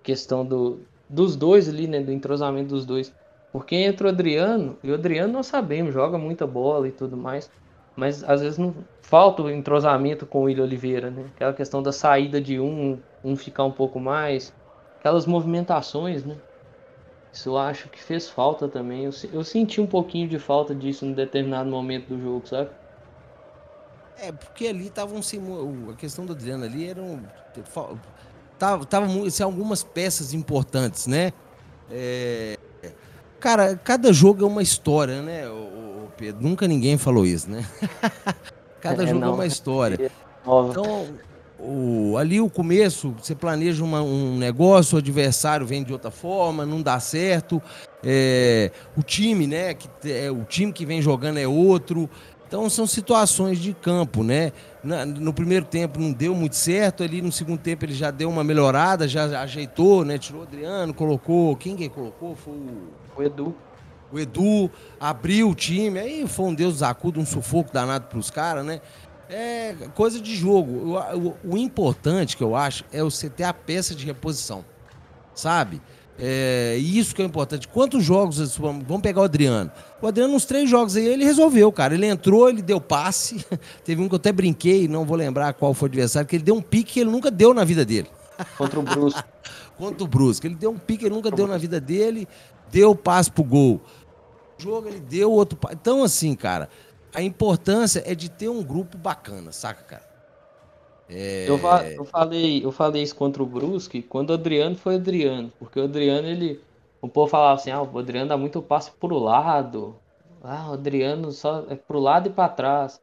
questão 0.02 0.44
do, 0.44 0.80
dos 1.08 1.36
dois 1.36 1.66
ali, 1.66 1.86
né? 1.86 2.00
Do 2.00 2.12
entrosamento 2.12 2.68
dos 2.68 2.84
dois. 2.84 3.14
Porque 3.50 3.76
entra 3.76 4.08
o 4.08 4.10
Adriano, 4.10 4.76
e 4.82 4.90
o 4.90 4.94
Adriano 4.94 5.32
nós 5.32 5.46
sabemos, 5.46 5.94
joga 5.94 6.18
muita 6.18 6.46
bola 6.46 6.86
e 6.86 6.92
tudo 6.92 7.16
mais, 7.16 7.50
mas 7.96 8.22
às 8.22 8.42
vezes 8.42 8.58
não 8.58 8.74
falta 9.00 9.42
o 9.42 9.50
entrosamento 9.50 10.26
com 10.26 10.40
o 10.40 10.42
William 10.42 10.64
Oliveira, 10.64 11.10
né? 11.10 11.24
Aquela 11.34 11.54
questão 11.54 11.82
da 11.82 11.92
saída 11.92 12.42
de 12.42 12.60
um, 12.60 12.98
um 13.24 13.34
ficar 13.34 13.64
um 13.64 13.72
pouco 13.72 13.98
mais, 13.98 14.52
aquelas 14.98 15.24
movimentações, 15.24 16.26
né? 16.26 16.36
Isso 17.32 17.48
eu 17.48 17.56
acho 17.56 17.88
que 17.88 18.02
fez 18.04 18.28
falta 18.28 18.68
também. 18.68 19.04
Eu, 19.04 19.12
eu 19.32 19.42
senti 19.42 19.80
um 19.80 19.86
pouquinho 19.86 20.28
de 20.28 20.38
falta 20.38 20.74
disso 20.74 21.06
em 21.06 21.14
determinado 21.14 21.70
momento 21.70 22.08
do 22.08 22.20
jogo, 22.20 22.46
sabe? 22.46 22.68
É, 24.20 24.32
porque 24.32 24.66
ali 24.66 24.86
estavam 24.86 25.22
sem. 25.22 25.40
A 25.90 25.94
questão 25.94 26.26
do 26.26 26.32
Adriano 26.32 26.64
ali 26.64 26.88
eram. 26.88 27.20
Tava, 28.58 28.84
tava 28.84 29.06
assim, 29.26 29.42
algumas 29.42 29.82
peças 29.84 30.34
importantes, 30.34 31.06
né? 31.06 31.32
É, 31.90 32.58
Cara, 33.40 33.76
cada 33.76 34.12
jogo 34.12 34.44
é 34.44 34.46
uma 34.46 34.62
história, 34.62 35.22
né, 35.22 35.48
o 35.48 36.08
Pedro? 36.16 36.42
Nunca 36.42 36.66
ninguém 36.66 36.98
falou 36.98 37.24
isso, 37.24 37.48
né? 37.48 37.64
cada 38.80 39.04
é, 39.04 39.06
jogo 39.06 39.20
não. 39.20 39.28
é 39.28 39.34
uma 39.34 39.46
história. 39.46 40.10
Então, 40.42 41.06
o, 41.58 42.16
ali 42.16 42.40
o 42.40 42.50
começo, 42.50 43.14
você 43.20 43.36
planeja 43.36 43.84
uma, 43.84 44.02
um 44.02 44.36
negócio, 44.36 44.96
o 44.96 44.98
adversário 44.98 45.64
vem 45.64 45.84
de 45.84 45.92
outra 45.92 46.10
forma, 46.10 46.66
não 46.66 46.82
dá 46.82 46.98
certo. 46.98 47.62
É, 48.02 48.72
o 48.96 49.02
time, 49.02 49.46
né? 49.46 49.74
Que, 49.74 49.88
é, 50.10 50.30
o 50.30 50.44
time 50.44 50.72
que 50.72 50.84
vem 50.84 51.00
jogando 51.00 51.38
é 51.38 51.46
outro. 51.46 52.10
Então 52.48 52.68
são 52.70 52.86
situações 52.86 53.58
de 53.58 53.74
campo, 53.74 54.24
né? 54.24 54.52
no 54.82 55.34
primeiro 55.34 55.66
tempo 55.66 56.00
não 56.00 56.12
deu 56.12 56.34
muito 56.34 56.56
certo, 56.56 57.02
ali 57.02 57.20
no 57.20 57.30
segundo 57.30 57.58
tempo 57.58 57.84
ele 57.84 57.92
já 57.92 58.10
deu 58.10 58.30
uma 58.30 58.42
melhorada, 58.42 59.06
já 59.06 59.42
ajeitou, 59.42 60.02
né? 60.02 60.16
Tirou 60.16 60.40
o 60.40 60.44
Adriano, 60.44 60.94
colocou. 60.94 61.54
Quem 61.56 61.76
que 61.76 61.90
colocou? 61.90 62.34
Foi 62.34 62.54
o. 62.54 62.88
O 63.18 63.22
Edu. 63.22 63.54
O 64.10 64.18
Edu 64.18 64.70
abriu 64.98 65.50
o 65.50 65.54
time, 65.54 65.98
aí 65.98 66.26
foi 66.26 66.46
um 66.46 66.54
Deus 66.54 66.82
acudo, 66.82 67.20
um 67.20 67.26
sufoco 67.26 67.70
danado 67.70 68.06
para 68.06 68.18
os 68.18 68.30
caras, 68.30 68.64
né? 68.64 68.80
É 69.28 69.74
coisa 69.94 70.18
de 70.18 70.34
jogo. 70.34 70.96
O, 70.96 71.18
o, 71.18 71.36
o 71.52 71.58
importante 71.58 72.34
que 72.34 72.42
eu 72.42 72.56
acho 72.56 72.82
é 72.90 73.02
você 73.02 73.28
ter 73.28 73.44
a 73.44 73.52
peça 73.52 73.94
de 73.94 74.06
reposição, 74.06 74.64
sabe? 75.34 75.82
É, 76.20 76.76
isso 76.78 77.14
que 77.14 77.22
é 77.22 77.24
importante. 77.24 77.68
Quantos 77.68 78.02
jogos, 78.02 78.56
vamos 78.56 79.00
pegar 79.00 79.20
o 79.20 79.24
Adriano. 79.24 79.70
O 80.02 80.06
Adriano, 80.06 80.32
nos 80.32 80.44
três 80.44 80.68
jogos 80.68 80.96
aí, 80.96 81.06
ele 81.06 81.24
resolveu, 81.24 81.70
cara. 81.70 81.94
Ele 81.94 82.06
entrou, 82.06 82.48
ele 82.48 82.60
deu 82.60 82.80
passe. 82.80 83.44
Teve 83.84 84.02
um 84.02 84.08
que 84.08 84.14
eu 84.14 84.18
até 84.18 84.32
brinquei, 84.32 84.88
não 84.88 85.04
vou 85.04 85.16
lembrar 85.16 85.52
qual 85.54 85.72
foi 85.72 85.88
o 85.88 85.90
adversário, 85.90 86.28
que 86.28 86.36
ele 86.36 86.42
deu 86.42 86.56
um 86.56 86.62
pique 86.62 86.94
que 86.94 87.00
ele 87.00 87.10
nunca 87.10 87.30
deu 87.30 87.54
na 87.54 87.64
vida 87.64 87.84
dele. 87.84 88.08
Contra 88.56 88.80
o 88.80 88.82
Brusco. 88.82 89.22
Contra 89.78 90.04
o 90.04 90.08
Brusco. 90.08 90.46
Ele 90.46 90.56
deu 90.56 90.70
um 90.72 90.78
pique 90.78 91.00
que 91.00 91.06
ele 91.06 91.14
nunca 91.14 91.30
deu 91.30 91.46
na 91.46 91.56
vida 91.56 91.80
dele, 91.80 92.26
deu 92.70 92.94
passe 92.96 93.30
pro 93.30 93.44
gol. 93.44 93.80
O 94.58 94.62
jogo 94.62 94.88
ele 94.88 95.00
deu 95.00 95.30
outro 95.30 95.56
passe. 95.56 95.76
Então, 95.80 96.02
assim, 96.02 96.34
cara, 96.34 96.68
a 97.14 97.22
importância 97.22 98.02
é 98.04 98.14
de 98.14 98.28
ter 98.28 98.48
um 98.48 98.62
grupo 98.62 98.98
bacana, 98.98 99.52
saca, 99.52 99.84
cara? 99.84 100.07
É... 101.08 101.48
Eu, 101.48 101.58
eu, 101.96 102.04
falei, 102.04 102.64
eu 102.64 102.70
falei 102.70 103.02
isso 103.02 103.16
contra 103.16 103.42
o 103.42 103.46
Brusque 103.46 104.02
quando 104.02 104.30
o 104.30 104.34
Adriano 104.34 104.76
foi 104.76 104.96
Adriano, 104.96 105.52
porque 105.58 105.80
o 105.80 105.84
Adriano, 105.84 106.28
ele. 106.28 106.60
O 107.00 107.08
povo 107.08 107.30
falava 107.30 107.54
assim, 107.54 107.70
ah, 107.70 107.80
o 107.80 107.98
Adriano 107.98 108.28
dá 108.28 108.36
muito 108.36 108.60
passe 108.60 108.90
pro 108.90 109.18
lado. 109.18 109.96
Ah, 110.42 110.70
o 110.70 110.72
Adriano 110.74 111.30
só 111.30 111.64
é 111.68 111.76
pro 111.76 111.98
lado 111.98 112.28
e 112.28 112.32
para 112.32 112.48
trás. 112.48 113.00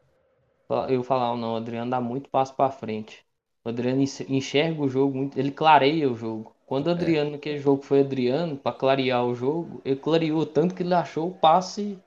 Eu 0.89 1.03
falava, 1.03 1.37
não, 1.37 1.53
o 1.53 1.57
Adriano 1.57 1.91
dá 1.91 2.01
muito 2.01 2.29
passo 2.29 2.53
para 2.53 2.71
frente. 2.71 3.25
O 3.63 3.69
Adriano 3.69 4.03
enxerga 4.27 4.81
o 4.81 4.89
jogo 4.89 5.17
muito, 5.17 5.39
ele 5.39 5.51
clareia 5.51 6.11
o 6.11 6.15
jogo. 6.15 6.53
Quando 6.65 6.87
o 6.87 6.89
é. 6.89 6.93
Adriano, 6.93 7.29
é. 7.29 7.31
naquele 7.33 7.59
jogo 7.59 7.83
foi 7.83 8.01
Adriano, 8.01 8.57
para 8.57 8.75
clarear 8.75 9.25
o 9.25 9.33
jogo, 9.33 9.81
ele 9.85 9.95
clareou 9.95 10.45
tanto 10.45 10.75
que 10.75 10.83
ele 10.83 10.93
achou 10.93 11.29
o 11.29 11.33
passe 11.33 11.97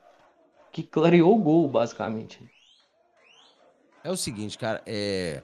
que 0.70 0.82
clareou 0.82 1.34
o 1.34 1.42
gol, 1.42 1.68
basicamente. 1.68 2.38
É 4.04 4.10
o 4.10 4.16
seguinte, 4.16 4.58
cara, 4.58 4.82
é 4.86 5.42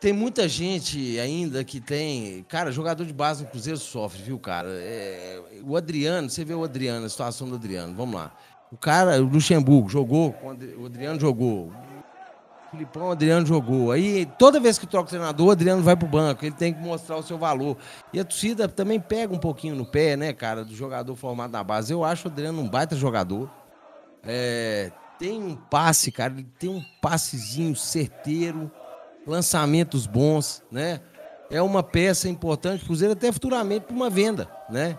tem 0.00 0.12
muita 0.12 0.48
gente 0.48 1.18
ainda 1.18 1.64
que 1.64 1.80
tem. 1.80 2.44
Cara, 2.48 2.70
jogador 2.70 3.04
de 3.04 3.12
base 3.12 3.42
no 3.42 3.50
Cruzeiro 3.50 3.78
sofre, 3.78 4.22
viu, 4.22 4.38
cara? 4.38 4.68
É... 4.70 5.40
o 5.64 5.76
Adriano, 5.76 6.30
você 6.30 6.44
vê 6.44 6.54
o 6.54 6.64
Adriano, 6.64 7.06
a 7.06 7.08
situação 7.08 7.48
do 7.48 7.56
Adriano, 7.56 7.94
vamos 7.94 8.14
lá. 8.14 8.32
O 8.70 8.76
cara, 8.76 9.20
o 9.20 9.24
Luxemburgo, 9.24 9.88
jogou, 9.88 10.34
o 10.78 10.86
Adriano 10.86 11.18
jogou. 11.18 11.72
O 12.66 12.70
Filipão, 12.70 13.08
o 13.08 13.12
Adriano 13.12 13.46
jogou. 13.46 13.90
Aí, 13.92 14.26
toda 14.38 14.60
vez 14.60 14.78
que 14.78 14.86
troca 14.86 15.06
o 15.06 15.10
treinador, 15.10 15.46
o 15.48 15.50
Adriano 15.50 15.82
vai 15.82 15.96
pro 15.96 16.06
banco. 16.06 16.44
Ele 16.44 16.54
tem 16.54 16.72
que 16.72 16.80
mostrar 16.80 17.16
o 17.16 17.22
seu 17.22 17.38
valor. 17.38 17.78
E 18.12 18.20
a 18.20 18.24
torcida 18.24 18.68
também 18.68 19.00
pega 19.00 19.32
um 19.34 19.38
pouquinho 19.38 19.74
no 19.74 19.86
pé, 19.86 20.16
né, 20.16 20.34
cara, 20.34 20.64
do 20.64 20.74
jogador 20.74 21.16
formado 21.16 21.50
na 21.50 21.64
base. 21.64 21.92
Eu 21.92 22.04
acho 22.04 22.28
o 22.28 22.30
Adriano 22.30 22.60
um 22.60 22.68
baita 22.68 22.94
jogador. 22.94 23.50
É... 24.22 24.92
tem 25.18 25.42
um 25.42 25.56
passe, 25.56 26.12
cara, 26.12 26.34
ele 26.34 26.46
tem 26.58 26.68
um 26.68 26.84
passezinho 27.00 27.74
certeiro 27.74 28.70
lançamentos 29.28 30.06
bons, 30.06 30.62
né? 30.70 31.00
É 31.50 31.62
uma 31.62 31.82
peça 31.82 32.28
importante, 32.28 32.84
Cruzeiro 32.84 33.12
até 33.12 33.30
futuramente 33.30 33.86
para 33.86 33.94
uma 33.94 34.10
venda, 34.10 34.50
né? 34.68 34.98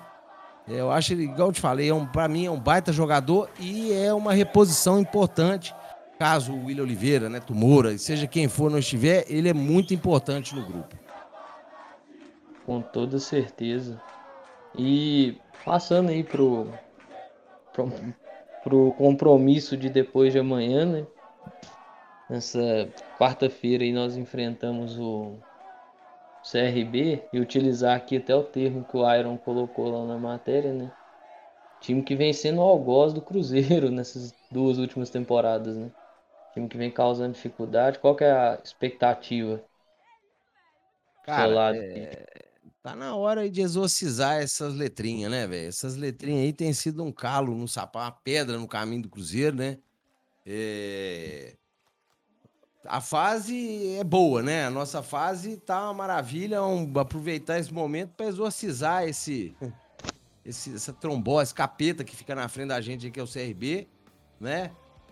Eu 0.68 0.92
acho 0.92 1.14
igual 1.14 1.50
eu 1.50 1.52
te 1.52 1.60
falei, 1.60 1.90
é 1.90 1.94
um, 1.94 2.06
para 2.06 2.28
mim 2.28 2.46
é 2.46 2.52
um 2.52 2.60
baita 2.60 2.94
jogador 2.94 3.50
e 3.60 3.92
é 3.92 4.14
uma 4.14 4.34
reposição 4.34 5.00
importante. 5.00 5.74
Caso 6.20 6.54
o 6.54 6.66
William 6.66 6.84
Oliveira, 6.84 7.30
né, 7.30 7.40
Tumora, 7.40 7.98
seja 7.98 8.28
quem 8.28 8.48
for 8.48 8.70
não 8.70 8.78
estiver, 8.78 9.26
ele 9.28 9.50
é 9.50 9.54
muito 9.54 9.94
importante 9.94 10.54
no 10.54 10.64
grupo. 10.64 10.96
Com 12.66 12.82
toda 12.82 13.18
certeza. 13.20 14.00
E 14.78 15.38
passando 15.66 16.10
aí 16.10 16.24
pro, 16.24 16.68
pro, 17.74 17.92
pro 18.64 18.92
compromisso 18.98 19.76
de 19.76 19.90
depois 19.90 20.34
de 20.34 20.40
amanhã, 20.40 20.86
né? 20.86 21.08
Nessa 22.30 22.88
quarta-feira 23.18 23.84
aí 23.84 23.92
nós 23.92 24.16
enfrentamos 24.16 25.00
o 25.00 25.40
CRB 26.44 27.24
e 27.34 27.40
utilizar 27.40 27.98
aqui 27.98 28.18
até 28.18 28.36
o 28.36 28.44
termo 28.44 28.86
que 28.86 28.96
o 28.96 29.16
Iron 29.16 29.36
colocou 29.36 29.90
lá 29.90 30.06
na 30.06 30.20
matéria, 30.20 30.72
né? 30.72 30.92
Time 31.82 32.04
que 32.04 32.16
vem 32.16 32.32
sendo 32.32 32.60
o 32.60 32.64
algoz 32.64 33.14
do 33.14 33.22
Cruzeiro 33.22 33.90
nessas 33.92 34.34
duas 34.52 34.78
últimas 34.78 35.10
temporadas, 35.10 35.76
né? 35.76 35.92
Time 36.54 36.70
que 36.70 36.78
vem 36.78 36.92
causando 36.92 37.34
dificuldade. 37.34 37.98
Qual 37.98 38.16
que 38.16 38.24
é 38.24 38.32
a 38.32 38.60
expectativa? 38.64 39.64
Cara, 41.24 41.76
é... 41.76 42.28
tá 42.84 42.96
na 42.96 43.16
hora 43.16 43.50
de 43.50 43.62
exorcizar 43.62 44.40
essas 44.40 44.76
letrinhas, 44.76 45.32
né, 45.32 45.48
velho? 45.48 45.68
Essas 45.68 45.96
letrinhas 45.96 46.44
aí 46.44 46.54
têm 46.54 46.74
sido 46.74 47.04
um 47.04 47.12
calo 47.12 47.56
no 47.56 47.68
sapato, 47.68 48.06
uma 48.06 48.12
pedra 48.12 48.58
no 48.60 48.68
caminho 48.68 49.04
do 49.04 49.10
Cruzeiro, 49.10 49.56
né? 49.56 49.80
É 50.46 51.56
a 52.90 53.00
fase 53.00 53.98
é 53.98 54.04
boa, 54.04 54.42
né? 54.42 54.66
A 54.66 54.70
nossa 54.72 55.04
fase 55.04 55.58
tá 55.58 55.84
uma 55.86 55.94
maravilha. 55.94 56.64
Um, 56.64 56.92
aproveitar 56.98 57.60
esse 57.60 57.72
momento 57.72 58.14
para 58.18 58.26
exorcizar 58.26 59.08
esse, 59.08 59.56
esse, 60.44 60.74
essa 60.74 60.92
trombose, 60.92 61.54
capeta 61.54 62.04
que 62.04 62.16
fica 62.16 62.34
na 62.34 62.50
frente 62.50 62.70
da 62.70 62.82
gente, 62.82 63.12
que 63.12 63.20
é 63.20 63.24
o 63.24 63.28
CRB, 63.28 63.88
né? 64.40 64.72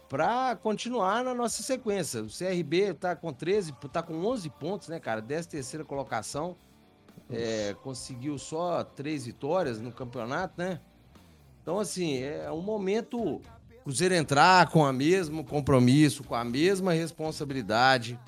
Para 0.09 0.55
continuar 0.55 1.23
na 1.23 1.36
nossa 1.36 1.61
sequência. 1.61 2.23
O 2.23 2.28
CRB 2.28 2.95
tá 2.95 3.15
com 3.15 3.32
13, 3.32 3.73
tá 3.93 4.01
com 4.01 4.15
11 4.25 4.49
pontos, 4.49 4.88
né, 4.88 4.99
cara? 4.99 5.21
13 5.21 5.47
terceira 5.47 5.86
colocação. 5.86 6.57
É, 7.30 7.75
conseguiu 7.84 8.39
só 8.39 8.84
três 8.84 9.25
vitórias 9.25 9.80
no 9.80 9.91
campeonato, 9.91 10.55
né? 10.57 10.82
Então, 11.61 11.78
assim, 11.78 12.23
é 12.23 12.51
um 12.51 12.61
momento 12.61 13.39
Cruzeiro 13.88 14.16
entrar 14.16 14.70
com 14.70 14.82
o 14.82 14.92
mesmo 14.92 15.46
compromisso, 15.46 16.22
com 16.22 16.36
a 16.36 16.44
mesma 16.44 16.92
responsabilidade, 16.92 18.20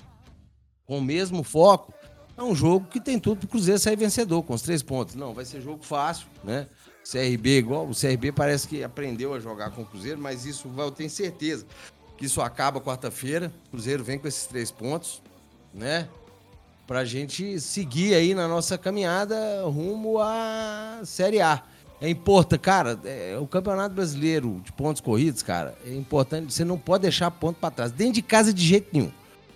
com 0.86 0.96
o 0.96 1.02
mesmo 1.02 1.42
foco, 1.42 1.92
é 2.34 2.42
um 2.42 2.54
jogo 2.54 2.86
que 2.86 2.98
tem 2.98 3.18
tudo 3.18 3.40
para 3.40 3.44
o 3.44 3.48
Cruzeiro 3.50 3.78
sair 3.78 3.94
vencedor 3.94 4.42
com 4.42 4.54
os 4.54 4.62
três 4.62 4.82
pontos. 4.82 5.14
Não, 5.14 5.34
vai 5.34 5.44
ser 5.44 5.60
jogo 5.60 5.84
fácil, 5.84 6.28
né? 6.42 6.66
CRB 7.04 7.58
igual, 7.58 7.86
o 7.86 7.94
CRB 7.94 8.32
parece 8.32 8.66
que 8.66 8.82
aprendeu 8.82 9.34
a 9.34 9.38
jogar 9.38 9.70
com 9.72 9.82
o 9.82 9.84
Cruzeiro, 9.84 10.18
mas 10.18 10.46
isso 10.46 10.66
eu 10.78 10.90
tenho 10.90 11.10
certeza 11.10 11.66
que 12.16 12.24
isso 12.24 12.40
acaba 12.40 12.80
quarta-feira. 12.80 13.52
Cruzeiro 13.70 14.02
vem 14.02 14.18
com 14.18 14.26
esses 14.26 14.46
três 14.46 14.70
pontos, 14.70 15.20
né? 15.74 16.08
Pra 16.86 17.04
gente 17.04 17.60
seguir 17.60 18.14
aí 18.14 18.34
na 18.34 18.48
nossa 18.48 18.78
caminhada 18.78 19.62
rumo 19.64 20.18
à 20.20 21.02
Série 21.04 21.42
A. 21.42 21.62
É 22.00 22.08
importante, 22.08 22.60
cara, 22.60 22.98
é, 23.04 23.36
o 23.38 23.46
Campeonato 23.46 23.94
Brasileiro 23.94 24.60
de 24.64 24.72
pontos 24.72 25.02
corridos, 25.02 25.42
cara, 25.42 25.76
é 25.84 25.94
importante, 25.94 26.52
você 26.52 26.64
não 26.64 26.78
pode 26.78 27.02
deixar 27.02 27.30
ponto 27.30 27.58
para 27.60 27.70
trás, 27.70 27.92
dentro 27.92 28.14
de 28.14 28.22
casa 28.22 28.54
de 28.54 28.64
jeito 28.64 28.88
nenhum. 28.92 29.10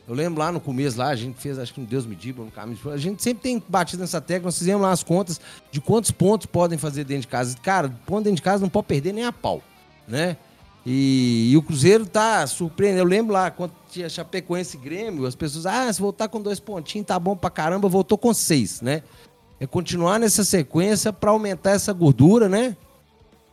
Eu 0.07 0.15
lembro 0.15 0.39
lá 0.39 0.53
no 0.53 0.61
começo, 0.61 0.99
lá, 0.99 1.09
a 1.09 1.17
gente 1.17 1.41
fez, 1.41 1.59
acho 1.59 1.73
que 1.73 1.81
no 1.81 1.87
Deus 1.87 2.05
me 2.05 2.15
diga, 2.15 2.43
no 2.43 2.51
caminho. 2.51 2.79
A 2.93 2.99
gente 2.99 3.23
sempre 3.23 3.43
tem 3.43 3.63
batido 3.67 4.03
nessa 4.03 4.21
tecla, 4.21 4.49
nós 4.49 4.59
fizemos 4.59 4.83
lá 4.83 4.93
as 4.93 5.03
contas 5.03 5.41
de 5.71 5.81
quantos 5.81 6.11
pontos 6.11 6.45
podem 6.45 6.77
fazer 6.77 7.05
dentro 7.05 7.23
de 7.23 7.29
casa. 7.29 7.57
Cara, 7.63 7.89
ponto 8.05 8.25
dentro 8.25 8.37
de 8.37 8.43
casa 8.43 8.63
não 8.63 8.69
pode 8.69 8.87
perder 8.87 9.15
nem 9.15 9.25
a 9.25 9.33
pau, 9.33 9.63
né? 10.07 10.37
E, 10.85 11.51
e 11.51 11.57
o 11.57 11.63
Cruzeiro 11.63 12.05
tá 12.05 12.47
surpreendendo. 12.47 13.01
Eu 13.01 13.07
lembro 13.07 13.33
lá, 13.33 13.51
quando 13.51 13.73
tinha 13.91 14.07
Chapecoense 14.07 14.77
Grêmio, 14.77 15.25
as 15.25 15.35
pessoas, 15.35 15.65
ah, 15.65 15.91
se 15.91 16.01
voltar 16.03 16.29
com 16.29 16.43
dois 16.43 16.61
pontinhos, 16.61 17.07
tá 17.07 17.19
bom 17.19 17.35
pra 17.35 17.49
caramba, 17.49 17.89
voltou 17.89 18.19
com 18.19 18.35
seis, 18.35 18.83
né? 18.83 19.03
É 19.65 19.67
continuar 19.67 20.21
nessa 20.21 20.45
sequência 20.45 21.13
para 21.13 21.31
aumentar 21.31 21.71
essa 21.71 21.93
gordura, 21.93 22.49
né? 22.49 22.77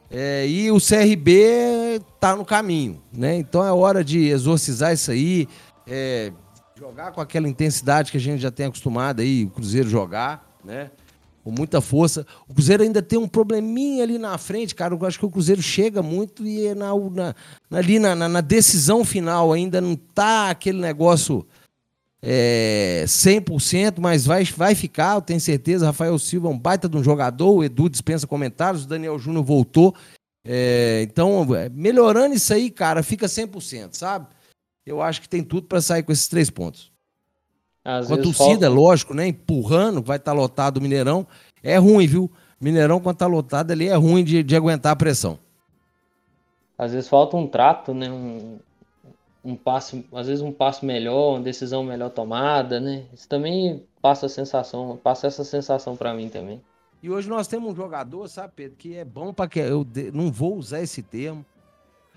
É, 0.10 0.46
e 0.46 0.70
o 0.70 0.78
CRB 0.78 2.02
tá 2.20 2.36
no 2.36 2.44
caminho, 2.44 3.02
né? 3.14 3.38
Então 3.38 3.66
é 3.66 3.72
hora 3.72 4.04
de 4.04 4.28
exorcizar 4.28 4.94
isso 4.94 5.10
aí, 5.10 5.48
é, 5.88 6.34
jogar 6.78 7.14
com 7.14 7.22
aquela 7.22 7.48
intensidade 7.48 8.12
que 8.12 8.18
a 8.18 8.20
gente 8.20 8.42
já 8.42 8.52
tem 8.52 8.66
acostumado 8.66 9.22
aí, 9.22 9.46
o 9.46 9.50
Cruzeiro 9.50 9.88
jogar, 9.88 10.46
né? 10.66 10.92
Com 11.46 11.50
muita 11.50 11.80
força. 11.80 12.28
O 12.48 12.54
Cruzeiro 12.54 12.84
ainda 12.84 13.02
tem 13.02 13.18
um 13.18 13.28
probleminha 13.28 14.04
ali 14.04 14.18
na 14.18 14.38
frente, 14.38 14.76
cara. 14.76 14.94
Eu 14.94 15.06
acho 15.08 15.18
que 15.18 15.26
o 15.26 15.32
Cruzeiro 15.32 15.62
chega 15.62 16.04
muito 16.04 16.46
e 16.46 16.68
é 16.68 16.76
na, 16.76 16.90
na, 16.94 17.36
ali 17.72 17.98
na, 17.98 18.16
na 18.16 18.42
decisão 18.42 19.06
final 19.06 19.54
ainda 19.54 19.80
não 19.80 19.96
tá 19.96 20.50
aquele 20.50 20.80
negócio 20.80 21.48
é, 22.24 23.04
100%, 23.08 24.00
mas 24.00 24.26
vai, 24.26 24.44
vai 24.44 24.76
ficar, 24.76 25.16
eu 25.16 25.22
tenho 25.22 25.40
certeza. 25.40 25.88
Rafael 25.88 26.18
Silva 26.20 26.48
é 26.48 26.52
um 26.52 26.60
baita 26.60 26.88
de 26.88 26.98
um 26.98 27.04
jogador, 27.04 27.52
o 27.52 27.64
Edu 27.64 27.90
dispensa 27.90 28.28
comentários, 28.28 28.86
o 28.86 28.88
Daniel 28.88 29.18
Júnior 29.18 29.44
voltou. 29.44 29.96
É, 30.46 31.02
então, 31.04 31.56
é, 31.56 31.70
melhorando 31.70 32.36
isso 32.36 32.54
aí, 32.54 32.70
cara, 32.70 33.04
fica 33.04 33.28
100%, 33.28 33.96
sabe? 33.96 34.28
Eu 34.86 35.02
acho 35.02 35.22
que 35.22 35.30
tem 35.30 35.44
tudo 35.44 35.68
para 35.68 35.82
sair 35.82 36.04
com 36.04 36.12
esses 36.12 36.28
três 36.28 36.50
pontos. 36.50 36.92
Às 37.84 38.08
com 38.08 38.14
a 38.14 38.18
torcida, 38.18 38.68
falta... 38.68 38.70
lógico, 38.70 39.14
né? 39.14 39.28
Empurrando, 39.28 40.02
vai 40.02 40.18
estar 40.18 40.32
tá 40.32 40.38
lotado 40.38 40.78
o 40.78 40.82
Mineirão. 40.82 41.26
É 41.64 41.78
ruim, 41.78 42.08
viu? 42.08 42.32
Mineirão, 42.60 43.00
quando 43.00 43.18
tá 43.18 43.28
lotado 43.28 43.72
ali, 43.72 43.88
é 43.88 43.96
ruim 43.96 44.24
de, 44.24 44.44
de 44.44 44.56
aguentar 44.56 44.92
a 44.92 44.96
pressão. 44.96 45.40
Às 46.78 46.94
vezes 46.94 47.10
falta 47.10 47.38
um 47.38 47.48
trato, 47.48 47.94
né? 47.94 48.10
Um, 48.10 48.60
um 49.44 49.56
passe, 49.56 50.06
às 50.14 50.28
vezes 50.28 50.42
um 50.42 50.52
passo 50.52 50.86
melhor, 50.86 51.36
uma 51.36 51.42
decisão 51.42 51.84
melhor 51.84 52.10
tomada, 52.10 52.80
né? 52.80 53.06
Isso 53.14 53.28
também 53.28 53.84
passa 54.02 54.26
a 54.28 54.30
sensação, 54.30 55.00
passa 55.04 55.28
essa 55.28 55.44
sensação 55.44 55.96
para 55.96 56.14
mim 56.14 56.30
também. 56.30 56.62
E 57.02 57.10
hoje 57.10 57.28
nós 57.28 57.48
temos 57.48 57.74
um 57.74 57.76
jogador, 57.76 58.28
sabe, 58.28 58.54
Pedro, 58.56 58.78
que 58.78 58.96
é 58.96 59.04
bom 59.04 59.34
para 59.34 59.50
que 59.50 59.60
eu 59.60 59.84
de... 59.84 60.12
não 60.12 60.32
vou 60.32 60.56
usar 60.56 60.82
esse 60.82 61.02
termo, 61.02 61.44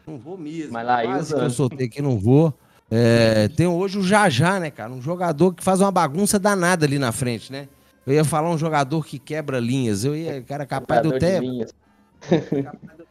não 0.07 0.19
vou 0.19 0.37
mesmo. 0.37 0.73
Mas 0.73 0.87
lá 0.87 1.03
Quase 1.03 1.35
que 1.35 1.41
eu 1.41 1.51
soltei 1.51 1.89
que 1.89 2.03
não 2.03 2.19
vou. 2.19 2.53
É, 2.91 3.49
tem 3.49 3.67
hoje 3.67 3.99
o 3.99 4.03
Jajá, 4.03 4.61
né, 4.61 4.71
cara? 4.71 4.93
Um 4.93 5.01
jogador 5.01 5.55
que 5.55 5.65
faz 5.65 5.81
uma 5.81 5.91
bagunça 5.91 6.39
danada 6.39 6.85
ali 6.85 6.99
na 6.99 7.13
frente, 7.13 7.51
né? 7.51 7.69
Eu 8.07 8.13
ia 8.13 8.25
falar 8.25 8.51
um 8.51 8.59
jogador 8.59 9.05
que 9.05 9.19
quebra 9.19 9.59
linhas. 9.59 10.05
Eu 10.05 10.15
ia, 10.15 10.43
cara, 10.43 10.67
capaz 10.67 11.01
de 11.01 11.09
eu 11.09 11.17
até. 11.17 11.41
capaz 12.63 12.99
de 12.99 13.04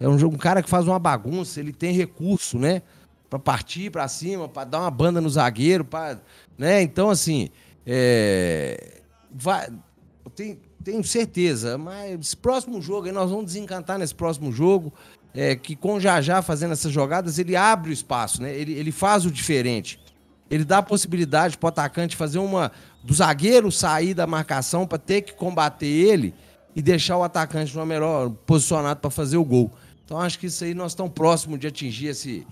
é 0.00 0.08
um, 0.08 0.14
um 0.14 0.36
cara 0.36 0.62
que 0.62 0.68
faz 0.68 0.86
uma 0.86 0.98
bagunça, 0.98 1.60
ele 1.60 1.72
tem 1.72 1.92
recurso, 1.92 2.58
né? 2.58 2.82
Para 3.28 3.38
partir 3.38 3.90
para 3.90 4.06
cima, 4.08 4.48
para 4.48 4.64
dar 4.64 4.80
uma 4.80 4.90
banda 4.90 5.20
no 5.20 5.28
zagueiro, 5.28 5.84
para, 5.84 6.20
né? 6.58 6.82
Então 6.82 7.10
assim, 7.10 7.48
é, 7.86 9.00
vai, 9.32 9.68
tem, 10.34 10.58
tenho 10.82 11.02
certeza. 11.02 11.78
Mas 11.78 12.20
esse 12.20 12.36
próximo 12.36 12.80
jogo, 12.80 13.06
aí 13.06 13.12
nós 13.12 13.30
vamos 13.30 13.46
desencantar 13.46 13.98
nesse 13.98 14.14
próximo 14.14 14.52
jogo. 14.52 14.92
É, 15.36 15.56
que 15.56 15.74
com 15.74 15.96
o 15.96 16.00
Jajá 16.00 16.42
fazendo 16.42 16.72
essas 16.72 16.92
jogadas, 16.92 17.40
ele 17.40 17.56
abre 17.56 17.90
o 17.90 17.92
espaço, 17.92 18.40
né? 18.40 18.54
Ele, 18.54 18.72
ele 18.72 18.92
faz 18.92 19.26
o 19.26 19.30
diferente. 19.32 19.98
Ele 20.48 20.64
dá 20.64 20.78
a 20.78 20.82
possibilidade 20.82 21.58
para 21.58 21.66
o 21.66 21.68
atacante 21.68 22.14
fazer 22.14 22.38
uma. 22.38 22.70
do 23.02 23.12
zagueiro 23.12 23.72
sair 23.72 24.14
da 24.14 24.28
marcação 24.28 24.86
para 24.86 24.98
ter 24.98 25.22
que 25.22 25.32
combater 25.32 25.86
ele 25.86 26.32
e 26.76 26.82
deixar 26.82 27.16
o 27.16 27.24
atacante 27.24 27.76
no 27.76 27.84
melhor 27.84 28.30
posicionado 28.46 29.00
para 29.00 29.10
fazer 29.10 29.36
o 29.36 29.44
gol. 29.44 29.72
Então 30.04 30.20
acho 30.20 30.38
que 30.38 30.46
isso 30.46 30.62
aí 30.64 30.74
nós 30.74 30.92
estamos 30.92 31.12
próximos 31.12 31.58
de 31.58 31.66
atingir 31.66 32.08
esse, 32.08 32.46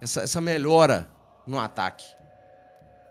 essa, 0.00 0.22
essa 0.22 0.40
melhora 0.40 1.08
no 1.46 1.58
ataque. 1.58 2.04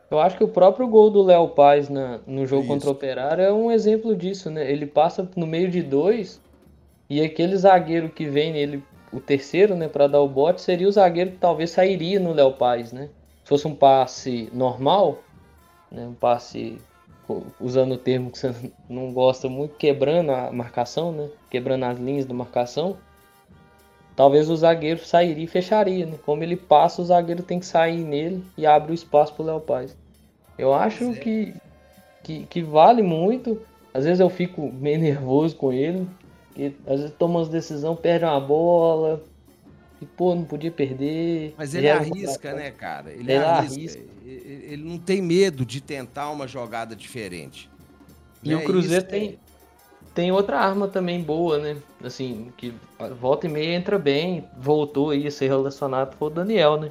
Eu 0.09 0.19
acho 0.19 0.37
que 0.37 0.43
o 0.43 0.47
próprio 0.47 0.87
gol 0.87 1.09
do 1.09 1.21
Léo 1.21 1.49
Paz 1.49 1.89
na, 1.89 2.19
no 2.25 2.45
jogo 2.45 2.61
Isso. 2.61 2.71
contra 2.71 2.89
o 2.89 2.91
Operário 2.93 3.43
é 3.43 3.51
um 3.51 3.71
exemplo 3.71 4.15
disso, 4.15 4.49
né? 4.49 4.71
Ele 4.71 4.85
passa 4.85 5.29
no 5.35 5.45
meio 5.45 5.69
de 5.69 5.81
dois 5.81 6.39
e 7.09 7.21
aquele 7.21 7.57
zagueiro 7.57 8.09
que 8.09 8.25
vem 8.25 8.53
nele, 8.53 8.83
o 9.11 9.19
terceiro, 9.19 9.75
né, 9.75 9.87
para 9.87 10.07
dar 10.07 10.21
o 10.21 10.27
bote, 10.27 10.61
seria 10.61 10.87
o 10.87 10.91
zagueiro 10.91 11.31
que 11.31 11.37
talvez 11.37 11.71
sairia 11.71 12.19
no 12.19 12.33
Léo 12.33 12.53
Paz, 12.53 12.93
né? 12.93 13.09
Se 13.43 13.49
fosse 13.49 13.67
um 13.67 13.75
passe 13.75 14.49
normal, 14.53 15.19
né, 15.91 16.05
um 16.05 16.13
passe 16.13 16.77
usando 17.59 17.93
o 17.93 17.97
termo 17.97 18.31
que 18.31 18.37
você 18.37 18.53
não 18.87 19.11
gosta 19.11 19.49
muito, 19.49 19.75
quebrando 19.75 20.31
a 20.31 20.51
marcação, 20.51 21.11
né? 21.11 21.29
Quebrando 21.49 21.83
as 21.83 21.99
linhas 21.99 22.25
da 22.25 22.33
marcação 22.33 22.97
talvez 24.17 24.49
o 24.49 24.55
zagueiro 24.57 25.05
sairia 25.05 25.43
e 25.43 25.47
fecharia, 25.47 26.07
né? 26.07 26.15
Como 26.25 26.43
ele 26.43 26.57
passa, 26.57 27.03
o 27.03 27.05
zagueiro 27.05 27.43
tem 27.43 27.59
que 27.59 27.67
sair 27.67 28.03
nele 28.03 28.43
e 28.57 28.65
abre 28.65 28.91
o 28.91 28.95
espaço 28.95 29.31
para 29.33 29.43
o 29.43 29.45
Léo 29.45 29.61
Paz. 29.61 29.95
Eu 30.57 30.73
acho 30.73 31.11
é. 31.11 31.13
que, 31.13 31.53
que, 32.23 32.45
que, 32.47 32.61
vale 32.63 33.03
muito. 33.03 33.61
Às 33.93 34.05
vezes 34.05 34.19
eu 34.19 34.29
fico 34.29 34.73
meio 34.73 34.99
nervoso 34.99 35.55
com 35.55 35.71
ele. 35.71 36.07
Porque 36.47 36.73
às 36.87 36.99
vezes 36.99 37.15
toma 37.15 37.37
umas 37.37 37.47
decisões, 37.47 37.99
perde 37.99 38.25
uma 38.25 38.39
bola. 38.39 39.23
E, 40.01 40.05
pô, 40.05 40.33
não 40.33 40.43
podia 40.43 40.71
perder. 40.71 41.53
Mas 41.55 41.75
ele 41.75 41.87
arrisca, 41.87 42.53
né, 42.53 42.71
cara? 42.71 43.11
Ele, 43.11 43.21
ele 43.21 43.35
arrisca. 43.35 43.99
arrisca. 43.99 44.01
Ele 44.25 44.83
não 44.83 44.97
tem 44.97 45.21
medo 45.21 45.63
de 45.63 45.79
tentar 45.79 46.31
uma 46.31 46.47
jogada 46.47 46.95
diferente. 46.95 47.69
E 48.43 48.53
o 48.53 48.57
né? 48.57 48.65
Cruzeiro 48.65 49.05
Isso 49.05 49.11
tem, 49.11 49.39
tem 50.17 50.31
outra 50.31 50.59
arma 50.59 50.87
também 50.87 51.21
boa, 51.21 51.59
né? 51.59 51.77
Assim, 52.03 52.51
que 52.57 52.73
volta 53.21 53.45
e 53.45 53.49
meia 53.51 53.75
entra 53.75 53.99
bem, 53.99 54.43
voltou 54.57 55.11
aí 55.11 55.27
a 55.27 55.31
ser 55.31 55.45
relacionado 55.45 56.15
foi 56.15 56.29
o 56.29 56.31
Daniel, 56.31 56.81
né? 56.81 56.89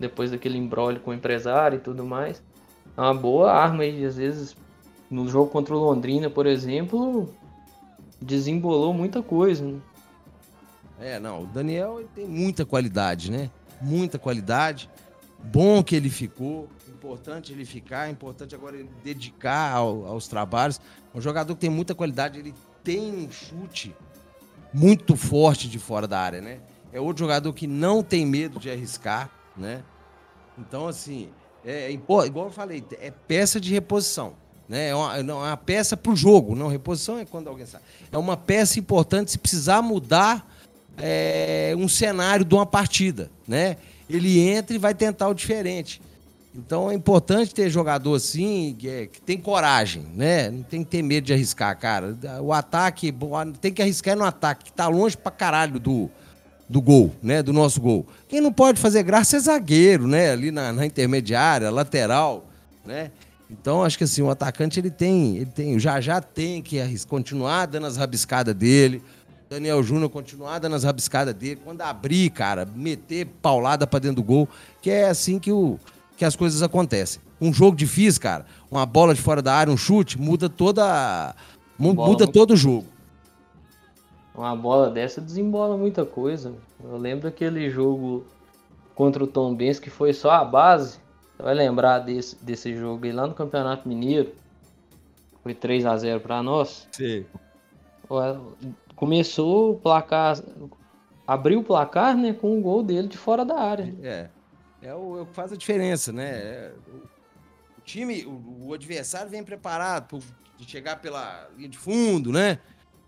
Depois 0.00 0.30
daquele 0.30 0.56
embrólio 0.56 0.98
com 1.02 1.10
o 1.10 1.14
empresário 1.14 1.76
e 1.76 1.80
tudo 1.80 2.02
mais. 2.02 2.42
É 2.96 3.00
uma 3.02 3.12
boa 3.12 3.52
arma 3.52 3.82
aí, 3.82 4.02
às 4.02 4.16
vezes, 4.16 4.56
no 5.10 5.28
jogo 5.28 5.50
contra 5.50 5.76
o 5.76 5.78
Londrina, 5.78 6.30
por 6.30 6.46
exemplo, 6.46 7.28
desembolou 8.18 8.94
muita 8.94 9.22
coisa, 9.22 9.62
né? 9.62 9.78
É, 10.98 11.20
não, 11.20 11.42
o 11.42 11.46
Daniel 11.46 12.02
tem 12.14 12.26
muita 12.26 12.64
qualidade, 12.64 13.30
né? 13.30 13.50
Muita 13.82 14.18
qualidade. 14.18 14.88
Bom 15.38 15.84
que 15.84 15.94
ele 15.94 16.08
ficou 16.08 16.66
importante 17.04 17.52
ele 17.52 17.66
ficar, 17.66 18.08
é 18.08 18.10
importante 18.10 18.54
agora 18.54 18.76
ele 18.76 18.88
dedicar 19.04 19.72
ao, 19.72 20.06
aos 20.06 20.26
trabalhos. 20.26 20.80
Um 21.14 21.20
jogador 21.20 21.54
que 21.54 21.60
tem 21.60 21.70
muita 21.70 21.94
qualidade, 21.94 22.38
ele 22.38 22.54
tem 22.82 23.14
um 23.14 23.30
chute 23.30 23.94
muito 24.72 25.14
forte 25.14 25.68
de 25.68 25.78
fora 25.78 26.08
da 26.08 26.18
área, 26.18 26.40
né? 26.40 26.60
É 26.92 27.00
outro 27.00 27.20
jogador 27.20 27.52
que 27.52 27.66
não 27.66 28.02
tem 28.02 28.24
medo 28.24 28.58
de 28.58 28.70
arriscar, 28.70 29.30
né? 29.54 29.82
Então, 30.58 30.88
assim, 30.88 31.28
é, 31.64 31.86
é 31.86 31.92
igual 31.92 32.26
eu 32.26 32.50
falei, 32.50 32.82
é 33.00 33.10
peça 33.10 33.60
de 33.60 33.70
reposição. 33.70 34.34
Né? 34.66 34.88
É, 34.88 34.94
uma, 34.94 35.22
não, 35.22 35.44
é 35.44 35.48
uma 35.48 35.56
peça 35.56 35.96
para 35.96 36.10
o 36.10 36.16
jogo, 36.16 36.54
não. 36.54 36.68
Reposição 36.68 37.18
é 37.18 37.24
quando 37.26 37.48
alguém 37.48 37.66
sai. 37.66 37.82
É 38.10 38.16
uma 38.16 38.36
peça 38.36 38.78
importante 38.78 39.30
se 39.30 39.38
precisar 39.38 39.82
mudar 39.82 40.48
é, 40.96 41.74
um 41.76 41.88
cenário 41.88 42.44
de 42.44 42.54
uma 42.54 42.64
partida. 42.64 43.30
Né? 43.46 43.76
Ele 44.08 44.40
entra 44.40 44.74
e 44.74 44.78
vai 44.78 44.94
tentar 44.94 45.28
o 45.28 45.34
diferente. 45.34 46.00
Então 46.56 46.88
é 46.88 46.94
importante 46.94 47.52
ter 47.52 47.68
jogador 47.68 48.14
assim, 48.14 48.76
que, 48.78 48.88
é, 48.88 49.06
que, 49.06 49.20
tem 49.20 49.36
coragem, 49.36 50.06
né? 50.14 50.50
Não 50.50 50.62
tem 50.62 50.84
que 50.84 50.90
ter 50.90 51.02
medo 51.02 51.26
de 51.26 51.32
arriscar, 51.32 51.76
cara. 51.76 52.16
O 52.40 52.52
ataque, 52.52 53.12
tem 53.60 53.72
que 53.72 53.82
arriscar 53.82 54.16
no 54.16 54.24
ataque, 54.24 54.66
que 54.66 54.72
tá 54.72 54.86
longe 54.86 55.16
pra 55.16 55.32
caralho 55.32 55.80
do, 55.80 56.08
do 56.68 56.80
gol, 56.80 57.12
né? 57.20 57.42
Do 57.42 57.52
nosso 57.52 57.80
gol. 57.80 58.06
Quem 58.28 58.40
não 58.40 58.52
pode 58.52 58.80
fazer 58.80 59.02
graça 59.02 59.36
é 59.36 59.40
zagueiro, 59.40 60.06
né? 60.06 60.30
Ali 60.30 60.52
na, 60.52 60.72
na 60.72 60.86
intermediária, 60.86 61.70
lateral, 61.70 62.46
né? 62.86 63.10
Então 63.50 63.82
acho 63.82 63.98
que 63.98 64.04
assim, 64.04 64.22
o 64.22 64.30
atacante 64.30 64.78
ele 64.78 64.90
tem, 64.90 65.36
ele 65.36 65.50
tem, 65.50 65.78
já 65.78 66.00
já 66.00 66.20
tem 66.20 66.62
que 66.62 66.78
continuar 67.06 67.66
dando 67.66 67.86
as 67.86 67.96
rabiscadas 67.96 68.54
dele. 68.54 69.02
Daniel 69.50 69.82
Júnior 69.82 70.08
continuar 70.08 70.60
dando 70.60 70.76
as 70.76 70.84
rabiscadas 70.84 71.34
dele. 71.34 71.60
Quando 71.62 71.82
abrir, 71.82 72.30
cara, 72.30 72.64
meter 72.64 73.26
paulada 73.42 73.86
para 73.86 73.98
dentro 73.98 74.16
do 74.16 74.22
gol, 74.22 74.48
que 74.80 74.90
é 74.90 75.08
assim 75.08 75.38
que 75.38 75.52
o 75.52 75.78
que 76.16 76.24
as 76.24 76.36
coisas 76.36 76.62
acontecem. 76.62 77.20
Um 77.40 77.52
jogo 77.52 77.76
difícil, 77.76 78.20
cara, 78.20 78.46
uma 78.70 78.86
bola 78.86 79.14
de 79.14 79.20
fora 79.20 79.42
da 79.42 79.54
área, 79.54 79.72
um 79.72 79.76
chute, 79.76 80.20
muda 80.20 80.48
toda. 80.48 81.34
Muda 81.78 82.26
todo 82.26 82.52
o 82.52 82.56
jogo. 82.56 82.86
Uma 84.34 84.54
bola 84.54 84.90
dessa 84.90 85.20
desembola 85.20 85.76
muita 85.76 86.04
coisa. 86.04 86.54
Eu 86.82 86.96
lembro 86.96 87.24
daquele 87.24 87.68
jogo 87.70 88.24
contra 88.94 89.22
o 89.22 89.26
Tom 89.26 89.54
Benz 89.54 89.78
que 89.78 89.90
foi 89.90 90.12
só 90.12 90.30
a 90.30 90.44
base. 90.44 90.98
Você 91.36 91.42
vai 91.42 91.54
lembrar 91.54 91.98
desse, 92.00 92.36
desse 92.42 92.74
jogo 92.76 93.04
aí 93.04 93.12
lá 93.12 93.26
no 93.26 93.34
Campeonato 93.34 93.88
Mineiro. 93.88 94.32
Foi 95.42 95.54
3 95.54 95.84
a 95.84 95.96
0 95.96 96.20
para 96.20 96.42
nós. 96.42 96.88
Sim. 96.92 97.26
Começou 98.96 99.72
o 99.72 99.74
placar. 99.74 100.40
Abriu 101.26 101.60
o 101.60 101.64
placar, 101.64 102.16
né? 102.16 102.32
Com 102.32 102.56
um 102.56 102.62
gol 102.62 102.82
dele 102.82 103.08
de 103.08 103.18
fora 103.18 103.44
da 103.44 103.58
área. 103.60 103.94
É 104.02 104.28
é 104.84 104.94
o, 104.94 105.18
é 105.18 105.22
o 105.22 105.26
que 105.26 105.34
faz 105.34 105.52
a 105.52 105.56
diferença, 105.56 106.12
né? 106.12 106.30
É, 106.30 106.72
o, 107.78 107.80
time, 107.82 108.24
o, 108.24 108.66
o, 108.68 108.74
adversário 108.74 109.30
vem 109.30 109.42
preparado 109.42 110.08
por, 110.08 110.22
de 110.58 110.70
chegar 110.70 110.96
pela 111.00 111.48
linha 111.56 111.70
de 111.70 111.78
fundo, 111.78 112.30
né? 112.30 112.58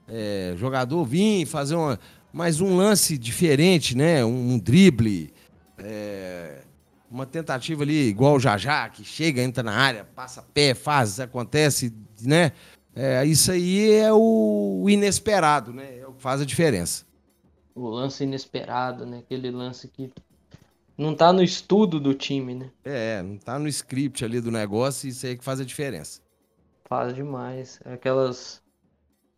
É, 0.09 0.55
jogador 0.57 1.05
vir 1.05 1.45
fazer 1.47 1.75
uma, 1.75 2.01
mais 2.33 2.61
um 2.61 2.77
lance 2.77 3.19
diferente, 3.19 3.97
né? 3.97 4.25
Um, 4.25 4.55
um 4.55 4.59
drible, 4.59 5.35
é, 5.79 6.63
uma 7.11 7.27
tentativa 7.27 7.83
ali 7.83 8.09
igual 8.09 8.37
o 8.37 8.41
Jajá, 8.41 8.89
que 8.89 9.05
chega, 9.05 9.43
entra 9.43 9.63
na 9.63 9.75
área, 9.75 10.05
passa 10.05 10.43
pé, 10.55 10.75
faz, 10.75 11.21
acontece, 11.21 11.93
né? 12.23 12.53
É, 12.95 13.23
isso 13.27 13.53
aí 13.53 13.93
é 13.93 14.11
o 14.11 14.87
inesperado, 14.89 15.75
né? 15.75 15.99
É 15.99 16.07
o 16.07 16.15
que 16.15 16.23
faz 16.23 16.41
a 16.41 16.47
diferença. 16.47 17.05
O 17.75 17.87
lance 17.91 18.25
inesperado, 18.25 19.05
né? 19.05 19.19
Aquele 19.19 19.51
lance 19.51 19.87
que 19.89 20.11
não 20.97 21.15
tá 21.15 21.33
no 21.33 21.43
estudo 21.43 22.01
do 22.01 22.15
time, 22.15 22.55
né? 22.55 22.71
É, 22.85 23.23
não 23.23 23.37
tá 23.37 23.59
no 23.59 23.69
script 23.69 24.25
ali 24.25 24.41
do 24.41 24.51
negócio 24.51 25.07
e 25.07 25.11
isso 25.11 25.27
aí 25.27 25.37
que 25.37 25.45
faz 25.45 25.61
a 25.61 25.65
diferença. 25.65 26.23
Faz 26.85 27.15
demais. 27.15 27.81
Aquelas, 27.85 28.63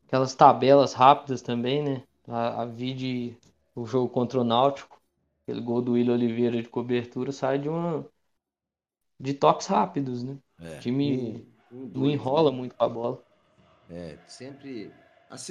aquelas 0.07 0.35
tabelas 0.35 0.93
rápidas 0.93 1.43
também, 1.43 1.83
né? 1.83 2.03
A, 2.29 2.63
a 2.63 2.65
vide 2.65 3.37
o 3.75 3.87
jogo 3.87 4.09
contra 4.09 4.41
o 4.41 4.45
Náutico, 4.45 5.01
aquele 5.43 5.61
gol 5.61 5.81
do 5.81 5.93
William 5.93 6.15
Oliveira 6.15 6.61
de 6.63 6.69
cobertura 6.69 7.33
sai 7.33 7.59
de 7.59 7.69
uma 7.69 8.07
de 9.19 9.35
toques 9.35 9.67
rápidos, 9.67 10.23
né? 10.23 10.37
É, 10.61 10.77
o 10.77 10.81
time 10.81 11.47
um, 11.73 11.83
um, 11.83 11.91
não 11.95 12.11
enrola 12.11 12.51
né? 12.51 12.57
muito 12.57 12.75
com 12.75 12.85
a 12.85 12.89
bola. 12.89 13.23
É, 13.91 14.17
sempre 14.27 14.93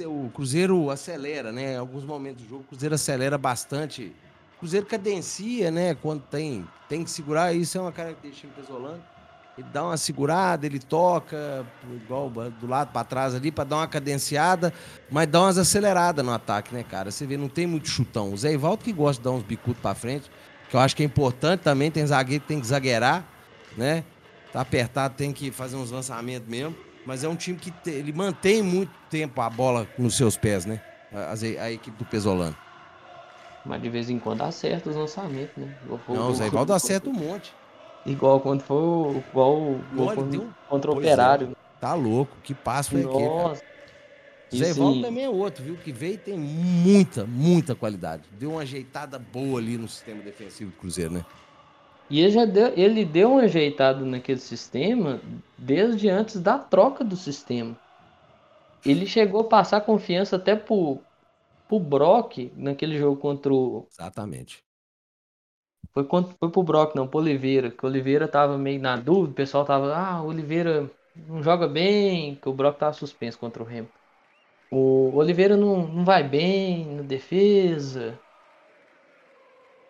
o 0.06 0.30
Cruzeiro 0.30 0.90
acelera, 0.90 1.52
né? 1.52 1.74
Em 1.74 1.76
alguns 1.76 2.04
momentos 2.04 2.42
do 2.44 2.48
jogo 2.48 2.62
o 2.62 2.66
Cruzeiro 2.66 2.94
acelera 2.94 3.36
bastante 3.36 4.14
Cruzeiro 4.58 4.86
cadencia, 4.86 5.70
né? 5.70 5.94
Quando 5.94 6.22
tem, 6.22 6.66
tem 6.88 7.04
que 7.04 7.10
segurar, 7.10 7.52
isso 7.52 7.78
é 7.78 7.80
uma 7.80 7.92
característica 7.92 8.48
do 8.48 8.54
Pesolano. 8.54 9.02
Ele 9.56 9.66
dá 9.72 9.84
uma 9.84 9.96
segurada, 9.96 10.66
ele 10.66 10.78
toca, 10.78 11.66
igual 11.92 12.30
do 12.30 12.66
lado 12.66 12.92
para 12.92 13.04
trás 13.04 13.34
ali, 13.34 13.50
para 13.50 13.64
dar 13.64 13.76
uma 13.76 13.88
cadenciada, 13.88 14.72
mas 15.10 15.26
dá 15.26 15.40
umas 15.40 15.58
aceleradas 15.58 16.24
no 16.24 16.32
ataque, 16.32 16.72
né, 16.72 16.84
cara? 16.84 17.10
Você 17.10 17.26
vê, 17.26 17.36
não 17.36 17.48
tem 17.48 17.66
muito 17.66 17.88
chutão. 17.88 18.32
O 18.32 18.36
Zé 18.36 18.52
Ivaldo 18.52 18.84
que 18.84 18.92
gosta 18.92 19.20
de 19.20 19.24
dar 19.24 19.32
uns 19.32 19.42
bicudos 19.42 19.82
para 19.82 19.96
frente, 19.96 20.30
que 20.70 20.76
eu 20.76 20.80
acho 20.80 20.94
que 20.94 21.02
é 21.02 21.06
importante 21.06 21.60
também. 21.60 21.90
Tem 21.90 22.06
zagueiro 22.06 22.42
que 22.42 22.46
tem 22.46 22.60
que 22.60 22.68
zagueirar, 22.68 23.26
né? 23.76 24.04
Tá 24.52 24.60
apertado, 24.60 25.14
tem 25.16 25.32
que 25.32 25.50
fazer 25.50 25.74
uns 25.74 25.90
lançamentos 25.90 26.48
mesmo. 26.48 26.76
Mas 27.04 27.24
é 27.24 27.28
um 27.28 27.34
time 27.34 27.58
que 27.58 27.72
te, 27.72 27.90
ele 27.90 28.12
mantém 28.12 28.62
muito 28.62 28.92
tempo 29.10 29.40
a 29.40 29.50
bola 29.50 29.88
nos 29.98 30.16
seus 30.16 30.36
pés, 30.36 30.66
né? 30.66 30.80
A, 31.12 31.32
a, 31.32 31.64
a 31.64 31.72
equipe 31.72 31.96
do 31.98 32.04
Pesolano. 32.04 32.56
Mas 33.68 33.82
de 33.82 33.90
vez 33.90 34.08
em 34.08 34.18
quando 34.18 34.40
acerta 34.40 34.88
os 34.88 34.96
lançamentos, 34.96 35.54
né? 35.58 35.76
não, 36.08 36.30
o 36.30 36.34
Zé 36.34 36.46
Ivaldo 36.46 36.72
acerta 36.72 37.10
um 37.10 37.12
monte. 37.12 37.54
Igual 38.06 38.40
quando 38.40 38.62
foi 38.62 39.22
igual 39.28 39.76
Olha, 39.98 40.22
deu... 40.22 40.48
contra 40.70 40.90
o 40.90 40.94
é. 40.94 40.96
Operário. 40.96 41.50
É. 41.52 41.56
Tá 41.78 41.92
louco, 41.92 42.34
que 42.42 42.54
passo 42.54 42.92
foi 42.92 43.04
aquele, 43.04 43.24
Nossa. 43.24 43.62
Zé 44.54 44.70
Ivaldo 44.70 45.02
também 45.02 45.24
é 45.24 45.28
outro, 45.28 45.62
viu? 45.62 45.76
Que 45.76 45.92
veio 45.92 46.14
e 46.14 46.16
tem 46.16 46.38
muita, 46.38 47.26
muita 47.26 47.74
qualidade. 47.74 48.22
Deu 48.32 48.52
uma 48.52 48.62
ajeitada 48.62 49.18
boa 49.18 49.60
ali 49.60 49.76
no 49.76 49.86
sistema 49.86 50.22
defensivo 50.22 50.70
do 50.70 50.76
Cruzeiro, 50.78 51.12
né? 51.12 51.24
E 52.08 52.20
ele, 52.20 52.30
já 52.30 52.46
deu, 52.46 52.72
ele 52.74 53.04
deu 53.04 53.32
uma 53.32 53.42
ajeitada 53.42 54.02
naquele 54.02 54.40
sistema 54.40 55.20
desde 55.58 56.08
antes 56.08 56.40
da 56.40 56.58
troca 56.58 57.04
do 57.04 57.16
sistema. 57.16 57.76
ele 58.86 59.04
chegou 59.04 59.42
a 59.42 59.44
passar 59.44 59.82
confiança 59.82 60.36
até 60.36 60.56
pro, 60.56 61.02
pro 61.68 61.78
Brock 61.78 62.50
naquele 62.56 62.98
jogo 62.98 63.20
contra 63.20 63.52
o. 63.52 63.86
Exatamente. 63.90 64.64
Foi, 65.92 66.04
contra, 66.04 66.34
foi 66.38 66.50
pro 66.50 66.62
Brock, 66.62 66.94
não, 66.94 67.06
pro 67.06 67.18
Oliveira. 67.18 67.70
Que 67.70 67.84
o 67.84 67.88
Oliveira 67.88 68.26
tava 68.26 68.56
meio 68.58 68.80
na 68.80 68.96
dúvida, 68.96 69.30
o 69.32 69.34
pessoal 69.34 69.64
tava, 69.64 69.94
ah, 69.94 70.22
o 70.22 70.28
Oliveira 70.28 70.90
não 71.14 71.42
joga 71.42 71.68
bem, 71.68 72.36
que 72.36 72.48
o 72.48 72.52
Brock 72.52 72.78
tava 72.78 72.92
suspenso 72.92 73.38
contra 73.38 73.62
o 73.62 73.66
Remo. 73.66 73.88
O 74.70 75.16
Oliveira 75.16 75.56
não, 75.56 75.86
não 75.86 76.04
vai 76.04 76.22
bem 76.22 76.86
na 76.96 77.02
defesa. 77.02 78.18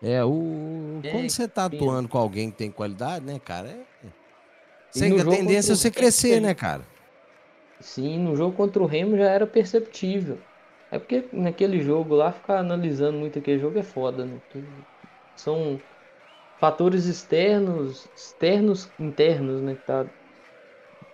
É, 0.01 0.23
o. 0.23 1.01
É, 1.03 1.11
Quando 1.11 1.29
você 1.29 1.47
tá 1.47 1.65
atuando 1.65 2.07
com 2.07 2.17
alguém 2.17 2.49
que 2.49 2.57
tem 2.57 2.71
qualidade, 2.71 3.25
né, 3.25 3.37
cara? 3.39 3.67
É... 3.67 3.85
Sem 4.91 5.19
a 5.19 5.25
tendência 5.25 5.73
é 5.73 5.75
você 5.75 5.91
crescer, 5.91 6.39
né, 6.39 6.53
cara? 6.53 6.87
Sim, 7.79 8.19
no 8.19 8.35
jogo 8.35 8.55
contra 8.55 8.81
o 8.81 8.85
Remo 8.85 9.17
já 9.17 9.29
era 9.29 9.45
perceptível. 9.45 10.39
É 10.91 10.99
porque 10.99 11.29
naquele 11.33 11.81
jogo 11.81 12.15
lá, 12.15 12.31
ficar 12.31 12.59
analisando 12.59 13.17
muito 13.19 13.39
aquele 13.39 13.59
jogo 13.59 13.77
é 13.79 13.83
foda, 13.83 14.25
né? 14.25 14.41
São 15.35 15.83
fatores 16.59 17.05
externos, 17.05 18.07
externos, 18.15 18.93
internos, 18.99 19.61
né? 19.63 19.75
Que 19.75 19.83
tá 19.83 20.09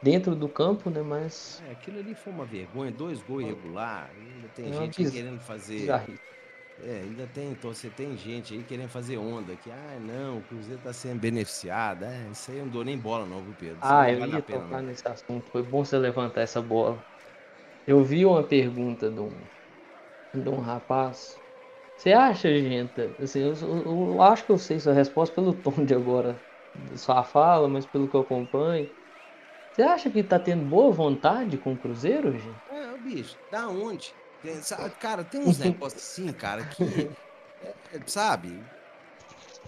dentro 0.01 0.35
do 0.37 0.47
campo, 0.49 0.89
né? 0.89 1.01
Mas 1.01 1.61
É, 1.61 1.71
aquilo 1.71 1.99
ali 1.99 2.13
foi 2.15 2.33
uma 2.33 2.45
vergonha, 2.45 2.91
dois 2.91 3.21
gols 3.21 3.43
irregular. 3.43 4.11
Ainda 4.15 4.49
tem 4.49 4.71
É 4.71 4.71
gente 4.71 5.05
biz- 5.05 5.05
querendo 5.05 5.39
fazer. 5.41 6.05
É, 6.77 7.01
ainda 7.01 7.27
tem, 7.27 7.51
então 7.53 7.73
você 7.73 7.91
tem 7.91 8.17
gente 8.17 8.53
aí 8.53 8.63
querendo 8.65 8.89
fazer 8.89 9.17
onda, 9.17 9.57
que, 9.57 9.71
ah, 9.71 9.99
não, 9.99 10.39
o 10.39 10.43
Cruzeiro 10.43 10.81
tá 10.81 10.93
sendo 10.93 11.19
beneficiado. 11.21 12.03
É, 12.05 12.31
isso 12.31 12.51
aí 12.51 12.57
eu 12.59 12.65
não 12.65 12.71
dou 12.71 12.83
nem 12.85 12.97
bola, 12.99 13.25
não, 13.27 13.43
viu, 13.45 13.55
Pedro? 13.55 13.81
Isso 13.81 13.93
Ah, 13.93 14.09
eu 14.11 14.19
vale 14.19 14.35
ia 14.35 14.41
pena, 14.41 14.67
tocar 14.67 14.81
não. 14.81 14.83
nesse 14.83 15.07
assunto. 15.07 15.51
Foi 15.51 15.61
bom 15.63 15.83
você 15.85 15.97
levantar 15.97 16.41
essa 16.41 16.61
bola. 16.61 17.05
Eu 17.87 18.03
vi 18.03 18.25
uma 18.25 18.47
pergunta 18.47 19.11
de 19.11 19.19
um, 19.21 19.49
de 20.43 20.49
um 20.49 20.59
rapaz. 20.59 21.41
Você 21.95 22.13
acha, 22.13 22.49
gente? 22.61 22.93
Assim, 23.21 23.39
eu, 23.41 23.53
eu- 23.55 23.85
eu 24.11 24.21
acho 24.21 24.45
que 24.45 24.51
eu 24.51 24.57
sei 24.57 24.79
sua 24.79 24.93
resposta 24.93 25.35
pelo 25.35 25.53
tom 25.61 25.85
de 25.85 25.93
agora 25.95 26.45
da 26.73 26.97
sua 26.97 27.23
fala, 27.23 27.67
mas 27.69 27.85
pelo 27.85 28.09
que 28.09 28.15
eu 28.15 28.21
acompanho. 28.21 28.89
Você 29.73 29.83
acha 29.83 30.11
que 30.11 30.23
tá 30.23 30.39
tendo 30.39 30.65
boa 30.65 30.91
vontade 30.93 31.57
com 31.59 31.73
o 31.73 31.79
Cruzeiro, 31.79 32.37
gente? 32.37 32.61
É, 32.67 32.97
bicho, 32.97 33.39
da 33.49 33.69
onde? 33.69 34.15
Tem- 34.41 34.61
sabe, 34.61 34.95
cara, 34.97 35.23
tem 35.23 35.39
uns 35.39 35.57
negócios 35.57 36.03
assim, 36.03 36.33
cara, 36.33 36.63
que. 36.65 37.11
é, 37.61 37.75
sabe? 38.07 38.67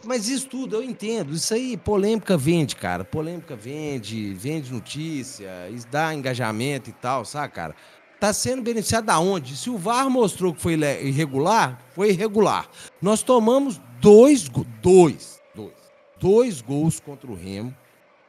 Mas 0.03 0.27
isso 0.27 0.47
tudo 0.47 0.75
eu 0.75 0.83
entendo. 0.83 1.33
Isso 1.33 1.53
aí, 1.53 1.75
polêmica 1.75 2.37
vende, 2.37 2.75
cara. 2.75 3.03
Polêmica 3.03 3.55
vende, 3.55 4.33
vende 4.35 4.71
notícia, 4.71 5.69
isso 5.69 5.87
dá 5.87 6.13
engajamento 6.13 6.89
e 6.89 6.93
tal, 6.93 7.25
sabe, 7.25 7.53
cara? 7.53 7.75
Tá 8.19 8.33
sendo 8.33 8.63
beneficiado 8.63 9.05
da 9.05 9.19
onde? 9.19 9.55
Se 9.55 9.69
o 9.69 9.77
VAR 9.77 10.09
mostrou 10.09 10.53
que 10.53 10.61
foi 10.61 10.73
irregular, 10.73 11.79
foi 11.93 12.09
irregular. 12.09 12.67
Nós 13.01 13.21
tomamos 13.21 13.79
dois, 14.01 14.49
dois, 14.81 15.39
dois, 15.53 15.73
dois 16.19 16.61
gols 16.61 16.99
contra 16.99 17.29
o 17.29 17.35
Remo 17.35 17.75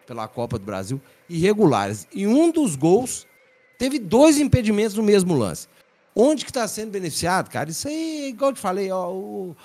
pela 0.07 0.29
Copa 0.29 0.59
do 0.59 0.65
Brasil 0.65 1.01
irregulares. 1.29 2.07
E 2.13 2.27
um 2.27 2.51
dos 2.51 2.77
gols 2.77 3.27
teve 3.79 3.99
dois 3.99 4.39
impedimentos 4.39 4.95
no 4.95 5.03
mesmo 5.03 5.35
lance. 5.35 5.69
Onde 6.15 6.45
que 6.45 6.51
está 6.51 6.67
sendo 6.67 6.91
beneficiado, 6.91 7.49
cara? 7.51 7.71
Isso 7.71 7.87
aí, 7.87 8.29
igual 8.31 8.51
eu 8.51 8.55
te 8.55 8.61
falei, 8.61 8.91
ó, 8.91 9.11
o, 9.13 9.57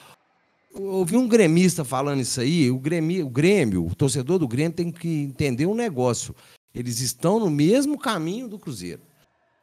ouvi 0.74 1.18
um 1.18 1.28
gremista 1.28 1.84
falando 1.84 2.22
isso 2.22 2.40
aí. 2.40 2.70
O 2.70 2.78
Grêmio, 2.78 3.26
o 3.26 3.30
Grêmio, 3.30 3.86
o 3.86 3.96
torcedor 3.96 4.40
do 4.40 4.48
Grêmio 4.48 4.74
tem 4.74 4.92
que 4.92 5.24
entender 5.24 5.66
um 5.66 5.76
negócio. 5.76 6.36
Eles 6.74 7.00
estão 7.00 7.40
no 7.40 7.50
mesmo 7.50 7.98
caminho 7.98 8.48
do 8.48 8.60
Cruzeiro. 8.60 9.02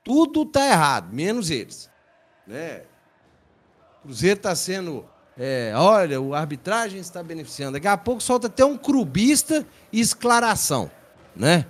Tudo 0.03 0.45
tá 0.45 0.67
errado, 0.67 1.13
menos 1.13 1.51
eles. 1.51 1.91
Né? 2.47 2.83
O 4.01 4.05
Cruzeiro 4.05 4.37
está 4.37 4.55
sendo. 4.55 5.05
é, 5.39 5.73
olha, 5.77 6.19
a 6.19 6.39
arbitragem 6.39 7.01
está 7.01 7.23
beneficiando. 7.23 7.73
Daqui 7.73 7.87
a 7.87 7.97
pouco 7.97 8.23
solta 8.23 8.47
até 8.47 8.65
um 8.65 8.77
clubista 8.77 9.67
e 9.93 10.01
esclaração. 10.01 10.91
Né? 11.37 11.67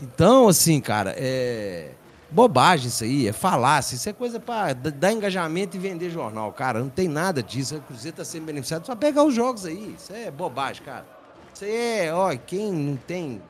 Então, 0.00 0.48
assim, 0.48 0.80
cara, 0.80 1.14
é. 1.16 1.92
Bobagem 2.30 2.88
isso 2.88 3.04
aí, 3.04 3.26
é 3.26 3.32
falácia. 3.32 3.96
Isso 3.96 4.06
é 4.06 4.12
coisa 4.12 4.38
para 4.38 4.74
dar 4.74 5.12
engajamento 5.12 5.76
e 5.78 5.80
vender 5.80 6.10
jornal, 6.10 6.52
cara. 6.52 6.78
Não 6.80 6.90
tem 6.90 7.08
nada 7.08 7.42
disso. 7.42 7.76
O 7.76 7.80
Cruzeiro 7.80 8.18
tá 8.18 8.24
sendo 8.24 8.44
beneficiado 8.44 8.84
só 8.84 8.94
pegar 8.94 9.24
os 9.24 9.34
jogos 9.34 9.64
aí. 9.64 9.94
Isso 9.98 10.12
é 10.12 10.30
bobagem, 10.30 10.82
cara. 10.84 11.06
Isso 11.54 11.64
aí 11.64 11.74
é, 11.74 12.14
ó, 12.14 12.36
quem 12.36 12.70
não 12.70 12.96
tem. 12.96 13.40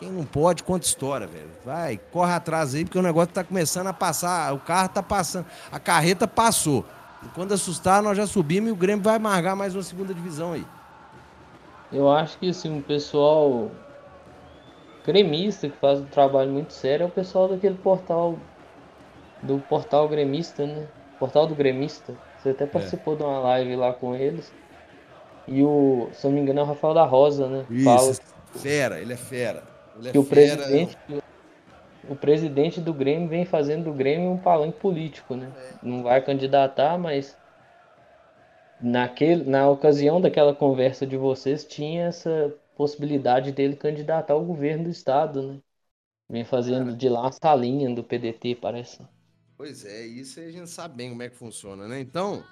Quem 0.00 0.10
não 0.10 0.24
pode, 0.24 0.64
conta 0.64 0.86
história, 0.86 1.26
velho. 1.26 1.50
Vai, 1.62 2.00
corre 2.10 2.32
atrás 2.32 2.74
aí, 2.74 2.86
porque 2.86 2.98
o 2.98 3.02
negócio 3.02 3.34
tá 3.34 3.44
começando 3.44 3.88
a 3.88 3.92
passar. 3.92 4.54
O 4.54 4.58
carro 4.58 4.88
tá 4.88 5.02
passando. 5.02 5.44
A 5.70 5.78
carreta 5.78 6.26
passou. 6.26 6.86
E 7.22 7.28
quando 7.34 7.52
assustar, 7.52 8.02
nós 8.02 8.16
já 8.16 8.26
subimos 8.26 8.70
e 8.70 8.72
o 8.72 8.76
Grêmio 8.76 9.04
vai 9.04 9.16
amargar 9.16 9.54
mais 9.54 9.74
uma 9.74 9.82
segunda 9.82 10.14
divisão 10.14 10.54
aí. 10.54 10.64
Eu 11.92 12.10
acho 12.10 12.38
que 12.38 12.48
assim, 12.48 12.72
um 12.72 12.80
pessoal 12.80 13.70
gremista 15.04 15.68
que 15.68 15.76
faz 15.76 16.00
um 16.00 16.06
trabalho 16.06 16.50
muito 16.50 16.72
sério 16.72 17.04
é 17.04 17.06
o 17.06 17.10
pessoal 17.10 17.48
daquele 17.48 17.74
portal 17.74 18.38
do 19.42 19.58
portal 19.58 20.08
gremista, 20.08 20.66
né? 20.66 20.86
Portal 21.18 21.46
do 21.46 21.54
gremista. 21.54 22.14
Você 22.38 22.50
até 22.50 22.64
participou 22.64 23.16
de 23.16 23.22
uma 23.22 23.38
live 23.40 23.76
lá 23.76 23.92
com 23.92 24.14
eles. 24.14 24.50
E 25.46 25.62
o, 25.62 26.08
se 26.14 26.26
eu 26.26 26.30
não 26.30 26.38
me 26.38 26.42
engano, 26.42 26.60
é 26.60 26.62
o 26.62 26.66
Rafael 26.66 26.94
da 26.94 27.04
Rosa, 27.04 27.48
né? 27.48 27.66
Fala 27.84 28.14
Fera, 28.54 28.98
ele 28.98 29.12
é 29.12 29.16
fera. 29.16 29.62
Ele 29.94 30.08
é 30.08 30.12
que 30.12 30.18
o 30.18 30.24
fera. 30.24 30.66
presidente 30.66 30.98
o 32.02 32.14
presidente 32.14 32.78
do 32.78 32.92
Grêmio 32.92 33.26
vem 33.26 33.46
fazendo 33.46 33.84
do 33.84 33.94
Grêmio 33.94 34.30
um 34.30 34.38
palanque 34.38 34.78
político, 34.78 35.34
né? 35.34 35.56
Não 35.80 36.02
vai 36.02 36.22
candidatar, 36.22 36.98
mas 36.98 37.38
naquele, 38.80 39.44
na 39.44 39.68
ocasião 39.70 40.20
daquela 40.20 40.52
conversa 40.54 41.06
de 41.06 41.16
vocês 41.16 41.64
tinha 41.64 42.06
essa 42.06 42.52
possibilidade 42.74 43.52
dele 43.52 43.76
candidatar 43.76 44.34
ao 44.34 44.44
governo 44.44 44.84
do 44.84 44.90
estado, 44.90 45.40
né? 45.54 45.60
Vem 46.30 46.44
fazendo 46.44 46.96
de 46.96 47.08
lá 47.08 47.28
a 47.28 47.32
salinha 47.32 47.94
do 47.94 48.04
PDT, 48.04 48.56
parece. 48.56 49.02
Pois 49.56 49.84
é, 49.84 50.06
isso 50.06 50.40
aí 50.40 50.48
a 50.48 50.52
gente 50.52 50.70
sabe 50.70 50.96
bem 50.96 51.10
como 51.10 51.22
é 51.22 51.28
que 51.28 51.36
funciona, 51.36 51.86
né? 51.86 52.00
Então, 52.00 52.42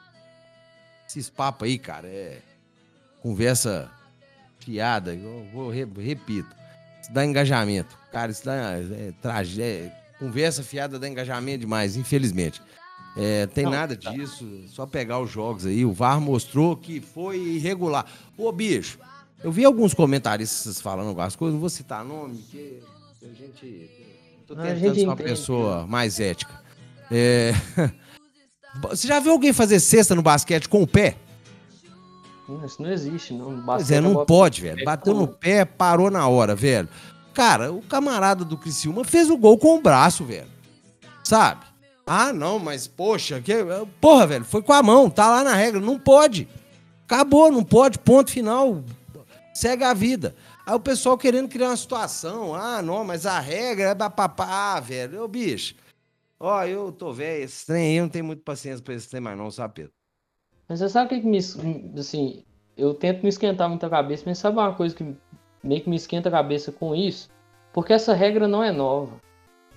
esses 1.07 1.31
papos 1.31 1.67
aí, 1.69 1.79
cara, 1.79 2.09
é 2.09 2.43
conversa 3.23 3.91
fiada, 4.61 5.15
eu 5.15 5.45
vou, 5.53 5.71
re- 5.71 5.87
repito, 5.99 6.55
isso 7.01 7.13
dá 7.13 7.25
engajamento. 7.25 7.97
Cara, 8.13 8.31
isso 8.31 8.45
dá 8.45 8.55
é, 8.55 9.13
traje- 9.21 9.63
é, 9.63 9.93
conversa 10.19 10.63
fiada 10.63 10.99
dá 10.99 11.09
engajamento 11.09 11.61
demais, 11.61 11.97
infelizmente. 11.97 12.61
É, 13.17 13.47
tem 13.47 13.65
Não, 13.65 13.73
nada 13.73 13.97
tá. 13.97 14.11
disso, 14.11 14.47
só 14.69 14.87
pegar 14.87 15.19
os 15.19 15.31
jogos 15.31 15.67
aí, 15.67 15.85
o 15.85 15.93
VAR 15.93 16.21
mostrou 16.21 16.77
que 16.77 17.01
foi 17.01 17.37
irregular. 17.39 18.07
Ô, 18.37 18.53
bicho, 18.53 18.99
eu 19.43 19.51
vi 19.51 19.65
alguns 19.65 19.93
comentaristas 19.93 20.81
falando 20.81 21.09
algumas 21.09 21.35
coisas, 21.35 21.55
não 21.55 21.61
vou 21.61 21.71
citar 21.71 22.05
nome, 22.05 22.39
porque 22.39 22.81
a 23.23 23.35
gente... 23.35 23.91
Tô 24.47 24.55
tentando 24.55 24.79
gente 24.79 24.95
ser 25.01 25.05
uma 25.05 25.15
entende, 25.15 25.31
pessoa 25.31 25.87
mais 25.87 26.21
ética. 26.21 26.61
É... 27.11 27.53
Você 28.83 29.09
já 29.09 29.19
viu 29.19 29.33
alguém 29.33 29.53
fazer 29.53 29.81
cesta 29.81 30.15
no 30.15 30.23
basquete 30.23 30.69
com 30.69 30.83
o 30.83 30.87
pé? 30.87 31.17
Isso 32.65 32.83
não 32.83 32.91
existe, 32.91 33.35
não. 33.35 33.63
Pois 33.63 33.91
é, 33.91 34.01
não 34.01 34.25
pode, 34.25 34.63
velho. 34.63 34.81
é 34.81 34.85
Bateu 34.85 35.15
no 35.15 35.29
pé, 35.29 35.65
parou 35.65 36.11
na 36.11 36.27
hora, 36.29 36.55
velho. 36.55 36.89
Cara, 37.35 37.73
o 37.73 37.83
camarada 37.83 38.45
do 38.45 38.57
Criciúma 38.57 39.05
fez 39.05 39.31
o 39.31 39.37
gol 39.37 39.59
com 39.59 39.77
o 39.77 39.83
braço, 39.83 40.25
velho. 40.25 40.49
Sabe? 41.23 41.67
Ah, 42.07 42.33
não, 42.33 42.59
mas 42.59 42.89
poxa, 42.89 43.41
que... 43.41 43.53
porra, 44.01 44.27
velho, 44.27 44.45
foi 44.45 44.63
com 44.63 44.73
a 44.73 44.83
mão, 44.83 45.11
tá 45.11 45.29
lá 45.29 45.45
na 45.45 45.55
regra, 45.55 45.79
não 45.79 45.99
pode. 45.99 46.49
Acabou, 47.05 47.53
não 47.53 47.63
pode, 47.63 47.99
ponto 47.99 48.31
final. 48.31 48.83
Segue 49.53 49.85
a 49.85 49.93
vida. 49.93 50.35
Aí 50.65 50.75
o 50.75 50.81
pessoal 50.81 51.19
querendo 51.19 51.49
criar 51.49 51.69
uma 51.69 51.77
situação. 51.77 52.55
Ah, 52.55 52.81
não, 52.81 53.05
mas 53.05 53.27
a 53.27 53.39
regra 53.41 53.91
é 53.91 53.95
papapá, 53.95 54.77
ah, 54.77 54.81
velho. 54.81 55.23
Ô, 55.23 55.29
bicho. 55.29 55.75
Ó, 56.41 56.65
eu 56.65 56.93
tô 56.93 57.13
velho, 57.13 57.45
esse 57.45 57.67
trem 57.67 57.87
aí, 57.89 57.97
eu 57.97 58.05
não 58.05 58.11
tenho 58.11 58.25
muito 58.25 58.43
paciência 58.43 58.83
pra 58.83 58.95
esse 58.95 59.09
trem 59.09 59.21
mais 59.21 59.37
não, 59.37 59.51
sabe, 59.51 59.75
Pedro? 59.75 59.98
Mas 60.69 60.79
você 60.81 60.89
sabe 60.89 61.07
o 61.07 61.09
que, 61.11 61.21
que 61.21 61.27
me. 61.27 61.39
es- 61.39 61.57
Assim, 61.99 62.43
eu 62.77 62.95
tento 62.95 63.23
não 63.23 63.29
esquentar 63.29 63.69
muito 63.69 63.85
a 63.87 63.91
cabeça, 63.91 64.25
mas 64.27 64.39
sabe 64.39 64.59
uma 64.59 64.75
coisa 64.75 64.95
que 64.95 65.15
meio 65.63 65.81
que 65.81 65.91
me 65.91 65.97
esquenta 65.97 66.29
a 66.29 66.33
cabeça 66.33 66.71
com 66.73 66.95
isso? 66.95 67.29
Porque 67.73 67.93
essa 67.93 68.15
regra 68.15 68.47
não 68.47 68.63
é 68.63 68.71
nova. 68.73 69.17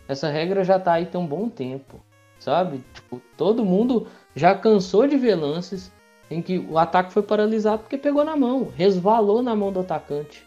Essa 0.08 0.30
regra 0.30 0.64
já 0.64 0.80
tá 0.80 0.94
aí 0.94 1.06
tem 1.06 1.20
um 1.20 1.26
bom 1.28 1.48
tempo. 1.50 2.00
Sabe? 2.40 2.84
Tipo, 2.94 3.22
todo 3.38 3.64
mundo 3.64 4.08
já 4.36 4.56
cansou 4.56 5.08
de 5.08 5.16
ver 5.16 5.36
lances 5.36 5.92
em 6.30 6.42
que 6.42 6.58
o 6.58 6.78
ataque 6.78 7.14
foi 7.14 7.22
paralisado 7.22 7.84
porque 7.84 7.98
pegou 7.98 8.24
na 8.24 8.36
mão, 8.36 8.68
resvalou 8.76 9.44
na 9.44 9.56
mão 9.56 9.72
do 9.72 9.82
atacante. 9.82 10.46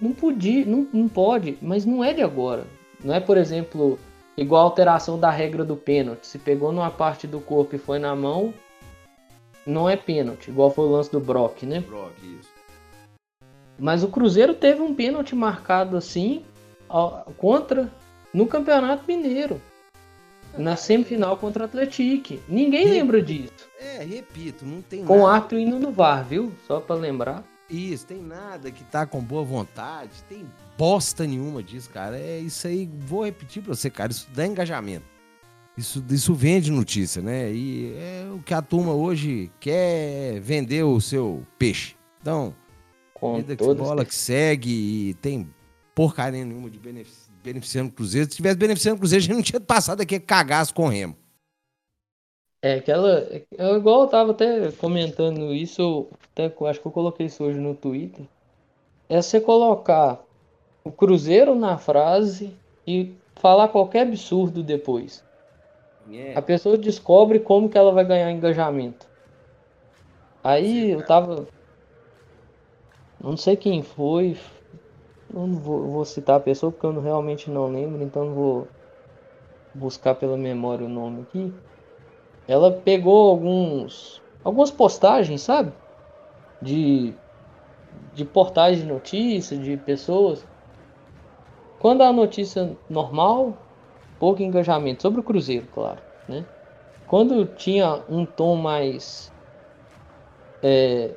Não 0.00 0.12
podia, 0.12 0.64
não, 0.64 0.86
não 0.92 1.08
pode, 1.08 1.58
mas 1.60 1.84
não 1.84 2.02
é 2.02 2.12
de 2.14 2.22
agora. 2.22 2.64
Não 3.04 3.14
é, 3.14 3.20
por 3.20 3.36
exemplo, 3.36 3.98
igual 4.36 4.62
a 4.62 4.64
alteração 4.64 5.18
da 5.18 5.30
regra 5.30 5.64
do 5.64 5.76
pênalti. 5.76 6.26
Se 6.26 6.38
pegou 6.38 6.72
numa 6.72 6.90
parte 6.90 7.26
do 7.26 7.40
corpo 7.40 7.74
e 7.76 7.78
foi 7.78 7.98
na 7.98 8.14
mão, 8.16 8.54
não 9.66 9.88
é 9.88 9.96
pênalti, 9.96 10.48
igual 10.48 10.70
foi 10.70 10.86
o 10.86 10.90
lance 10.92 11.10
do 11.10 11.20
Brock, 11.20 11.64
né? 11.64 11.80
Brock, 11.80 12.14
isso. 12.22 12.50
Mas 13.78 14.02
o 14.02 14.08
Cruzeiro 14.08 14.54
teve 14.54 14.80
um 14.80 14.94
pênalti 14.94 15.34
marcado 15.34 15.96
assim 15.96 16.44
contra 17.36 17.92
no 18.32 18.46
Campeonato 18.46 19.04
Mineiro. 19.06 19.60
na 20.56 20.76
semifinal 20.76 21.36
contra 21.36 21.64
o 21.64 21.66
Atlético. 21.66 22.38
Ninguém 22.48 22.84
repito, 22.84 22.98
lembra 22.98 23.22
disso. 23.22 23.68
É, 23.78 24.02
repito, 24.02 24.64
não 24.64 24.80
tem 24.80 25.04
com 25.04 25.14
nada. 25.16 25.20
Com 25.20 25.26
ato 25.26 25.58
indo 25.58 25.78
no 25.78 25.90
VAR, 25.90 26.24
viu? 26.24 26.52
Só 26.66 26.80
para 26.80 26.96
lembrar. 26.96 27.44
Isso, 27.68 28.06
tem 28.06 28.22
nada 28.22 28.70
que 28.70 28.84
tá 28.84 29.04
com 29.04 29.20
boa 29.20 29.42
vontade, 29.42 30.10
tem 30.28 30.46
bosta 30.78 31.26
nenhuma 31.26 31.62
disso, 31.62 31.90
cara. 31.90 32.16
É 32.18 32.38
isso 32.38 32.66
aí, 32.66 32.88
vou 33.00 33.24
repetir 33.24 33.62
pra 33.62 33.74
você, 33.74 33.90
cara, 33.90 34.12
isso 34.12 34.28
dá 34.32 34.46
engajamento. 34.46 35.04
Isso, 35.76 36.02
isso 36.10 36.34
vende 36.34 36.70
notícia, 36.70 37.20
né? 37.20 37.52
E 37.52 37.94
é 37.94 38.26
o 38.32 38.42
que 38.42 38.54
a 38.54 38.62
turma 38.62 38.94
hoje 38.94 39.50
quer 39.60 40.40
vender 40.40 40.82
o 40.84 41.00
seu 41.00 41.46
peixe. 41.58 41.94
Então, 42.20 42.54
com 43.12 43.36
vida 43.36 43.54
que 43.54 43.74
bola 43.74 44.04
que 44.04 44.14
segue 44.14 44.70
e 45.10 45.14
tem 45.14 45.48
porcaria 45.94 46.44
nenhuma 46.44 46.70
de 46.70 46.78
beneficiando 47.42 47.90
o 47.90 47.92
Cruzeiro. 47.92 48.30
Se 48.30 48.36
tivesse 48.36 48.56
beneficiando 48.56 48.96
o 48.96 48.98
Cruzeiro, 48.98 49.22
a 49.22 49.26
gente 49.26 49.36
não 49.36 49.42
tinha 49.42 49.60
passado 49.60 50.00
aqui 50.00 50.18
cagaço 50.18 50.74
com 50.74 50.86
o 50.86 50.88
Remo. 50.88 51.16
É, 52.62 52.74
aquela. 52.74 53.20
É, 53.30 53.76
igual 53.76 54.02
eu 54.02 54.08
tava 54.08 54.32
até 54.32 54.72
comentando 54.72 55.54
isso, 55.54 56.08
até, 56.32 56.52
acho 56.68 56.80
que 56.80 56.86
eu 56.86 56.92
coloquei 56.92 57.26
isso 57.26 57.44
hoje 57.44 57.58
no 57.58 57.74
Twitter. 57.74 58.26
É 59.08 59.22
você 59.22 59.40
colocar 59.40 60.20
o 60.82 60.90
Cruzeiro 60.90 61.54
na 61.54 61.78
frase 61.78 62.52
e 62.86 63.14
falar 63.36 63.68
qualquer 63.68 64.02
absurdo 64.02 64.62
depois. 64.62 65.22
A 66.34 66.42
pessoa 66.42 66.78
descobre 66.78 67.40
como 67.40 67.68
que 67.68 67.76
ela 67.76 67.92
vai 67.92 68.04
ganhar 68.04 68.30
engajamento. 68.30 69.06
Aí 70.42 70.90
eu 70.92 71.04
tava. 71.04 71.46
Não 73.20 73.36
sei 73.36 73.56
quem 73.56 73.82
foi. 73.82 74.36
Eu 75.34 75.46
não 75.46 75.56
vou, 75.56 75.90
vou 75.90 76.04
citar 76.04 76.36
a 76.36 76.40
pessoa 76.40 76.70
porque 76.70 76.86
eu 76.86 77.00
realmente 77.00 77.50
não 77.50 77.66
lembro, 77.66 78.02
então 78.02 78.32
vou 78.32 78.68
buscar 79.74 80.14
pela 80.14 80.36
memória 80.36 80.86
o 80.86 80.88
nome 80.88 81.22
aqui. 81.22 81.52
Ela 82.46 82.70
pegou 82.70 83.30
alguns. 83.30 84.22
algumas 84.44 84.70
postagens, 84.70 85.42
sabe? 85.42 85.72
De. 86.62 87.12
de 88.14 88.24
portais 88.24 88.78
de 88.78 88.84
notícia, 88.84 89.56
de 89.56 89.76
pessoas. 89.76 90.46
Quando 91.80 92.02
a 92.02 92.12
notícia 92.12 92.76
normal, 92.88 93.54
pouco 94.18 94.42
engajamento. 94.42 95.02
Sobre 95.02 95.20
o 95.20 95.24
Cruzeiro, 95.24 95.66
claro. 95.72 96.00
Né? 96.28 96.44
Quando 97.06 97.46
tinha 97.54 98.02
um 98.08 98.26
tom 98.26 98.56
mais 98.56 99.30
é, 100.62 101.14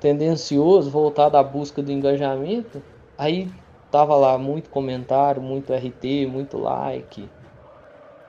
tendencioso, 0.00 0.90
voltado 0.90 1.36
à 1.36 1.42
busca 1.42 1.82
do 1.82 1.90
engajamento, 1.92 2.82
aí 3.16 3.50
tava 3.90 4.16
lá 4.16 4.38
muito 4.38 4.70
comentário, 4.70 5.42
muito 5.42 5.72
RT, 5.72 6.26
muito 6.26 6.58
like. 6.58 7.28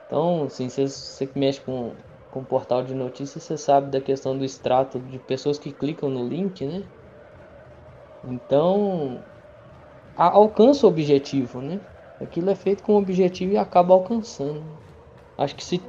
Então, 0.06 0.44
assim, 0.44 0.68
você 0.68 1.26
que 1.26 1.38
mexe 1.38 1.60
com, 1.60 1.92
com 2.30 2.44
portal 2.44 2.82
de 2.82 2.94
notícias, 2.94 3.44
você 3.44 3.56
sabe 3.56 3.90
da 3.90 4.00
questão 4.00 4.36
do 4.36 4.44
extrato 4.44 4.98
de 5.00 5.18
pessoas 5.18 5.58
que 5.58 5.72
clicam 5.72 6.10
no 6.10 6.28
link, 6.28 6.66
né? 6.66 6.82
Então, 8.24 9.18
alcança 10.14 10.86
o 10.86 10.90
objetivo, 10.90 11.60
né? 11.60 11.80
Aquilo 12.22 12.50
é 12.50 12.54
feito 12.54 12.82
com 12.82 12.96
objetivo 12.96 13.52
e 13.52 13.58
acaba 13.58 13.94
alcançando. 13.94 14.62
Acho 15.36 15.56
que 15.56 15.64
se 15.64 15.82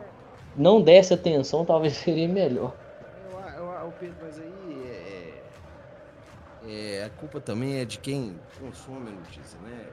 não 0.55 0.81
desse 0.81 1.13
atenção, 1.13 1.65
talvez 1.65 1.93
seria 1.97 2.27
melhor. 2.27 2.75
Eu, 3.57 3.65
eu, 3.65 3.93
Pedro, 3.99 4.15
mas 4.21 4.39
aí 4.39 4.83
é, 4.87 5.41
é, 6.65 6.95
é, 6.97 7.05
a 7.05 7.09
culpa 7.09 7.39
também 7.39 7.79
é 7.79 7.85
de 7.85 7.99
quem 7.99 8.35
consome 8.59 9.09
a 9.09 9.11
notícia, 9.11 9.59
né? 9.59 9.85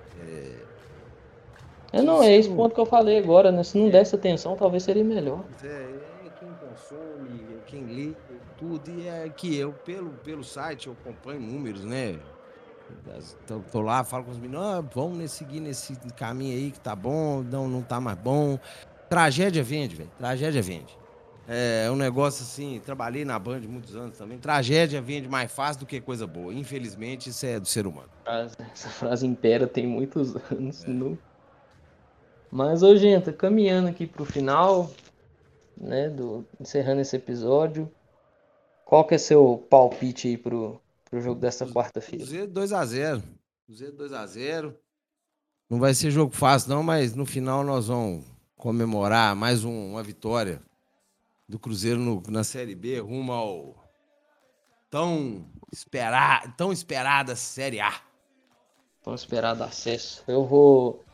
É, 1.92 1.98
é 1.98 2.02
não, 2.02 2.22
é 2.22 2.36
esse 2.36 2.48
ponto 2.48 2.74
que 2.74 2.80
eu 2.80 2.86
falei 2.86 3.18
agora, 3.18 3.50
né? 3.50 3.62
Se 3.62 3.76
não 3.78 3.88
é. 3.88 3.90
desse 3.90 4.14
atenção, 4.14 4.56
talvez 4.56 4.82
seria 4.82 5.04
melhor. 5.04 5.44
É, 5.62 5.66
é 5.66 6.30
quem 6.38 6.48
consome, 6.54 7.56
é 7.56 7.58
quem 7.66 7.84
lê 7.84 8.14
tudo, 8.56 8.90
e 8.90 9.08
é 9.08 9.28
que 9.28 9.56
eu, 9.56 9.72
pelo, 9.72 10.10
pelo 10.10 10.44
site, 10.44 10.86
eu 10.86 10.96
acompanho 11.00 11.40
números, 11.40 11.84
né? 11.84 12.18
Tô, 13.46 13.60
tô, 13.60 13.80
lá, 13.80 14.04
falo 14.04 14.24
com 14.24 14.30
os 14.30 14.38
meninos, 14.38 14.64
ah, 14.64 14.80
vamos 14.94 15.30
seguir 15.32 15.60
nesse 15.60 15.94
caminho 16.16 16.56
aí 16.56 16.70
que 16.70 16.80
tá 16.80 16.94
bom, 16.94 17.42
não, 17.42 17.68
não 17.68 17.82
tá 17.82 18.00
mais 18.00 18.18
bom. 18.18 18.58
Tragédia 19.08 19.62
vende, 19.62 19.96
velho. 19.96 20.10
Tragédia 20.18 20.62
vende. 20.62 21.00
É, 21.48 21.86
é 21.86 21.90
um 21.90 21.96
negócio 21.96 22.44
assim, 22.44 22.80
trabalhei 22.84 23.24
na 23.24 23.36
Band 23.36 23.60
muitos 23.62 23.96
anos 23.96 24.16
também. 24.16 24.38
Tragédia 24.38 25.02
vende 25.02 25.28
mais 25.28 25.50
fácil 25.50 25.80
do 25.80 25.86
que 25.86 26.00
coisa 26.00 26.24
boa. 26.24 26.54
Infelizmente, 26.54 27.30
isso 27.30 27.44
é 27.44 27.58
do 27.58 27.66
ser 27.66 27.88
humano. 27.88 28.08
Essa 28.72 28.88
frase 28.88 29.26
impera 29.26 29.66
tem 29.66 29.84
muitos 29.84 30.36
anos. 30.52 30.84
É. 30.84 30.88
No... 30.88 31.18
Mas, 32.52 32.84
ô, 32.84 32.94
gente, 32.96 33.32
caminhando 33.32 33.88
aqui 33.88 34.06
pro 34.06 34.24
final, 34.24 34.90
né, 35.76 36.08
do, 36.08 36.46
encerrando 36.60 37.00
esse 37.00 37.16
episódio, 37.16 37.90
qual 38.84 39.04
que 39.04 39.16
é 39.16 39.18
seu 39.18 39.66
palpite 39.68 40.28
aí 40.28 40.36
pro, 40.36 40.80
pro 41.10 41.20
jogo 41.20 41.40
dessa 41.40 41.66
quarta-feira. 41.66 42.24
Cruzeiro 42.24 42.52
2x0. 42.52 43.22
Cruzeiro 43.66 43.96
2x0. 43.96 44.74
Não 45.68 45.78
vai 45.78 45.92
ser 45.92 46.10
jogo 46.10 46.34
fácil, 46.34 46.70
não, 46.70 46.82
mas 46.82 47.14
no 47.14 47.26
final 47.26 47.64
nós 47.64 47.88
vamos 47.88 48.24
comemorar 48.56 49.34
mais 49.34 49.64
um, 49.64 49.90
uma 49.90 50.02
vitória 50.02 50.62
do 51.48 51.58
Cruzeiro 51.58 51.98
no, 51.98 52.22
na 52.28 52.44
Série 52.44 52.74
B 52.74 53.00
rumo 53.00 53.32
ao 53.32 53.74
tão, 54.88 55.44
esperar, 55.72 56.54
tão 56.56 56.72
esperada 56.72 57.34
Série 57.34 57.80
A. 57.80 57.92
Tão 59.02 59.14
esperado 59.14 59.64
acesso. 59.64 60.22
Eu 60.28 60.44
vou 60.44 61.04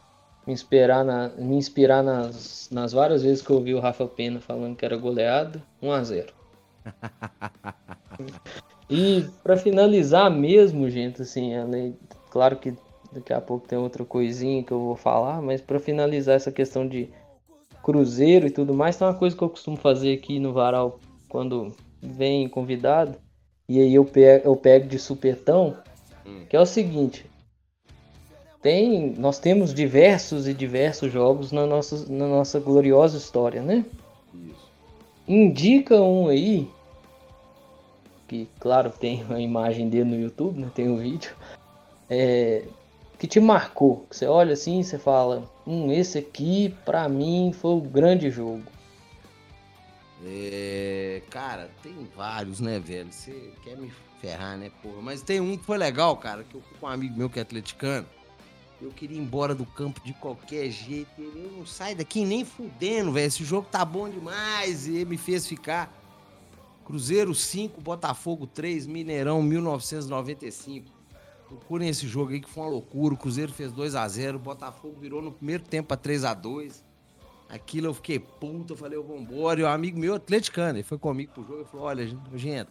me 0.47 0.53
inspirar, 0.53 1.05
na, 1.05 1.29
me 1.31 1.57
inspirar 1.57 2.03
nas, 2.03 2.69
nas 2.71 2.93
várias 2.93 3.23
vezes 3.23 3.43
que 3.43 3.51
eu 3.51 3.57
ouvi 3.57 3.75
o 3.75 3.81
Rafa 3.81 4.07
Pena 4.07 4.41
falando 4.41 4.77
que 4.77 4.85
era 4.85 4.97
goleado. 4.97 5.63
1x0. 5.83 6.31
E 8.89 9.25
para 9.43 9.57
finalizar 9.57 10.31
mesmo, 10.31 10.89
gente, 10.89 11.23
assim, 11.23 11.55
além, 11.55 11.97
claro 12.31 12.57
que 12.57 12.75
daqui 13.13 13.33
a 13.33 13.41
pouco 13.41 13.67
tem 13.67 13.79
outra 13.79 14.05
coisinha 14.05 14.63
que 14.63 14.73
eu 14.73 14.81
vou 14.81 14.97
falar, 14.97 15.43
mas 15.43 15.61
para 15.61 15.81
finalizar 15.81 16.37
essa 16.37 16.53
questão 16.53 16.87
de 16.87 17.09
cruzeiro 17.83 18.47
e 18.47 18.51
tudo 18.51 18.75
mais, 18.75 18.97
tem 18.97 19.07
uma 19.07 19.15
coisa 19.15 19.37
que 19.37 19.43
eu 19.43 19.51
costumo 19.51 19.77
fazer 19.77 20.13
aqui 20.13 20.39
no 20.39 20.53
varal 20.53 21.01
quando 21.29 21.75
vem 22.01 22.49
convidado, 22.49 23.19
e 23.69 23.81
aí 23.81 23.95
eu 23.95 24.05
pego, 24.05 24.49
eu 24.49 24.57
pego 24.57 24.87
de 24.87 24.99
supetão, 24.99 25.77
hum. 26.25 26.45
que 26.49 26.57
é 26.57 26.61
o 26.61 26.67
seguinte, 26.67 27.27
tem, 28.63 29.15
nós 29.17 29.39
temos 29.39 29.73
diversos 29.73 30.47
e 30.49 30.55
diversos 30.55 31.13
jogos 31.13 31.53
na 31.53 31.67
nossa, 31.67 32.13
na 32.13 32.27
nossa 32.27 32.59
gloriosa 32.59 33.17
história, 33.17 33.63
né? 33.63 33.85
Isso. 34.35 34.69
Indica 35.27 36.01
um 36.01 36.29
aí 36.29 36.69
que 38.27 38.49
claro 38.59 38.91
tem 38.91 39.25
a 39.31 39.41
imagem 39.41 39.89
dele 39.89 40.05
no 40.05 40.21
YouTube, 40.21 40.61
né? 40.61 40.71
tem 40.75 40.89
o 40.89 40.95
um 40.95 40.99
vídeo, 40.99 41.35
é, 42.09 42.65
que 43.19 43.27
te 43.27 43.41
marcou. 43.41 44.07
Que 44.11 44.17
você 44.17 44.27
olha 44.27 44.53
assim 44.53 44.81
e 44.81 44.85
você 44.85 44.99
fala, 44.99 45.49
hum, 45.67 45.93
esse 45.93 46.19
aqui 46.19 46.75
para 46.85 47.09
mim 47.09 47.53
foi 47.53 47.73
o 47.73 47.81
grande 47.81 48.31
jogo. 48.31 48.63
É, 50.25 51.23
cara, 51.31 51.71
tem 51.83 52.09
vários, 52.17 52.61
né, 52.61 52.81
velho? 52.81 53.13
Você 53.13 53.53
quer 53.63 53.77
me 53.77 53.93
ferrar, 54.21 54.57
né, 54.57 54.71
porra? 54.83 55.03
Mas 55.03 55.23
tem 55.23 55.41
um 55.41 55.57
que 55.57 55.65
foi 55.65 55.79
legal, 55.79 56.17
cara, 56.17 56.43
que 56.43 56.55
eu 56.55 56.63
com 56.81 56.87
um 56.87 56.89
amigo 56.89 57.17
meu 57.17 57.31
que 57.31 57.39
é 57.39 57.43
atleticano. 57.43 58.07
Eu 58.81 58.91
queria 58.91 59.17
ir 59.17 59.21
embora 59.21 59.55
do 59.55 59.65
campo 59.65 60.01
de 60.05 60.13
qualquer 60.13 60.71
jeito. 60.71 61.11
Ele 61.19 61.51
não 61.57 61.65
sai 61.65 61.95
daqui 61.95 62.25
nem 62.25 62.45
fudendo, 62.45 63.13
velho. 63.13 63.27
Esse 63.27 63.43
jogo 63.43 63.67
tá 63.71 63.85
bom 63.85 64.09
demais. 64.09 64.87
E 64.87 64.97
ele 64.97 65.05
me 65.07 65.17
fez 65.17 65.47
ficar. 65.47 65.91
Cruzeiro 66.87 67.35
5, 67.35 67.81
Botafogo 67.81 68.47
3, 68.47 68.87
Mineirão 68.87 69.43
1995. 69.43 70.87
Procurem 71.49 71.89
esse 71.89 72.07
jogo 72.07 72.33
aí 72.33 72.41
que 72.41 72.49
foi 72.49 72.63
uma 72.63 72.71
loucura. 72.71 73.13
O 73.13 73.17
Cruzeiro 73.17 73.53
fez 73.53 73.73
2 73.73 73.97
a 73.97 74.07
0 74.07 74.37
o 74.37 74.41
Botafogo 74.41 74.97
virou 75.01 75.21
no 75.21 75.33
primeiro 75.33 75.65
tempo 75.65 75.89
para 75.89 75.97
3 75.97 76.25
a 76.25 76.33
2 76.33 76.85
Aquilo 77.49 77.89
eu 77.89 77.95
fiquei 77.95 78.21
puto, 78.21 78.73
eu 78.73 78.77
falei, 78.77 78.99
vambora. 79.01 79.61
E 79.61 79.63
o 79.65 79.67
um 79.67 79.69
amigo 79.69 79.99
meu, 79.99 80.15
atleticano, 80.15 80.79
ele 80.79 80.85
foi 80.85 80.97
comigo 80.97 81.33
pro 81.33 81.45
jogo 81.45 81.63
e 81.63 81.65
falou: 81.65 81.87
olha, 81.87 82.07
gente, 82.35 82.71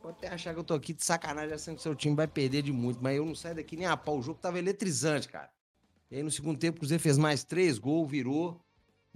pode 0.00 0.18
até 0.18 0.28
achar 0.28 0.54
que 0.54 0.60
eu 0.60 0.64
tô 0.64 0.74
aqui 0.74 0.92
de 0.92 1.04
sacanagem 1.04 1.52
achando 1.52 1.76
que 1.76 1.82
seu 1.82 1.94
time 1.96 2.14
vai 2.14 2.28
perder 2.28 2.62
de 2.62 2.72
muito, 2.72 3.00
mas 3.02 3.16
eu 3.16 3.26
não 3.26 3.34
saio 3.34 3.56
daqui 3.56 3.76
nem 3.76 3.86
a 3.86 3.96
pau. 3.96 4.18
O 4.18 4.22
jogo 4.22 4.38
tava 4.40 4.58
eletrizante, 4.58 5.28
cara. 5.28 5.50
E 6.10 6.16
aí 6.16 6.22
no 6.22 6.30
segundo 6.30 6.58
tempo 6.58 6.76
o 6.76 6.80
Cruzeiro 6.80 7.02
fez 7.02 7.18
mais 7.18 7.42
três 7.42 7.78
gols, 7.78 8.08
virou 8.08 8.60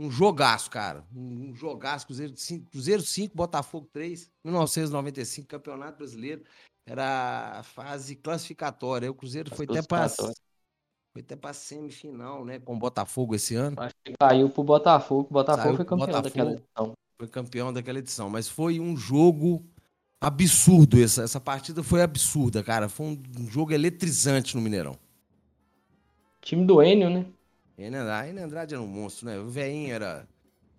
um 0.00 0.10
jogaço, 0.10 0.70
cara. 0.70 1.04
Um, 1.14 1.54
jogaço. 1.54 2.06
Cruzeiro 2.06 2.32
5, 2.34 2.70
Cruzeiro 2.70 3.02
5, 3.02 3.36
Botafogo 3.36 3.86
3, 3.92 4.30
1995, 4.42 5.46
Campeonato 5.46 5.98
Brasileiro. 5.98 6.42
Era 6.86 7.58
a 7.58 7.62
fase 7.62 8.16
classificatória. 8.16 9.10
O 9.10 9.14
Cruzeiro 9.14 9.54
foi 9.54 9.66
até 9.66 9.82
para 9.82 10.08
foi 10.08 11.22
até 11.22 11.36
para 11.36 11.52
semifinal, 11.52 12.44
né, 12.44 12.58
com 12.60 12.74
o 12.74 12.78
Botafogo 12.78 13.34
esse 13.34 13.54
ano. 13.54 13.76
Acho 13.78 13.94
que 14.04 14.14
caiu 14.18 14.48
pro 14.48 14.62
Botafogo. 14.62 15.28
O 15.28 15.32
Botafogo 15.32 15.62
Saiu 15.64 15.76
foi 15.76 15.84
campeão 15.84 16.06
Botafogo, 16.06 16.28
daquela 16.28 16.52
edição. 16.52 16.92
Foi 17.18 17.28
campeão 17.28 17.72
daquela 17.72 17.98
edição, 17.98 18.30
mas 18.30 18.48
foi 18.48 18.80
um 18.80 18.96
jogo 18.96 19.62
absurdo 20.20 21.02
essa 21.02 21.22
essa 21.22 21.40
partida 21.40 21.82
foi 21.82 22.02
absurda, 22.02 22.62
cara. 22.62 22.88
Foi 22.88 23.06
um 23.06 23.50
jogo 23.50 23.72
eletrizante 23.72 24.56
no 24.56 24.62
Mineirão. 24.62 24.96
Time 26.40 26.64
do 26.64 26.82
Enio, 26.82 27.10
né? 27.10 27.26
Enio 27.80 28.44
Andrade, 28.44 28.74
era 28.74 28.82
um 28.82 28.86
monstro, 28.86 29.26
né? 29.26 29.38
O 29.38 29.48
velhinho 29.48 29.94
era. 29.94 30.26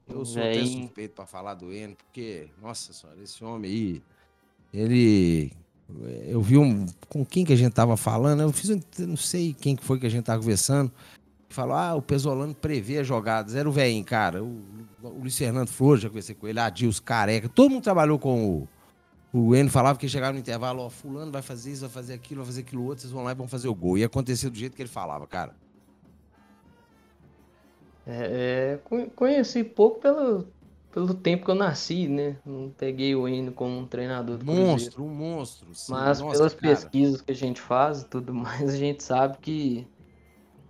Eu 0.07 0.25
sou 0.25 0.41
até 0.41 0.65
suspeito 0.65 1.15
para 1.15 1.25
falar 1.25 1.53
do 1.53 1.71
Enio, 1.71 1.95
porque, 1.95 2.47
nossa 2.61 2.93
senhora, 2.93 3.19
esse 3.23 3.43
homem 3.43 3.71
aí, 3.71 4.01
ele. 4.73 5.51
Eu 6.27 6.41
vi 6.41 6.57
um. 6.57 6.85
Com 7.09 7.25
quem 7.25 7.43
que 7.43 7.53
a 7.53 7.55
gente 7.55 7.73
tava 7.73 7.97
falando? 7.97 8.41
Eu 8.41 8.51
fiz 8.51 8.69
um. 8.69 8.79
Não 8.99 9.17
sei 9.17 9.53
quem 9.53 9.75
que 9.75 9.83
foi 9.83 9.99
que 9.99 10.05
a 10.05 10.09
gente 10.09 10.25
tava 10.25 10.39
conversando. 10.39 10.91
Falou, 11.49 11.75
ah, 11.75 11.95
o 11.95 12.01
Pesolano 12.01 12.55
prevê 12.55 12.99
as 12.99 13.07
jogadas. 13.07 13.55
Era 13.55 13.67
o 13.67 13.71
velhinho, 13.73 14.05
cara. 14.05 14.41
O, 14.41 14.63
o 15.03 15.19
Luiz 15.19 15.37
Fernando 15.37 15.67
Flores, 15.67 16.01
já 16.01 16.07
conversei 16.07 16.33
com 16.33 16.47
ele, 16.47 16.59
Adilson, 16.59 17.03
Careca. 17.03 17.49
Todo 17.49 17.71
mundo 17.71 17.83
trabalhou 17.83 18.17
com 18.17 18.47
o. 18.47 18.67
O 19.33 19.55
Enio 19.55 19.71
falava 19.71 19.97
que 19.97 20.09
chegava 20.09 20.33
no 20.33 20.39
intervalo, 20.39 20.81
ó, 20.81 20.89
fulano 20.89 21.31
vai 21.31 21.41
fazer 21.41 21.71
isso, 21.71 21.81
vai 21.81 21.89
fazer 21.89 22.13
aquilo, 22.13 22.41
vai 22.41 22.47
fazer 22.47 22.61
aquilo 22.61 22.83
outro, 22.83 23.01
vocês 23.01 23.13
vão 23.13 23.23
lá 23.23 23.31
e 23.31 23.35
vão 23.35 23.47
fazer 23.47 23.69
o 23.69 23.75
gol. 23.75 23.97
E 23.97 24.03
acontecer 24.03 24.49
do 24.49 24.57
jeito 24.57 24.75
que 24.75 24.81
ele 24.81 24.89
falava, 24.89 25.25
cara. 25.25 25.55
É, 28.05 28.79
é, 28.89 29.07
conheci 29.15 29.63
pouco 29.63 29.99
pelo, 29.99 30.47
pelo 30.91 31.13
tempo 31.13 31.45
que 31.45 31.51
eu 31.51 31.55
nasci, 31.55 32.07
né? 32.07 32.35
Não 32.45 32.69
peguei 32.69 33.15
o 33.15 33.27
Enio 33.27 33.51
como 33.51 33.77
um 33.77 33.85
treinador 33.85 34.37
do 34.37 34.45
Monstro, 34.45 35.03
um 35.03 35.09
monstro. 35.09 35.67
Sim. 35.73 35.93
Mas 35.93 36.19
Nossa, 36.19 36.37
pelas 36.37 36.53
cara. 36.53 36.67
pesquisas 36.67 37.21
que 37.21 37.31
a 37.31 37.35
gente 37.35 37.61
faz 37.61 38.01
e 38.01 38.07
tudo 38.07 38.33
mais, 38.33 38.73
a 38.73 38.77
gente 38.77 39.03
sabe 39.03 39.37
que 39.39 39.87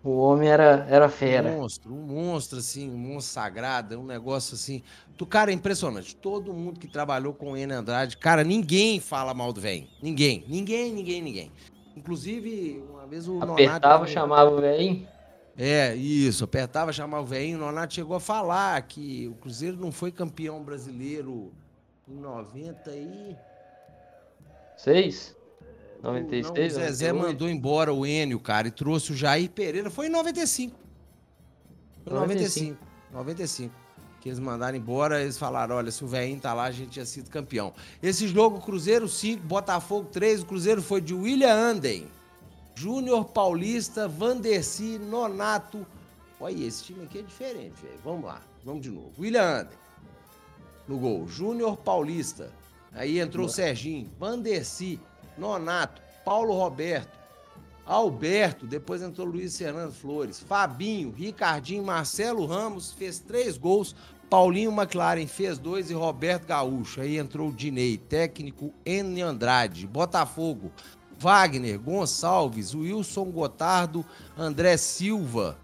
o 0.04 0.18
homem 0.18 0.50
era, 0.50 0.86
era 0.90 1.08
fera. 1.08 1.50
Um 1.50 1.58
monstro, 1.60 1.94
um 1.94 2.02
monstro, 2.02 2.60
assim, 2.60 2.90
um 2.90 2.98
monstro 2.98 3.34
sagrado, 3.34 4.00
um 4.00 4.06
negócio 4.06 4.56
assim. 4.56 4.82
Tu, 5.16 5.26
cara, 5.26 5.52
é 5.52 5.54
impressionante. 5.54 6.16
Todo 6.16 6.54
mundo 6.54 6.80
que 6.80 6.88
trabalhou 6.88 7.34
com 7.34 7.52
o 7.52 7.58
Enio 7.58 7.78
Andrade, 7.78 8.18
cara, 8.18 8.44
ninguém 8.44 9.00
fala 9.00 9.34
mal 9.34 9.54
do 9.54 9.62
velho. 9.62 9.88
Ninguém, 10.02 10.44
ninguém, 10.48 10.92
ninguém, 10.92 11.22
ninguém. 11.22 11.52
Inclusive, 11.96 12.84
uma 12.90 13.06
vez 13.06 13.28
o 13.28 13.42
Apertava, 13.42 13.96
Nonato... 13.96 14.12
chamava 14.12 14.50
o 14.50 14.60
velho. 14.60 15.08
É, 15.58 15.94
isso, 15.96 16.44
apertava, 16.44 16.94
chamava 16.94 17.24
o 17.24 17.26
velhinho. 17.26 17.58
O 17.58 17.62
Nonato 17.62 17.94
chegou 17.94 18.16
a 18.16 18.20
falar 18.20 18.82
que 18.84 19.28
o 19.28 19.36
Cruzeiro 19.36 19.78
não 19.78 19.92
foi 19.92 20.12
campeão 20.12 20.64
brasileiro 20.64 21.52
em 22.08 22.16
90 22.16 22.92
e. 22.92 23.36
Seis? 24.78 25.36
96? 26.02 26.46
Não, 26.46 26.52
o 26.52 26.70
Zezé 26.70 27.12
98. 27.12 27.16
mandou 27.16 27.50
embora 27.50 27.94
o 27.94 28.06
Enio, 28.06 28.40
cara, 28.40 28.68
e 28.68 28.72
trouxe 28.72 29.12
o 29.12 29.16
Jair 29.16 29.50
Pereira. 29.50 29.90
Foi 29.92 30.08
em 30.08 30.10
95. 30.10 30.76
Foi 32.04 32.14
em 32.14 32.16
95. 32.16 32.78
95. 33.12 33.14
95. 33.14 33.82
Que 34.20 34.30
eles 34.30 34.40
mandaram 34.40 34.78
embora, 34.78 35.22
eles 35.22 35.38
falaram: 35.38 35.76
olha, 35.76 35.92
se 35.92 36.04
o 36.04 36.08
velhinho 36.08 36.40
tá 36.40 36.54
lá, 36.54 36.66
a 36.66 36.72
gente 36.72 36.92
tinha 36.92 37.06
sido 37.06 37.30
campeão. 37.30 37.74
Esse 38.02 38.28
jogo, 38.28 38.62
Cruzeiro 38.62 39.08
5, 39.08 39.44
Botafogo 39.44 40.08
3. 40.12 40.42
O 40.42 40.46
Cruzeiro 40.46 40.82
foi 40.82 41.02
de 41.02 41.14
William 41.14 41.54
Anden. 41.54 42.08
Júnior 42.76 43.26
Paulista, 43.26 44.08
Vanderci, 44.08 44.98
Nonato. 45.00 45.86
Olha, 46.40 46.66
esse 46.66 46.86
time 46.86 47.04
aqui 47.04 47.20
é 47.20 47.22
diferente, 47.22 47.76
velho. 47.82 48.00
Vamos 48.04 48.26
lá, 48.26 48.42
vamos 48.64 48.82
de 48.82 48.90
novo. 48.90 49.12
William 49.20 49.62
Ander, 49.62 49.78
no 50.88 50.98
gol. 50.98 51.28
Júnior 51.28 51.78
Paulista. 51.78 52.52
Aí 52.94 53.20
entrou 53.20 53.46
o 53.46 53.50
Serginho, 53.50 54.10
Vanderci, 54.20 55.00
Nonato, 55.38 56.02
Paulo 56.26 56.54
Roberto, 56.54 57.18
Alberto, 57.86 58.68
depois 58.68 59.02
entrou 59.02 59.26
Luiz 59.28 59.58
Fernando 59.58 59.94
Flores, 59.94 60.40
Fabinho, 60.40 61.12
Ricardinho, 61.12 61.84
Marcelo 61.84 62.46
Ramos, 62.46 62.92
fez 62.92 63.20
três 63.20 63.58
gols, 63.58 63.96
Paulinho 64.30 64.72
McLaren 64.72 65.28
fez 65.28 65.58
dois 65.58 65.90
e 65.90 65.94
Roberto 65.94 66.46
Gaúcho. 66.48 67.02
Aí 67.02 67.18
entrou 67.18 67.50
o 67.50 67.54
Dinei, 67.54 67.98
técnico 67.98 68.74
N. 68.86 69.22
Andrade, 69.22 69.86
Botafogo, 69.86 70.72
Wagner, 71.22 71.78
Gonçalves, 71.78 72.74
Wilson 72.74 73.26
Gotardo, 73.26 74.04
André 74.36 74.76
Silva. 74.76 75.56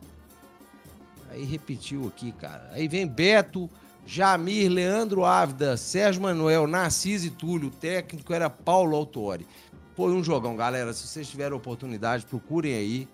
Aí 1.32 1.43
repetiu 1.43 2.08
aqui, 2.08 2.32
cara. 2.32 2.70
Aí 2.74 2.88
vem 2.88 3.08
Beto, 3.08 3.68
Jamir, 4.05 4.72
Leandro 4.72 5.26
Ávida, 5.26 5.76
Sérgio 5.76 6.22
Manuel, 6.22 6.68
Narciso 6.68 7.26
e 7.26 7.32
Túlio. 7.32 7.70
O 7.70 7.72
técnico 7.72 8.32
era 8.34 8.51
Paulo 8.51 8.95
Autori. 8.95 9.47
Foi 9.95 10.12
um 10.12 10.24
jogão, 10.24 10.55
galera. 10.55 10.93
Se 10.93 11.08
vocês 11.08 11.28
tiverem 11.28 11.58
oportunidade, 11.58 12.24
procurem 12.28 12.76
aí. 12.76 13.08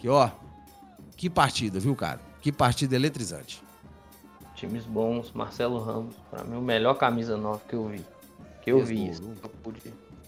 Que, 0.00 0.08
ó, 0.08 0.28
que 1.16 1.30
partida, 1.30 1.78
viu, 1.78 1.94
cara? 1.94 2.20
Que 2.40 2.50
partida 2.50 2.96
eletrizante. 2.96 3.62
Times 4.56 4.84
bons, 4.84 5.30
Marcelo 5.32 5.78
Ramos, 5.78 6.16
para 6.30 6.42
mim 6.42 6.56
o 6.56 6.60
melhor 6.60 6.94
camisa 6.94 7.36
nova 7.36 7.60
que 7.68 7.76
eu 7.76 7.86
vi. 7.86 8.04
Que 8.60 8.72
eu 8.72 8.84
vi, 8.84 9.08
isso, 9.08 9.22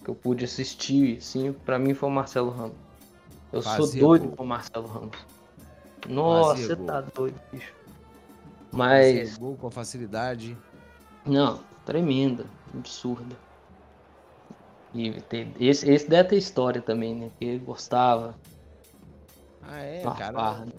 que 0.03 0.09
eu 0.09 0.15
pude 0.15 0.43
assistir, 0.45 1.21
sim, 1.21 1.53
para 1.53 1.79
mim 1.79 1.93
foi 1.93 2.09
o 2.09 2.11
Marcelo 2.11 2.49
Ramos. 2.49 2.75
Eu 3.51 3.61
Fazia 3.61 3.85
sou 3.85 3.99
doido 3.99 4.27
gol. 4.27 4.35
com 4.37 4.43
o 4.43 4.47
Marcelo 4.47 4.87
Ramos. 4.87 5.17
Nossa, 6.07 6.61
você 6.61 6.75
tá 6.75 7.01
doido, 7.01 7.39
bicho. 7.51 7.73
Mas. 8.71 9.19
Fazia 9.19 9.39
gol 9.39 9.55
com 9.55 9.71
facilidade. 9.71 10.57
Não, 11.25 11.61
tremenda, 11.85 12.45
absurda. 12.73 13.35
E 14.93 15.13
esse, 15.59 15.89
esse 15.89 16.09
deve 16.09 16.29
ter 16.29 16.37
história 16.37 16.81
também, 16.81 17.15
né? 17.15 17.31
Que 17.39 17.45
ele 17.45 17.59
gostava. 17.59 18.35
Ah, 19.61 19.79
é, 19.79 20.03
cara. 20.03 20.65
Né? 20.65 20.71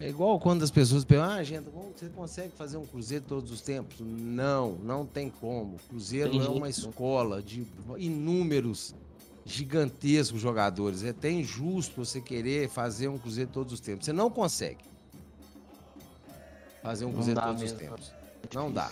É 0.00 0.08
igual 0.08 0.40
quando 0.40 0.62
as 0.62 0.70
pessoas 0.70 1.04
perguntam, 1.04 1.34
ah, 1.34 1.42
gente, 1.42 1.68
você 1.68 2.08
consegue 2.08 2.52
fazer 2.56 2.78
um 2.78 2.86
cruzeiro 2.86 3.22
todos 3.28 3.52
os 3.52 3.60
tempos? 3.60 3.98
Não, 4.00 4.72
não 4.82 5.04
tem 5.04 5.28
como. 5.28 5.76
Cruzeiro 5.90 6.30
tem 6.30 6.40
é 6.40 6.48
uma 6.48 6.70
escola 6.70 7.42
de 7.42 7.66
inúmeros 7.98 8.94
gigantescos 9.44 10.40
jogadores. 10.40 11.04
É 11.04 11.10
até 11.10 11.30
injusto 11.30 12.02
você 12.02 12.18
querer 12.18 12.70
fazer 12.70 13.08
um 13.08 13.18
cruzeiro 13.18 13.50
todos 13.52 13.74
os 13.74 13.80
tempos. 13.80 14.06
Você 14.06 14.12
não 14.12 14.30
consegue 14.30 14.84
fazer 16.82 17.04
um 17.04 17.12
cruzeiro 17.12 17.38
todos 17.38 17.60
mesmo. 17.60 17.76
os 17.76 17.82
tempos. 17.82 18.12
É 18.50 18.54
não 18.54 18.72
dá. 18.72 18.90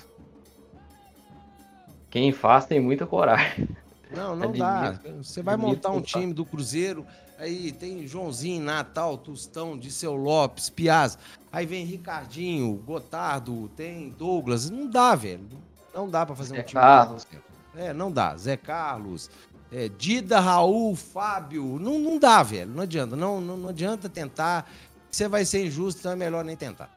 Quem 2.11 2.33
faz 2.33 2.67
tem 2.67 2.81
muita 2.81 3.07
coragem. 3.07 3.67
Não, 4.15 4.37
não 4.37 4.53
dá. 4.53 5.01
Você 5.23 5.43
vai 5.43 5.57
montar 5.57 5.91
um 5.91 6.03
time 6.03 6.35
do 6.35 6.45
Cruzeiro, 6.45 7.07
aí 7.39 7.73
tem 7.73 8.07
Joãozinho, 8.07 8.63
Natal, 8.63 9.17
Tostão, 9.17 9.79
Disseu 9.79 10.15
Lopes, 10.15 10.69
Piaz. 10.69 11.17
Aí 11.51 11.65
vem 11.65 11.85
Ricardinho, 11.85 12.75
Gotardo, 12.85 13.71
tem 13.77 14.11
Douglas. 14.11 14.69
Não 14.69 14.89
dá, 14.89 15.15
velho. 15.15 15.49
Não 15.95 16.09
dá 16.11 16.27
para 16.27 16.35
fazer 16.35 16.57
Zé 16.57 16.61
um 16.61 16.65
time. 16.65 16.81
Carlos. 16.81 17.27
É, 17.75 17.93
não 17.93 18.11
dá. 18.11 18.37
Zé 18.37 18.57
Carlos, 18.57 19.31
é, 19.73 19.89
Dida, 19.89 20.41
Raul, 20.41 20.95
Fábio. 20.95 21.79
Não, 21.79 21.99
não 21.99 22.19
dá, 22.19 22.43
velho. 22.43 22.71
Não 22.71 22.83
adianta. 22.83 23.17
Não, 23.17 23.41
não, 23.41 23.57
não 23.57 23.69
adianta 23.69 24.09
tentar. 24.09 24.71
Você 25.11 25.29
vai 25.29 25.45
ser 25.45 25.65
injusto, 25.67 26.01
então 26.01 26.13
é 26.13 26.17
melhor 26.17 26.45
nem 26.45 26.57
tentar. 26.57 26.95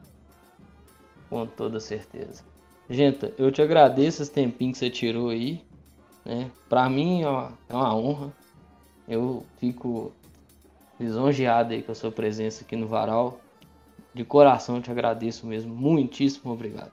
Com 1.30 1.46
toda 1.46 1.80
certeza. 1.80 2.44
Gente, 2.90 3.32
eu 3.38 3.50
te 3.50 3.62
agradeço 3.62 4.22
esse 4.22 4.30
tempinho 4.30 4.72
que 4.72 4.78
você 4.78 4.90
tirou 4.90 5.30
aí. 5.30 5.64
Né? 6.24 6.50
Para 6.68 6.88
mim 6.90 7.24
uma, 7.24 7.52
é 7.68 7.74
uma 7.74 7.96
honra. 7.96 8.32
Eu 9.08 9.44
fico 9.58 10.12
lisonjeado 11.02 11.74
aí 11.74 11.82
com 11.82 11.92
a 11.92 11.94
sua 11.94 12.10
presença 12.10 12.64
aqui 12.64 12.76
no 12.76 12.86
Varal. 12.86 13.40
De 14.14 14.24
coração 14.24 14.80
te 14.80 14.90
agradeço 14.90 15.46
mesmo. 15.46 15.74
Muitíssimo 15.74 16.52
obrigado. 16.52 16.92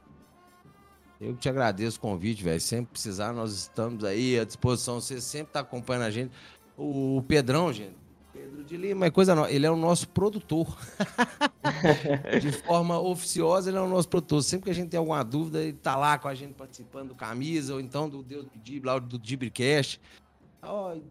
Eu 1.19 1.35
te 1.35 1.49
agradeço 1.49 1.97
o 1.97 2.01
convite, 2.01 2.43
velho. 2.43 2.61
Sempre 2.61 2.91
precisar, 2.93 3.33
nós 3.33 3.51
estamos 3.51 4.03
aí 4.05 4.39
à 4.39 4.45
disposição. 4.45 5.01
Você 5.01 5.19
sempre 5.19 5.49
está 5.49 5.59
acompanhando 5.59 6.03
a 6.03 6.11
gente. 6.11 6.31
O 6.77 7.21
Pedrão, 7.27 7.73
gente, 7.73 7.95
Pedro 8.31 8.63
de 8.63 8.77
Lima 8.77 9.05
é 9.05 9.11
coisa 9.11 9.35
nova. 9.35 9.51
Ele 9.51 9.65
é 9.65 9.71
o 9.71 9.75
nosso 9.75 10.07
produtor. 10.07 10.77
de 12.41 12.51
forma 12.53 12.97
oficiosa, 12.99 13.69
ele 13.69 13.77
é 13.77 13.81
o 13.81 13.87
nosso 13.87 14.07
produtor. 14.07 14.41
Sempre 14.43 14.65
que 14.65 14.71
a 14.71 14.73
gente 14.73 14.89
tem 14.89 14.97
alguma 14.97 15.21
dúvida, 15.23 15.61
ele 15.61 15.73
tá 15.73 15.97
lá 15.97 16.17
com 16.17 16.29
a 16.29 16.35
gente 16.35 16.53
participando 16.53 17.09
do 17.09 17.15
Camisa, 17.15 17.73
ou 17.73 17.81
então 17.81 18.07
do 18.07 18.23
Deus 18.23 18.45
Pedir, 18.47 18.81
lá 18.83 18.97
do 18.97 19.19
Dibricast. 19.19 19.99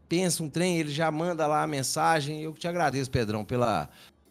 Pensa 0.09 0.43
um 0.43 0.51
trem, 0.51 0.79
ele 0.79 0.91
já 0.91 1.11
manda 1.11 1.47
lá 1.47 1.63
a 1.63 1.67
mensagem. 1.67 2.43
Eu 2.43 2.53
te 2.53 2.69
agradeço, 2.69 3.11
Pedrão, 3.11 3.45
pela. 3.45 3.89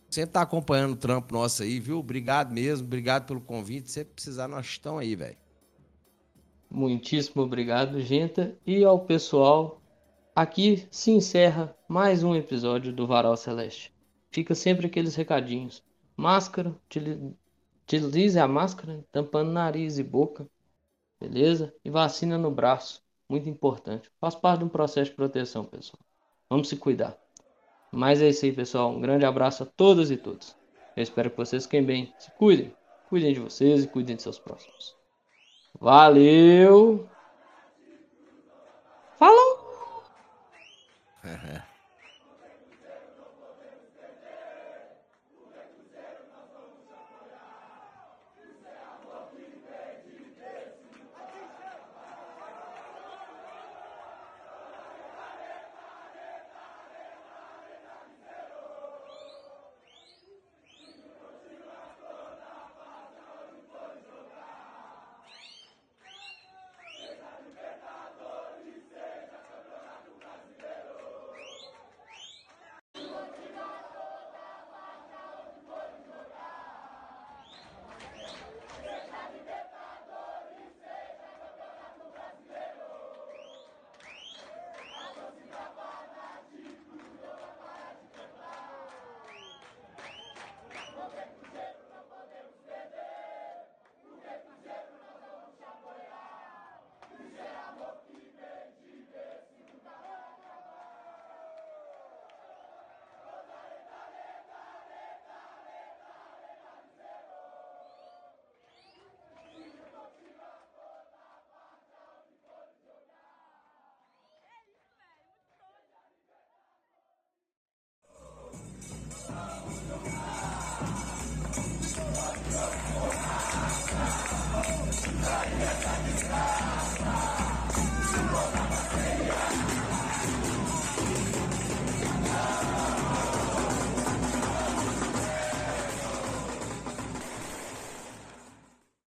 Sempre 0.10 0.32
tá 0.32 0.42
acompanhando 0.42 0.94
o 0.94 0.98
trampo 0.98 1.34
nosso 1.34 1.64
aí, 1.64 1.80
viu? 1.80 2.00
Obrigado 2.00 2.52
mesmo, 2.52 2.86
obrigado 2.86 3.26
pelo 3.26 3.42
convite. 3.42 3.92
Se 3.92 4.06
precisar, 4.06 4.48
nós 4.48 4.66
estamos 4.66 5.02
aí, 5.02 5.16
velho. 5.16 5.38
Muitíssimo 6.70 7.44
obrigado, 7.44 8.00
gente. 8.02 8.56
E 8.66 8.84
ao 8.84 9.00
pessoal 9.00 9.82
Aqui 10.38 10.88
se 10.92 11.10
encerra 11.10 11.76
mais 11.88 12.22
um 12.22 12.36
episódio 12.36 12.94
do 12.94 13.08
Varal 13.08 13.36
Celeste. 13.36 13.92
Fica 14.30 14.54
sempre 14.54 14.86
aqueles 14.86 15.16
recadinhos. 15.16 15.84
Máscara, 16.16 16.80
utilize 17.84 18.38
a 18.38 18.48
máscara 18.48 19.04
tampando 19.12 19.52
nariz 19.52 19.98
e 19.98 20.04
boca, 20.04 20.48
beleza? 21.20 21.74
E 21.84 21.90
vacina 21.90 22.38
no 22.38 22.52
braço, 22.52 23.04
muito 23.30 23.50
importante. 23.50 24.10
Faz 24.20 24.36
parte 24.36 24.60
de 24.60 24.66
um 24.66 24.70
processo 24.70 25.12
de 25.12 25.16
proteção, 25.16 25.66
pessoal. 25.66 26.00
Vamos 26.50 26.70
se 26.70 26.78
cuidar. 26.78 27.18
Mas 27.92 28.22
é 28.22 28.30
isso 28.30 28.46
aí, 28.46 28.52
pessoal. 28.52 28.92
Um 28.92 29.02
grande 29.02 29.26
abraço 29.26 29.64
a 29.64 29.66
todas 29.66 30.12
e 30.12 30.18
todos. 30.18 30.56
Eu 30.96 31.04
espero 31.04 31.30
que 31.30 31.38
vocês 31.38 31.64
fiquem 31.64 31.84
bem. 31.84 32.14
Se 32.18 32.32
cuidem. 32.32 32.74
Cuidem 33.10 33.34
de 33.34 33.40
vocês 33.40 33.84
e 33.84 33.88
cuidem 33.88 34.16
de 34.16 34.22
seus 34.22 34.40
próximos. 34.40 34.96
Valeu! 35.80 37.08
Falou! 39.18 40.04